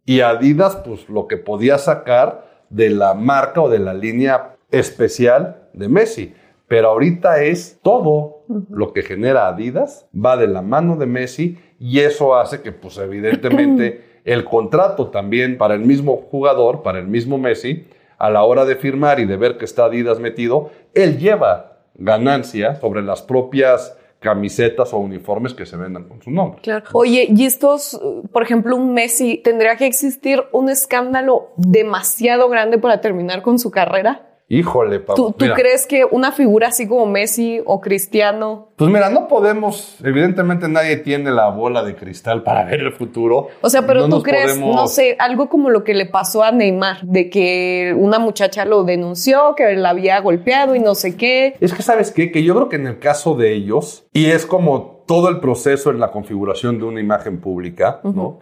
Y 0.05 0.21
Adidas, 0.21 0.75
pues 0.77 1.07
lo 1.09 1.27
que 1.27 1.37
podía 1.37 1.77
sacar 1.77 2.63
de 2.69 2.89
la 2.89 3.13
marca 3.13 3.61
o 3.61 3.69
de 3.69 3.79
la 3.79 3.93
línea 3.93 4.55
especial 4.71 5.67
de 5.73 5.89
Messi. 5.89 6.33
Pero 6.67 6.89
ahorita 6.89 7.43
es 7.43 7.79
todo 7.83 8.43
lo 8.69 8.93
que 8.93 9.03
genera 9.03 9.47
Adidas, 9.47 10.07
va 10.13 10.37
de 10.37 10.47
la 10.47 10.61
mano 10.61 10.95
de 10.95 11.05
Messi 11.05 11.59
y 11.79 11.99
eso 11.99 12.35
hace 12.35 12.61
que, 12.61 12.71
pues 12.71 12.97
evidentemente, 12.97 14.05
el 14.25 14.45
contrato 14.45 15.07
también 15.07 15.57
para 15.57 15.73
el 15.73 15.81
mismo 15.81 16.15
jugador, 16.15 16.81
para 16.81 16.99
el 16.99 17.07
mismo 17.07 17.37
Messi, 17.37 17.87
a 18.17 18.29
la 18.29 18.43
hora 18.43 18.65
de 18.65 18.75
firmar 18.75 19.19
y 19.19 19.25
de 19.25 19.35
ver 19.35 19.57
que 19.57 19.65
está 19.65 19.85
Adidas 19.85 20.19
metido, 20.19 20.69
él 20.93 21.17
lleva 21.17 21.79
ganancia 21.95 22.75
sobre 22.75 23.01
las 23.01 23.21
propias 23.21 23.97
camisetas 24.21 24.93
o 24.93 24.99
uniformes 24.99 25.53
que 25.55 25.65
se 25.65 25.75
vendan 25.75 26.07
con 26.07 26.21
su 26.21 26.29
nombre. 26.29 26.61
Claro. 26.61 26.85
Oye, 26.93 27.27
y 27.35 27.43
estos, 27.43 27.99
por 28.31 28.43
ejemplo, 28.43 28.75
un 28.75 28.93
Messi, 28.93 29.41
¿tendría 29.43 29.75
que 29.77 29.87
existir 29.87 30.43
un 30.51 30.69
escándalo 30.69 31.49
demasiado 31.57 32.47
grande 32.47 32.77
para 32.77 33.01
terminar 33.01 33.41
con 33.41 33.57
su 33.57 33.71
carrera? 33.71 34.30
Híjole, 34.53 34.99
Pablo. 34.99 35.33
¿Tú, 35.37 35.45
crees 35.55 35.87
que 35.87 36.03
una 36.03 36.33
figura 36.33 36.67
así 36.67 36.85
como 36.85 37.05
Messi 37.05 37.61
o 37.65 37.79
Cristiano? 37.79 38.67
Pues 38.75 38.91
mira, 38.91 39.09
no 39.09 39.29
podemos, 39.29 39.95
evidentemente 40.03 40.67
nadie 40.67 40.97
tiene 40.97 41.31
la 41.31 41.47
bola 41.47 41.83
de 41.83 41.95
cristal 41.95 42.43
para 42.43 42.65
ver 42.65 42.81
el 42.81 42.91
futuro. 42.91 43.47
O 43.61 43.69
sea, 43.69 43.87
pero 43.87 44.09
No 44.09 44.17
tú 44.17 44.23
crees, 44.23 44.51
podemos- 44.51 44.75
no 44.75 44.87
sé, 44.87 45.15
algo 45.19 45.47
como 45.47 45.69
lo 45.69 45.85
que 45.85 45.93
le 45.93 46.05
pasó 46.05 46.43
a 46.43 46.51
Neymar, 46.51 47.01
de 47.03 47.29
que 47.29 47.95
una 47.97 48.19
muchacha 48.19 48.65
lo 48.65 48.83
denunció, 48.83 49.55
que 49.55 49.73
la 49.75 49.91
había 49.91 50.19
golpeado 50.19 50.75
y 50.75 50.79
no 50.79 50.95
sé 50.95 51.15
qué. 51.15 51.55
Es 51.61 51.73
que, 51.73 51.81
¿sabes 51.81 52.11
qué? 52.11 52.29
Que 52.29 52.43
yo 52.43 52.53
creo 52.53 52.67
que 52.67 52.75
en 52.75 52.87
el 52.87 52.99
caso 52.99 53.35
de 53.35 53.53
ellos, 53.53 54.05
y 54.11 54.25
es 54.31 54.45
como 54.45 55.05
todo 55.07 55.29
el 55.29 55.39
proceso 55.39 55.91
en 55.91 56.01
la 56.01 56.11
configuración 56.11 56.77
de 56.77 56.83
una 56.83 56.99
imagen 56.99 57.39
pública, 57.39 58.01
¿no? 58.03 58.39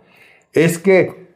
Es 0.54 0.80
que 0.80 1.30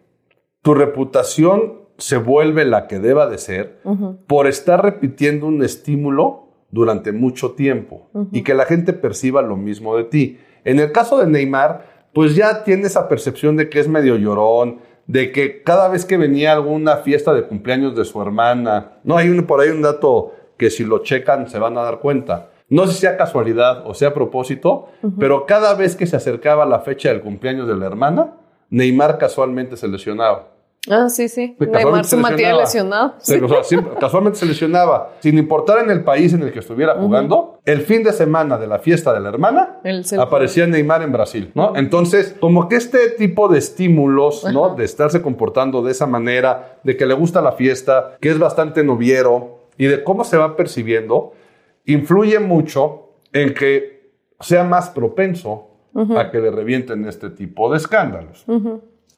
tu 0.63 0.73
reputación 0.73 1.82
se 2.03 2.17
vuelve 2.17 2.65
la 2.65 2.87
que 2.87 2.99
deba 2.99 3.29
de 3.29 3.37
ser 3.37 3.79
por 4.27 4.47
estar 4.47 4.83
repitiendo 4.83 5.45
un 5.45 5.63
estímulo 5.63 6.49
durante 6.69 7.13
mucho 7.13 7.51
tiempo 7.51 8.09
y 8.33 8.43
que 8.43 8.53
la 8.53 8.65
gente 8.65 8.91
perciba 8.91 9.41
lo 9.41 9.55
mismo 9.55 9.95
de 9.95 10.03
ti. 10.03 10.37
En 10.65 10.81
el 10.81 10.91
caso 10.91 11.17
de 11.17 11.27
Neymar, 11.27 12.09
pues 12.11 12.35
ya 12.35 12.65
tiene 12.65 12.87
esa 12.87 13.07
percepción 13.07 13.55
de 13.55 13.69
que 13.69 13.79
es 13.79 13.87
medio 13.87 14.17
llorón, 14.17 14.79
de 15.07 15.31
que 15.31 15.63
cada 15.63 15.87
vez 15.87 16.03
que 16.03 16.17
venía 16.17 16.51
alguna 16.51 16.97
fiesta 16.97 17.33
de 17.33 17.47
cumpleaños 17.47 17.95
de 17.95 18.03
su 18.03 18.21
hermana, 18.21 18.97
no 19.05 19.15
hay 19.15 19.29
un, 19.29 19.41
por 19.45 19.61
ahí 19.61 19.69
un 19.69 19.81
dato 19.81 20.33
que 20.57 20.71
si 20.71 20.83
lo 20.83 21.03
checan 21.03 21.47
se 21.47 21.57
van 21.57 21.77
a 21.77 21.83
dar 21.83 21.99
cuenta. 21.99 22.49
No 22.67 22.85
sé 22.85 22.95
si 22.95 22.99
sea 22.99 23.15
casualidad 23.15 23.87
o 23.87 23.93
sea 23.93 24.09
a 24.09 24.13
propósito, 24.13 24.89
pero 25.17 25.45
cada 25.45 25.73
vez 25.75 25.95
que 25.95 26.05
se 26.05 26.17
acercaba 26.17 26.65
la 26.65 26.79
fecha 26.79 27.07
del 27.07 27.21
cumpleaños 27.21 27.65
de 27.65 27.77
la 27.77 27.85
hermana, 27.85 28.33
Neymar 28.69 29.17
casualmente 29.17 29.77
se 29.77 29.87
lesionaba. 29.87 30.49
Ah, 30.89 31.07
sí, 31.09 31.29
sí. 31.29 31.55
Pues, 31.57 31.69
Neymar 31.69 32.03
se 32.03 32.17
mantiene 32.17 32.51
lesionado. 32.59 33.13
Se- 33.19 33.41
o 33.41 33.47
sea, 33.47 33.63
siempre- 33.63 33.93
casualmente 33.99 34.39
se 34.39 34.45
lesionaba. 34.45 35.13
Sin 35.19 35.37
importar 35.37 35.79
en 35.79 35.89
el 35.89 36.03
país 36.03 36.33
en 36.33 36.41
el 36.43 36.51
que 36.51 36.59
estuviera 36.59 36.95
jugando, 36.95 37.59
el 37.63 37.81
fin 37.81 38.03
de 38.03 38.11
semana 38.11 38.57
de 38.57 38.67
la 38.67 38.79
fiesta 38.79 39.13
de 39.13 39.21
la 39.21 39.29
hermana, 39.29 39.79
aparecía 40.21 40.67
Neymar 40.67 41.01
en 41.03 41.11
Brasil, 41.13 41.51
¿no? 41.55 41.73
Entonces, 41.77 42.35
como 42.39 42.67
que 42.67 42.75
este 42.75 43.09
tipo 43.11 43.47
de 43.47 43.59
estímulos, 43.59 44.43
¿no? 44.51 44.65
Ajá. 44.65 44.75
De 44.75 44.83
estarse 44.83 45.21
comportando 45.21 45.81
de 45.83 45.91
esa 45.91 46.05
manera, 46.05 46.79
de 46.83 46.97
que 46.97 47.05
le 47.05 47.13
gusta 47.13 47.41
la 47.41 47.53
fiesta, 47.53 48.17
que 48.19 48.29
es 48.29 48.37
bastante 48.39 48.83
noviero, 48.83 49.59
y 49.77 49.85
de 49.85 50.03
cómo 50.03 50.23
se 50.25 50.35
va 50.37 50.55
percibiendo, 50.57 51.31
influye 51.85 52.39
mucho 52.39 53.09
en 53.31 53.53
que 53.53 54.11
sea 54.41 54.63
más 54.63 54.89
propenso 54.89 55.69
a 56.17 56.29
que 56.29 56.39
le 56.39 56.51
revienten 56.51 57.05
este 57.05 57.29
tipo 57.29 57.71
de 57.71 57.77
escándalos. 57.77 58.45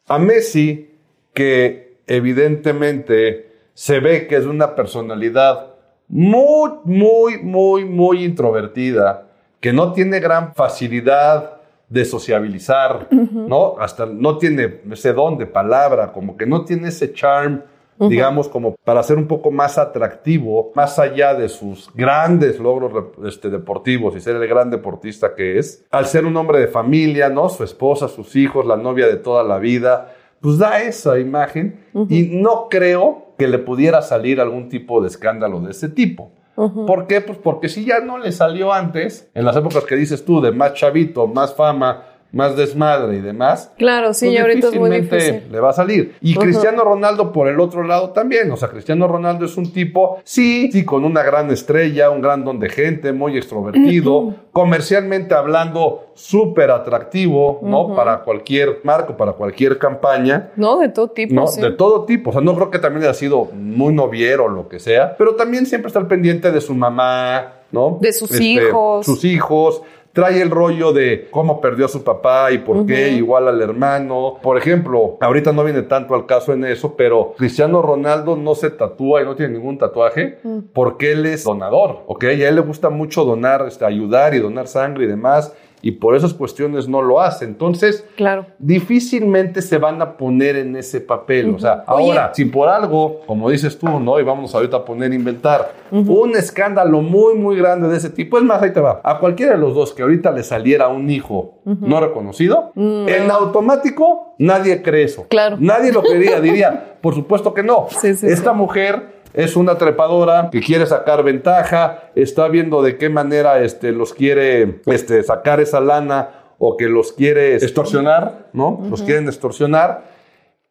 A 0.08 0.20
Messi, 0.20 0.92
que 1.36 2.00
evidentemente 2.08 3.52
se 3.76 4.00
ve 4.00 4.26
que 4.26 4.38
es 4.38 4.46
una 4.46 4.74
personalidad 4.74 5.74
muy, 6.08 6.72
muy, 6.86 7.38
muy, 7.44 7.86
muy 7.86 8.24
introvertida, 8.24 9.28
que 9.60 9.74
no 9.74 9.92
tiene 9.92 10.20
gran 10.20 10.56
facilidad 10.56 11.58
de 11.90 12.06
sociabilizar, 12.06 13.08
¿no? 13.12 13.76
Hasta 13.80 14.06
no 14.06 14.38
tiene 14.38 14.82
ese 14.92 15.14
don 15.14 15.38
de 15.38 15.46
palabra, 15.46 16.12
como 16.12 16.38
que 16.38 16.46
no 16.46 16.64
tiene 16.64 16.88
ese 16.88 17.14
charm, 17.14 17.62
digamos, 18.00 18.48
como 18.48 18.76
para 18.84 19.04
ser 19.04 19.18
un 19.18 19.28
poco 19.28 19.52
más 19.52 19.78
atractivo, 19.78 20.72
más 20.74 21.00
allá 21.00 21.34
de 21.34 21.50
sus 21.50 21.90
grandes 21.94 22.60
logros 22.60 22.92
este, 23.26 23.50
deportivos 23.50 24.16
y 24.16 24.22
ser 24.22 24.36
el 24.38 24.48
gran 24.48 24.70
deportista 24.70 25.36
que 25.36 25.60
es, 25.60 25.86
al 25.92 26.06
ser 26.06 26.26
un 26.26 26.36
hombre 26.38 26.60
de 26.60 26.68
familia, 26.68 27.30
¿no? 27.30 27.50
Su 27.50 27.64
esposa, 27.64 28.08
sus 28.08 28.36
hijos, 28.36 28.66
la 28.66 28.78
novia 28.78 29.08
de 29.08 29.18
toda 29.18 29.44
la 29.44 29.60
vida, 29.60 30.15
pues 30.46 30.60
da 30.60 30.80
esa 30.84 31.18
imagen 31.18 31.80
y 32.08 32.30
no 32.34 32.68
creo 32.70 33.34
que 33.36 33.48
le 33.48 33.58
pudiera 33.58 34.04
salir 34.04 34.40
algún 34.40 34.70
tipo 34.70 35.02
de 35.02 35.08
escándalo 35.08 35.60
de 35.60 35.72
ese 35.72 35.90
tipo. 35.90 36.30
¿Por 36.56 37.08
qué? 37.08 37.20
Pues 37.20 37.40
porque 37.40 37.68
si 37.68 37.84
ya 37.84 38.02
no 38.02 38.20
le 38.20 38.32
salió 38.32 38.72
antes, 38.72 39.28
en 39.34 39.44
las 39.44 39.58
épocas 39.58 39.86
que 39.86 39.96
dices 39.96 40.24
tú, 40.24 40.42
de 40.42 40.52
más 40.52 40.76
chavito, 40.76 41.26
más 41.26 41.56
fama, 41.56 42.04
más 42.36 42.56
desmadre 42.58 43.16
y 43.16 43.22
demás, 43.22 43.72
Claro, 43.78 44.14
sí, 44.14 44.26
pues 44.26 44.36
y 44.36 44.38
ahorita 44.38 44.68
es 44.68 44.76
muy 44.76 44.90
difícil. 44.90 45.44
le 45.50 45.60
va 45.62 45.70
a 45.70 45.74
salir. 45.74 46.16
Y. 46.22 46.36
Cristiano 46.36 46.84
Ronaldo 46.84 47.32
por 47.32 47.48
el 47.48 47.60
otro 47.62 47.82
lado 47.84 48.10
también. 48.10 48.52
O 48.52 48.58
sea, 48.58 48.68
Cristiano 48.68 49.08
Ronaldo 49.08 49.46
es 49.46 49.56
un 49.58 49.72
tipo, 49.72 50.20
sí, 50.26 50.70
sí, 50.72 50.84
con 50.84 51.06
una 51.06 51.24
gran 51.24 51.50
estrella, 51.50 52.10
un 52.10 52.22
gran 52.22 52.44
don 52.44 52.60
de 52.60 52.70
gente, 52.70 53.14
muy 53.14 53.38
extrovertido, 53.38 54.34
comercialmente 54.52 55.34
hablando, 55.34 56.08
súper 56.14 56.72
atractivo, 56.72 57.60
¿no? 57.64 57.96
Para 57.96 58.20
cualquier 58.24 58.80
marco, 58.84 59.16
para 59.16 59.32
cualquier 59.34 59.78
campaña. 59.78 60.52
No, 60.58 60.80
de 60.80 60.90
todo 60.90 61.10
tipo, 61.12 61.34
No, 61.34 61.48
sí. 61.48 61.62
de 61.62 61.72
todo 61.72 62.04
tipo. 62.06 62.32
O 62.32 62.34
sea, 62.34 62.42
no 62.42 62.54
creo 62.56 62.70
que 62.70 62.80
también 62.80 63.04
haya 63.04 63.14
sido 63.14 63.46
muy 63.54 63.94
noviero 63.94 64.46
o 64.46 64.50
lo 64.50 64.68
que 64.68 64.80
sea, 64.80 65.16
pero 65.18 65.36
también 65.36 65.66
siempre 65.66 65.88
está 65.88 66.00
al 66.00 66.08
pendiente 66.08 66.52
de 66.52 66.60
su 66.62 66.74
mamá, 66.76 67.54
¿no? 67.72 67.98
De 68.02 68.12
sus 68.12 68.32
Este, 68.32 68.44
hijos. 68.44 69.06
Sus 69.06 69.24
hijos. 69.24 69.82
Trae 70.16 70.42
el 70.42 70.50
rollo 70.50 70.94
de 70.94 71.28
cómo 71.30 71.60
perdió 71.60 71.88
a 71.88 71.90
su 71.90 72.02
papá 72.02 72.50
y 72.54 72.60
por 72.60 72.86
qué, 72.86 73.10
igual 73.10 73.50
al 73.50 73.62
hermano. 73.62 74.38
Por 74.42 74.58
ejemplo, 74.58 75.18
ahorita 75.20 75.52
no 75.52 75.62
viene 75.66 75.82
tanto 75.82 76.16
al 76.16 76.26
caso 76.26 76.54
en 76.54 76.64
eso, 76.64 76.96
pero 76.96 77.34
Cristiano 77.38 77.82
Ronaldo 77.82 78.38
no 78.38 78.56
se 78.56 78.70
tatúa 78.70 79.22
y 79.22 79.26
no 79.26 79.36
tiene 79.36 79.56
ningún 79.56 79.78
tatuaje 79.78 80.40
porque 80.72 81.12
él 81.12 81.26
es 81.26 81.44
donador, 81.44 82.04
¿ok? 82.08 82.24
Y 82.38 82.44
a 82.44 82.48
él 82.48 82.56
le 82.56 82.62
gusta 82.62 82.90
mucho 82.90 83.26
donar, 83.26 83.66
este, 83.68 83.84
ayudar 83.84 84.34
y 84.34 84.40
donar 84.40 84.68
sangre 84.68 85.04
y 85.04 85.08
demás, 85.08 85.54
y 85.86 85.92
por 85.92 86.16
esas 86.16 86.34
cuestiones 86.34 86.88
no 86.88 87.04
lo 87.04 87.22
hace. 87.22 87.46
Entonces, 87.46 88.04
Claro. 88.16 88.48
difícilmente 88.58 89.62
se 89.62 89.78
van 89.78 90.02
a 90.02 90.18
poner 90.18 90.56
en 90.56 90.76
ese 90.76 91.00
papel. 91.00 91.54
O 91.54 91.60
sea, 91.60 91.84
Oye. 91.88 92.08
ahora, 92.08 92.32
si 92.34 92.46
por 92.46 92.70
algo, 92.70 93.22
como 93.28 93.52
dices 93.52 93.78
tú, 93.78 94.00
¿no? 94.00 94.20
Y 94.20 94.24
vamos 94.24 94.56
ahorita 94.56 94.78
a 94.78 94.84
poner 94.84 95.12
a 95.12 95.16
inventar 95.16 95.74
un 95.92 96.36
escándalo 96.36 97.02
muy, 97.04 97.36
muy 97.36 97.56
grande 97.56 97.88
de 97.88 97.98
ese 97.98 98.10
tipo. 98.10 98.40
Es 98.40 98.44
más, 98.44 98.64
ahí 98.64 98.74
te 98.74 98.80
va. 98.80 99.00
A 99.04 99.20
cualquiera 99.20 99.52
de 99.52 99.60
los 99.60 99.76
dos 99.76 99.94
que 99.94 100.02
ahorita 100.02 100.32
le 100.32 100.42
saliera 100.42 100.88
un 100.88 101.08
hijo 101.08 101.60
no 101.66 102.00
reconocido, 102.02 102.72
en 102.76 103.30
automático 103.30 104.34
nadie 104.40 104.82
cree 104.82 105.04
eso. 105.04 105.28
Claro. 105.30 105.58
Nadie 105.60 105.92
lo 105.92 106.02
creería. 106.02 106.40
Diría, 106.46 106.98
por 107.00 107.14
supuesto 107.14 107.54
que 107.54 107.62
no. 107.62 107.86
Sí, 107.90 108.16
sí, 108.16 108.26
Esta 108.26 108.52
sí. 108.54 108.58
mujer 108.58 109.15
es 109.36 109.58
una 109.58 109.78
trepadora 109.78 110.50
que 110.50 110.62
quiere 110.62 110.86
sacar 110.86 111.24
ventaja, 111.24 112.12
está 112.16 112.48
viendo 112.48 112.82
de 112.82 112.98
qué 112.98 113.10
manera 113.10 113.62
este, 113.62 113.92
los 113.92 114.14
quiere 114.14 114.82
este, 114.86 115.22
sacar 115.24 115.60
esa 115.60 115.82
lana 115.82 116.30
o 116.58 116.78
que 116.78 116.88
los 116.88 117.12
quiere 117.12 117.56
extorsionar, 117.56 118.50
¿no? 118.54 118.82
Los 118.90 119.04
quieren 119.04 119.28
extorsionar. 119.28 120.06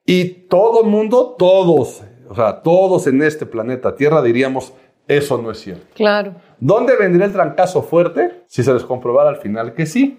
Y 0.07 0.47
todo 0.49 0.83
el 0.83 0.89
mundo, 0.89 1.37
todos, 1.39 2.03
o 2.29 2.35
sea, 2.35 2.63
todos 2.63 3.07
en 3.07 3.23
este 3.23 3.45
planeta 3.45 3.97
Tierra 3.97 4.23
diríamos, 4.23 4.73
eso 5.07 5.37
no 5.37 5.51
es 5.51 5.61
cierto. 5.61 5.85
Claro. 5.95 6.35
¿Dónde 6.59 6.97
vendría 6.97 7.27
el 7.27 7.33
trancazo 7.33 7.83
fuerte? 7.83 8.45
Si 8.47 8.63
se 8.63 8.73
les 8.73 8.85
comprobara 8.85 9.29
al 9.29 9.37
final 9.37 9.75
que 9.75 9.85
sí. 9.85 10.19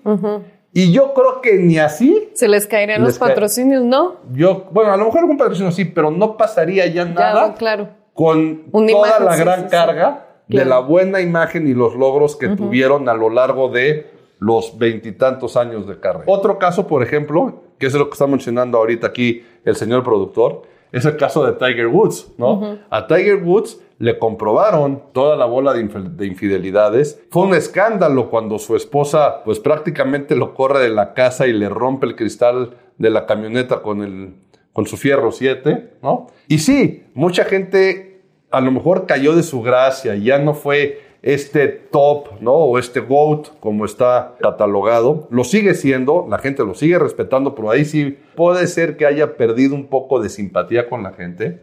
Y 0.72 0.91
yo 0.91 1.14
creo 1.14 1.41
que 1.41 1.54
ni 1.54 1.80
así 1.80 2.30
Se 2.34 2.50
les 2.50 2.68
caerían 2.68 3.02
Les 3.02 3.12
los 3.12 3.18
patrocinios, 3.18 3.84
¿no? 3.84 4.18
yo, 4.34 4.68
bueno, 4.72 4.91
a 4.91 4.98
lo 4.98 5.06
mejor 5.06 5.22
algún 5.22 5.38
patrocinio 5.38 5.72
sí, 5.72 5.86
pero 5.86 6.12
no 6.12 6.36
pasaría 6.36 6.86
ya 6.88 7.06
Ya, 7.06 7.06
nada 7.06 7.54
claro. 7.54 7.89
Con 8.16 8.63
Una 8.72 8.91
toda 8.91 9.07
imagen, 9.09 9.26
la 9.26 9.34
sí, 9.34 9.39
gran 9.41 9.59
sí, 9.59 9.66
sí. 9.66 9.72
carga 9.72 10.26
de 10.47 10.55
Claro. 10.55 10.70
la 10.70 10.80
buena 10.80 11.22
imagen 11.22 11.68
y 11.68 11.74
los 11.76 11.95
logros 11.95 12.36
que 12.36 12.47
tuvieron 12.49 13.07
a 13.09 13.13
lo 13.13 13.30
largo 13.30 13.70
de 13.70 14.09
los 14.39 14.78
veintitantos 14.78 15.55
años 15.57 15.86
de 15.88 15.99
carrera. 15.99 16.26
Otro 16.28 16.57
caso, 16.57 16.88
por 16.88 17.03
ejemplo, 17.03 17.61
que 17.78 17.88
es 17.88 17.93
lo 17.93 18.05
que 18.07 18.13
está 18.13 18.26
mencionando 18.28 18.78
ahorita 18.80 19.07
aquí 19.07 19.43
el 19.66 19.76
señor 19.76 20.03
productor, 20.03 20.63
es 20.91 21.03
el 21.05 21.18
caso 21.18 21.45
de 21.45 21.53
Tiger 21.53 21.88
Woods, 21.88 22.32
¿no? 22.38 22.78
A 22.89 23.05
Tiger 23.07 23.43
Woods 23.43 23.82
le 23.97 24.18
comprobaron 24.20 25.01
toda 25.13 25.36
la 25.36 25.45
bola 25.45 25.74
de 25.74 26.26
infidelidades. 26.26 27.22
Fue 27.32 27.43
un 27.43 27.53
escándalo 27.55 28.30
cuando 28.30 28.59
su 28.59 28.76
esposa, 28.76 29.41
pues 29.43 29.59
prácticamente 29.59 30.36
lo 30.36 30.53
corre 30.53 30.80
de 30.80 30.89
la 30.89 31.13
casa 31.13 31.47
y 31.47 31.53
le 31.53 31.70
rompe 31.70 32.05
el 32.05 32.16
cristal 32.16 32.76
de 32.97 33.09
la 33.09 33.26
camioneta 33.26 33.82
con 33.82 34.01
el 34.03 34.36
con 34.76 34.86
su 34.86 34.98
fierro 34.98 35.32
7, 35.32 35.92
¿no? 36.04 36.28
Y 36.50 36.58
sí, 36.58 37.06
mucha 37.14 37.46
gente 37.46 38.20
a 38.52 38.60
lo 38.60 38.72
mejor 38.72 39.06
cayó 39.06 39.34
de 39.34 39.42
su 39.42 39.62
gracia, 39.62 40.16
ya 40.16 40.38
no 40.38 40.54
fue 40.54 41.00
este 41.22 41.70
top, 41.70 42.42
¿no? 42.42 42.52
O 42.52 42.78
este 42.78 43.00
GOAT, 43.00 43.58
como 43.62 43.86
está 43.86 44.36
catalogado. 44.42 45.30
Lo 45.32 45.46
sigue 45.46 45.76
siendo, 45.76 46.28
la 46.30 46.40
gente 46.40 46.66
lo 46.66 46.74
sigue 46.74 47.00
respetando, 47.00 47.56
pero 47.56 47.72
ahí 47.72 47.86
sí 47.86 48.18
puede 48.36 48.68
ser 48.68 48.98
que 48.98 49.06
haya 49.06 49.38
perdido 49.38 49.76
un 49.76 49.88
poco 49.88 50.22
de 50.22 50.28
simpatía 50.28 50.90
con 50.90 51.04
la 51.04 51.14
gente. 51.14 51.62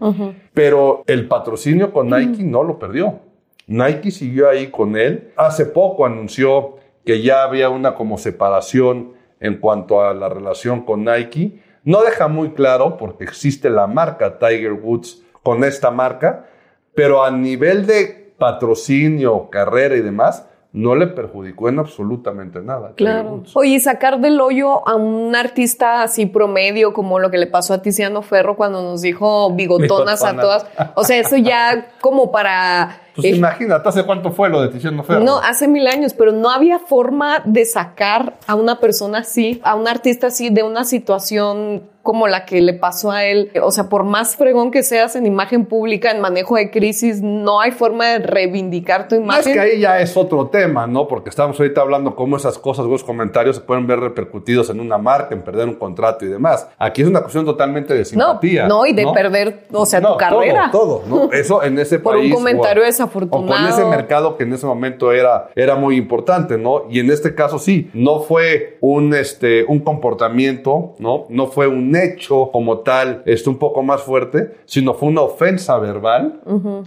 Pero 0.54 1.04
el 1.06 1.28
patrocinio 1.28 1.92
con 1.92 2.08
Nike 2.08 2.42
no 2.44 2.62
lo 2.62 2.78
perdió. 2.78 3.20
Nike 3.66 4.10
siguió 4.10 4.48
ahí 4.48 4.68
con 4.68 4.96
él. 4.96 5.32
Hace 5.36 5.66
poco 5.66 6.06
anunció 6.06 6.76
que 7.04 7.20
ya 7.20 7.42
había 7.42 7.68
una 7.68 7.94
como 7.94 8.16
separación 8.16 9.12
en 9.38 9.58
cuanto 9.58 10.00
a 10.00 10.14
la 10.14 10.30
relación 10.30 10.80
con 10.80 11.04
Nike. 11.04 11.60
No 11.84 12.02
deja 12.02 12.28
muy 12.28 12.52
claro 12.52 12.96
porque 12.96 13.24
existe 13.24 13.70
la 13.70 13.86
marca 13.86 14.38
Tiger 14.38 14.72
Woods 14.72 15.22
con 15.42 15.64
esta 15.64 15.90
marca, 15.90 16.46
pero 16.94 17.24
a 17.24 17.30
nivel 17.30 17.86
de 17.86 18.34
patrocinio, 18.38 19.50
carrera 19.50 19.96
y 19.96 20.00
demás, 20.00 20.46
no 20.72 20.96
le 20.96 21.06
perjudicó 21.06 21.68
en 21.68 21.78
absolutamente 21.78 22.60
nada. 22.60 22.92
Claro. 22.96 23.42
Oye, 23.54 23.74
y 23.74 23.80
sacar 23.80 24.20
del 24.20 24.40
hoyo 24.40 24.86
a 24.88 24.94
un 24.96 25.36
artista 25.36 26.02
así 26.02 26.24
promedio, 26.24 26.94
como 26.94 27.18
lo 27.18 27.30
que 27.30 27.36
le 27.36 27.46
pasó 27.46 27.74
a 27.74 27.82
Tiziano 27.82 28.22
Ferro 28.22 28.56
cuando 28.56 28.82
nos 28.82 29.02
dijo 29.02 29.52
bigotonas 29.54 30.24
a 30.24 30.34
todas. 30.34 30.66
O 30.94 31.04
sea, 31.04 31.18
eso 31.18 31.36
ya 31.36 31.88
como 32.00 32.32
para. 32.32 33.00
Pues 33.14 33.26
eh, 33.26 33.30
imagínate, 33.36 33.88
¿hace 33.88 34.04
cuánto 34.04 34.30
fue 34.32 34.48
lo 34.48 34.60
de 34.62 34.68
Tiziano 34.68 35.02
Ferro? 35.04 35.20
no, 35.20 35.38
hace 35.38 35.68
mil 35.68 35.86
años, 35.86 36.14
pero 36.14 36.32
no 36.32 36.50
había 36.50 36.78
forma 36.78 37.42
de 37.44 37.64
sacar 37.64 38.34
a 38.46 38.54
una 38.54 38.80
persona 38.80 39.18
así, 39.18 39.60
a 39.64 39.74
un 39.74 39.86
artista 39.88 40.28
así, 40.28 40.50
de 40.50 40.62
una 40.62 40.84
situación 40.84 41.90
como 42.02 42.26
la 42.26 42.44
que 42.46 42.60
le 42.60 42.74
pasó 42.74 43.12
a 43.12 43.24
él. 43.24 43.52
O 43.62 43.70
sea, 43.70 43.88
por 43.88 44.02
más 44.02 44.34
fregón 44.34 44.72
que 44.72 44.82
seas 44.82 45.14
en 45.14 45.24
imagen 45.24 45.66
pública, 45.66 46.10
en 46.10 46.20
manejo 46.20 46.56
de 46.56 46.68
crisis, 46.68 47.22
no 47.22 47.60
hay 47.60 47.70
forma 47.70 48.06
de 48.08 48.18
reivindicar 48.18 49.06
tu 49.06 49.14
No, 49.14 49.20
es 49.20 49.46
imagen. 49.46 49.52
que 49.52 49.60
ahí 49.60 49.80
ya 49.80 50.00
es 50.00 50.16
otro 50.16 50.48
tema, 50.48 50.88
¿no? 50.88 51.06
Porque 51.06 51.30
estamos 51.30 51.60
ahorita 51.60 51.80
hablando 51.80 52.16
cómo 52.16 52.36
esas 52.36 52.58
cosas, 52.58 52.86
esos 52.86 53.04
comentarios 53.04 53.54
se 53.54 53.62
pueden 53.62 53.86
ver 53.86 54.00
repercutidos 54.00 54.68
en 54.70 54.80
una 54.80 54.98
marca, 54.98 55.32
en 55.32 55.42
perder 55.42 55.68
un 55.68 55.76
contrato 55.76 56.24
y 56.24 56.28
demás. 56.28 56.66
Aquí 56.76 57.02
es 57.02 57.08
una 57.08 57.20
cuestión 57.20 57.44
totalmente 57.44 57.94
de 57.94 58.04
simpatía. 58.04 58.66
no, 58.66 58.84
y 58.84 58.94
de 58.94 59.06
perder, 59.14 59.66
o 59.72 59.86
sea, 59.86 60.00
No, 60.00 60.12
tu 60.14 60.18
carrera. 60.18 60.70
Todo, 60.72 61.02
todo, 61.06 61.26
¿no? 61.26 61.32
Eso 61.32 61.62
en 61.62 61.78
ese 61.78 62.00
Por 62.00 62.16
un 62.16 62.22
país. 62.22 62.34
comentario 62.34 62.82
o- 62.82 62.86
desafortunado. 63.02 63.44
O 63.44 63.46
con 63.46 63.66
ese 63.66 63.84
mercado 63.84 64.36
que 64.36 64.44
en 64.44 64.52
ese 64.52 64.66
momento 64.66 65.12
era, 65.12 65.50
era 65.54 65.76
muy 65.76 65.96
importante, 65.96 66.58
¿no? 66.58 66.84
Y 66.90 67.00
en 67.00 67.10
este 67.10 67.34
caso 67.34 67.58
sí, 67.58 67.90
no 67.94 68.20
fue 68.20 68.78
un, 68.80 69.14
este, 69.14 69.64
un 69.64 69.80
comportamiento, 69.80 70.94
¿no? 70.98 71.26
No 71.28 71.46
fue 71.46 71.66
un 71.66 71.94
hecho 71.96 72.50
como 72.52 72.78
tal, 72.78 73.22
este, 73.26 73.50
un 73.50 73.58
poco 73.58 73.82
más 73.82 74.02
fuerte, 74.02 74.56
sino 74.64 74.94
fue 74.94 75.08
una 75.08 75.22
ofensa 75.22 75.78
verbal 75.78 76.40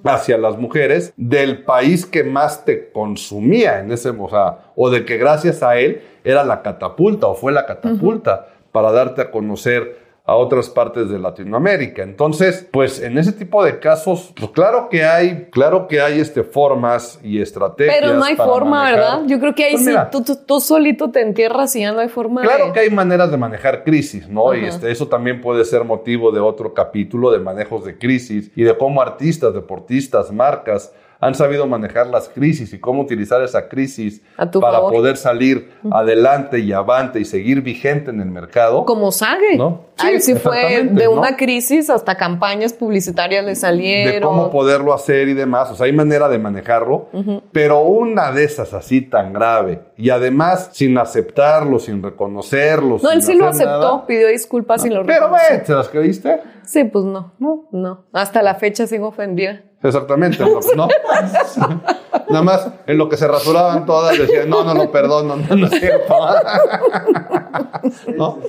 hacia 0.03 0.37
las 0.37 0.57
mujeres 0.57 1.13
del 1.17 1.63
país 1.63 2.05
que 2.05 2.23
más 2.23 2.65
te 2.65 2.91
consumía 2.91 3.79
en 3.79 3.91
ese, 3.91 4.09
o 4.09 4.29
sea, 4.29 4.71
o 4.75 4.89
de 4.89 5.05
que 5.05 5.17
gracias 5.17 5.63
a 5.63 5.77
él 5.77 6.01
era 6.23 6.43
la 6.43 6.61
catapulta 6.61 7.27
o 7.27 7.35
fue 7.35 7.51
la 7.51 7.65
catapulta 7.65 8.47
para 8.71 8.91
darte 8.91 9.21
a 9.21 9.31
conocer 9.31 10.04
a 10.27 10.35
otras 10.35 10.69
partes 10.69 11.07
de 11.11 11.19
Latinoamérica. 11.19 12.01
Entonces, 12.01 12.67
pues 12.71 12.99
en 12.99 13.17
ese 13.19 13.31
tipo 13.31 13.63
de 13.63 13.79
casos, 13.79 14.33
pues 14.35 14.49
claro 14.51 14.89
que 14.89 15.03
hay, 15.05 15.49
claro 15.51 15.87
que 15.87 16.01
hay 16.01 16.19
este 16.19 16.43
formas 16.43 17.19
y 17.23 17.39
estrategias. 17.39 17.97
Pero 17.99 18.15
no 18.15 18.23
hay 18.23 18.35
forma, 18.35 18.83
manejar. 18.85 18.99
¿verdad? 18.99 19.21
Yo 19.27 19.39
creo 19.39 19.53
que 19.53 19.63
ahí 19.65 19.73
Pues 19.73 19.85
sí, 19.85 19.93
tú, 20.11 20.23
tú- 20.23 20.37
tú 20.43 20.59
solito 20.59 21.11
te 21.11 21.21
entierras 21.21 21.75
y 21.75 21.81
ya 21.81 21.91
no 21.91 21.99
hay 21.99 22.09
forma 22.09 22.41
Claro 22.41 22.67
de... 22.67 22.71
que 22.73 22.79
hay 22.79 22.89
maneras 22.89 23.29
de 23.29 23.37
manejar 23.37 23.83
crisis, 23.83 24.27
¿no? 24.27 24.55
Y 24.55 24.65
este, 24.65 24.89
eso 24.91 25.07
también 25.07 25.41
puede 25.41 25.63
ser 25.63 25.83
motivo 25.83 26.31
de 26.31 26.39
otro 26.39 26.73
capítulo 26.73 27.29
de 27.31 27.37
manejos 27.37 27.85
de 27.85 27.95
crisis 27.97 28.49
y 28.55 28.63
de 28.63 28.75
cómo 28.75 29.03
artistas, 29.03 29.53
deportistas, 29.53 30.31
marcas 30.31 30.91
han 31.25 31.35
sabido 31.35 31.65
manejar 31.67 32.07
las 32.07 32.29
crisis 32.29 32.73
y 32.73 32.79
cómo 32.79 33.01
utilizar 33.01 33.41
esa 33.41 33.67
crisis 33.67 34.21
para 34.37 34.51
favor. 34.51 34.93
poder 34.93 35.17
salir 35.17 35.71
adelante 35.91 36.59
y 36.59 36.71
avante 36.71 37.19
y 37.19 37.25
seguir 37.25 37.61
vigente 37.61 38.11
en 38.11 38.19
el 38.21 38.29
mercado. 38.29 38.85
Como 38.85 39.11
Sage. 39.11 39.57
¿No? 39.57 39.85
A 39.97 40.11
él 40.11 40.21
Sí, 40.21 40.33
sí 40.33 40.39
fue 40.39 40.83
de 40.83 41.05
¿no? 41.05 41.11
una 41.11 41.35
crisis 41.37 41.89
hasta 41.89 42.15
campañas 42.15 42.73
publicitarias 42.73 43.45
le 43.45 43.55
salieron. 43.55 44.13
de 44.13 44.21
cómo 44.21 44.51
poderlo 44.51 44.93
hacer 44.93 45.27
y 45.29 45.33
demás. 45.33 45.71
O 45.71 45.75
sea, 45.75 45.85
hay 45.85 45.93
manera 45.93 46.27
de 46.29 46.37
manejarlo, 46.37 47.07
pero 47.51 47.81
una 47.81 48.31
de 48.31 48.43
esas 48.43 48.73
así 48.73 49.01
tan 49.01 49.31
grave 49.33 49.81
y 49.97 50.09
además 50.09 50.69
sin 50.73 50.97
aceptarlo, 50.97 51.79
sin 51.79 52.03
reconocerlo. 52.03 52.97
No, 53.01 53.09
sin 53.09 53.11
él 53.11 53.23
sí 53.23 53.33
lo 53.35 53.47
aceptó, 53.47 53.69
nada. 53.79 54.05
pidió 54.05 54.27
disculpas 54.27 54.85
y 54.85 54.89
lo 54.89 55.05
Pero 55.05 55.21
reconoció. 55.27 55.57
ve, 55.57 55.63
¿te 55.63 55.73
las 55.73 55.89
creíste? 55.89 56.41
Sí, 56.63 56.83
pues 56.83 57.05
no, 57.05 57.33
no, 57.39 57.65
no. 57.71 58.05
Hasta 58.11 58.41
la 58.41 58.55
fecha 58.55 58.87
sigo 58.87 59.07
ofendida. 59.07 59.61
Exactamente, 59.87 60.43
¿no? 60.43 60.59
¿no? 60.75 60.87
Nada 62.29 62.41
más 62.41 62.67
en 62.87 62.97
lo 62.97 63.07
que 63.07 63.17
se 63.17 63.27
rasuraban 63.27 63.85
todas 63.85 64.17
decían, 64.17 64.49
no, 64.49 64.63
no 64.63 64.73
lo 64.73 64.91
perdono, 64.91 65.35
no, 65.35 65.55
no 65.55 65.67
es 65.67 65.79
cierto. 65.79 66.15
¿No? 68.17 68.35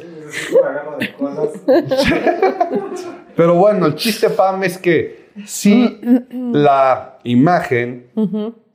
Pero 3.36 3.54
bueno, 3.54 3.86
el 3.86 3.94
chiste, 3.96 4.30
Pam, 4.30 4.64
es 4.64 4.78
que 4.78 5.30
si 5.44 6.00
la 6.52 7.18
imagen 7.24 8.10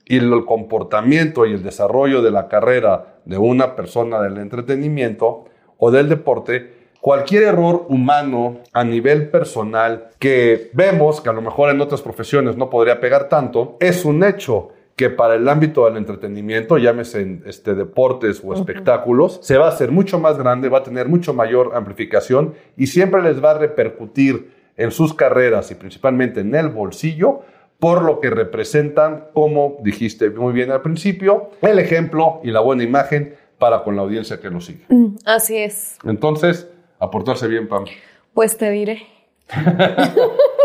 y 0.06 0.18
el 0.18 0.46
comportamiento 0.46 1.46
y 1.46 1.54
el 1.54 1.64
desarrollo 1.64 2.22
de 2.22 2.32
la 2.32 2.48
carrera 2.48 3.16
de 3.26 3.38
una 3.38 3.76
persona 3.76 4.22
del 4.22 4.38
entretenimiento 4.38 5.46
o 5.78 5.92
del 5.92 6.10
deporte, 6.10 6.81
cualquier 7.02 7.44
error 7.44 7.86
humano 7.90 8.60
a 8.72 8.84
nivel 8.84 9.30
personal 9.30 10.10
que 10.20 10.70
vemos, 10.74 11.20
que 11.20 11.30
a 11.30 11.34
lo 11.34 11.42
mejor 11.42 11.72
en 11.72 11.82
otras 11.82 12.02
profesiones 12.02 12.56
no 12.56 12.70
podría 12.70 13.02
pegar 13.02 13.28
tanto, 13.28 13.76
es 13.80 14.06
un 14.06 14.24
hecho 14.24 14.70
que 14.96 15.10
para 15.10 15.34
el 15.34 15.50
ámbito 15.50 15.86
del 15.86 15.98
entretenimiento, 15.98 16.78
llámese 16.78 17.22
en, 17.22 17.44
este, 17.48 17.74
deportes 17.74 18.42
o 18.46 18.54
espectáculos, 18.54 19.40
se 19.42 19.58
va 19.58 19.66
a 19.66 19.70
hacer 19.70 19.92
mucho 19.92 20.20
más 20.20 20.38
grande, 20.38 20.70
va 20.70 20.80
a 20.80 20.84
tener 20.84 21.08
mucho 21.08 21.34
mayor 21.34 21.72
amplificación 21.74 22.54
y 22.78 22.88
siempre 22.88 23.24
les 23.24 23.44
va 23.44 23.52
a 23.52 23.58
repercutir 23.58 24.52
en 24.78 24.92
sus 24.92 25.14
carreras 25.14 25.72
y 25.72 25.76
principalmente 25.76 26.42
en 26.42 26.54
el 26.54 26.70
bolsillo 26.70 27.42
por 27.80 28.04
lo 28.04 28.20
que 28.20 28.30
representan, 28.30 29.26
como 29.34 29.78
dijiste 29.82 30.30
muy 30.30 30.54
bien 30.54 30.70
al 30.70 30.84
principio, 30.84 31.50
el 31.64 31.80
ejemplo 31.80 32.40
y 32.44 32.52
la 32.52 32.60
buena 32.60 32.84
imagen 32.84 33.34
para 33.58 33.84
con 33.84 33.96
la 33.96 34.04
audiencia 34.04 34.40
que 34.40 34.52
lo 34.52 34.62
sigue. 34.62 34.86
Así 35.26 35.58
es. 35.58 35.98
Entonces, 36.04 36.68
a 37.02 37.10
portarse 37.10 37.48
bien, 37.48 37.68
Pam. 37.68 37.86
Pues 38.34 38.58
te 38.58 38.70
diré. 38.70 39.06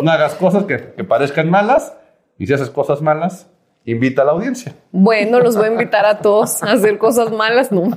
No 0.02 0.10
hagas 0.10 0.34
cosas 0.34 0.64
que, 0.64 0.92
que 0.94 1.04
parezcan 1.04 1.48
malas 1.48 1.94
y 2.36 2.46
si 2.46 2.52
haces 2.52 2.68
cosas 2.68 3.00
malas, 3.00 3.48
invita 3.86 4.20
a 4.20 4.24
la 4.26 4.32
audiencia. 4.32 4.74
Bueno, 4.92 5.40
los 5.40 5.56
voy 5.56 5.68
a 5.68 5.72
invitar 5.72 6.04
a 6.04 6.18
todos 6.18 6.62
a 6.62 6.72
hacer 6.72 6.98
cosas 6.98 7.32
malas, 7.32 7.72
no. 7.72 7.96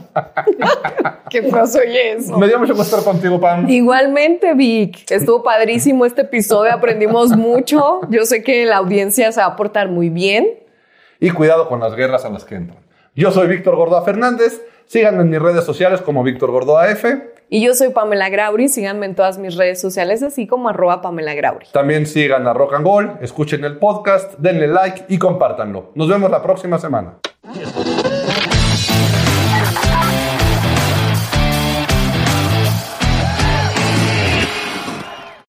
¿Qué 1.29 1.43
pasó 1.43 1.79
oye 1.79 2.13
eso? 2.13 2.37
Me 2.37 2.47
dio 2.47 2.57
mucho 2.57 2.73
gusto 2.73 2.95
estar 2.95 3.13
contigo, 3.13 3.37
Pam. 3.37 3.69
Igualmente, 3.69 4.53
Vic. 4.53 5.11
Estuvo 5.11 5.43
padrísimo 5.43 6.05
este 6.05 6.21
episodio, 6.21 6.71
aprendimos 6.71 7.35
mucho. 7.35 7.99
Yo 8.09 8.23
sé 8.23 8.43
que 8.43 8.65
la 8.65 8.77
audiencia 8.77 9.29
se 9.33 9.41
va 9.41 9.47
a 9.47 9.55
portar 9.57 9.89
muy 9.89 10.07
bien. 10.09 10.47
Y 11.19 11.31
cuidado 11.31 11.67
con 11.67 11.81
las 11.81 11.95
guerras 11.95 12.23
a 12.23 12.29
las 12.29 12.45
que 12.45 12.55
entran. 12.55 12.79
Yo 13.13 13.31
soy 13.33 13.47
Víctor 13.47 13.75
Gordoa 13.75 14.03
Fernández. 14.03 14.61
Síganme 14.85 15.23
en 15.23 15.29
mis 15.29 15.41
redes 15.41 15.65
sociales 15.65 16.01
como 16.01 16.23
Víctor 16.23 16.51
Gordoa 16.51 16.89
F. 16.91 17.33
Y 17.51 17.65
yo 17.65 17.73
soy 17.73 17.89
Pamela 17.89 18.29
Grauri. 18.29 18.69
Síganme 18.69 19.07
en 19.07 19.15
todas 19.15 19.39
mis 19.39 19.55
redes 19.55 19.81
sociales, 19.81 20.21
así 20.21 20.45
como 20.45 20.69
arroba 20.69 21.01
Pamela 21.01 21.33
Grauri. 21.33 21.65
También 21.73 22.05
sigan 22.05 22.47
a 22.47 22.53
Rock 22.53 22.75
and 22.75 22.85
Roll, 22.85 23.17
escuchen 23.21 23.63
el 23.65 23.77
podcast, 23.77 24.37
denle 24.37 24.67
like 24.67 25.05
y 25.09 25.17
compártanlo. 25.17 25.91
Nos 25.95 26.07
vemos 26.07 26.29
la 26.29 26.43
próxima 26.43 26.77
semana. 26.77 27.15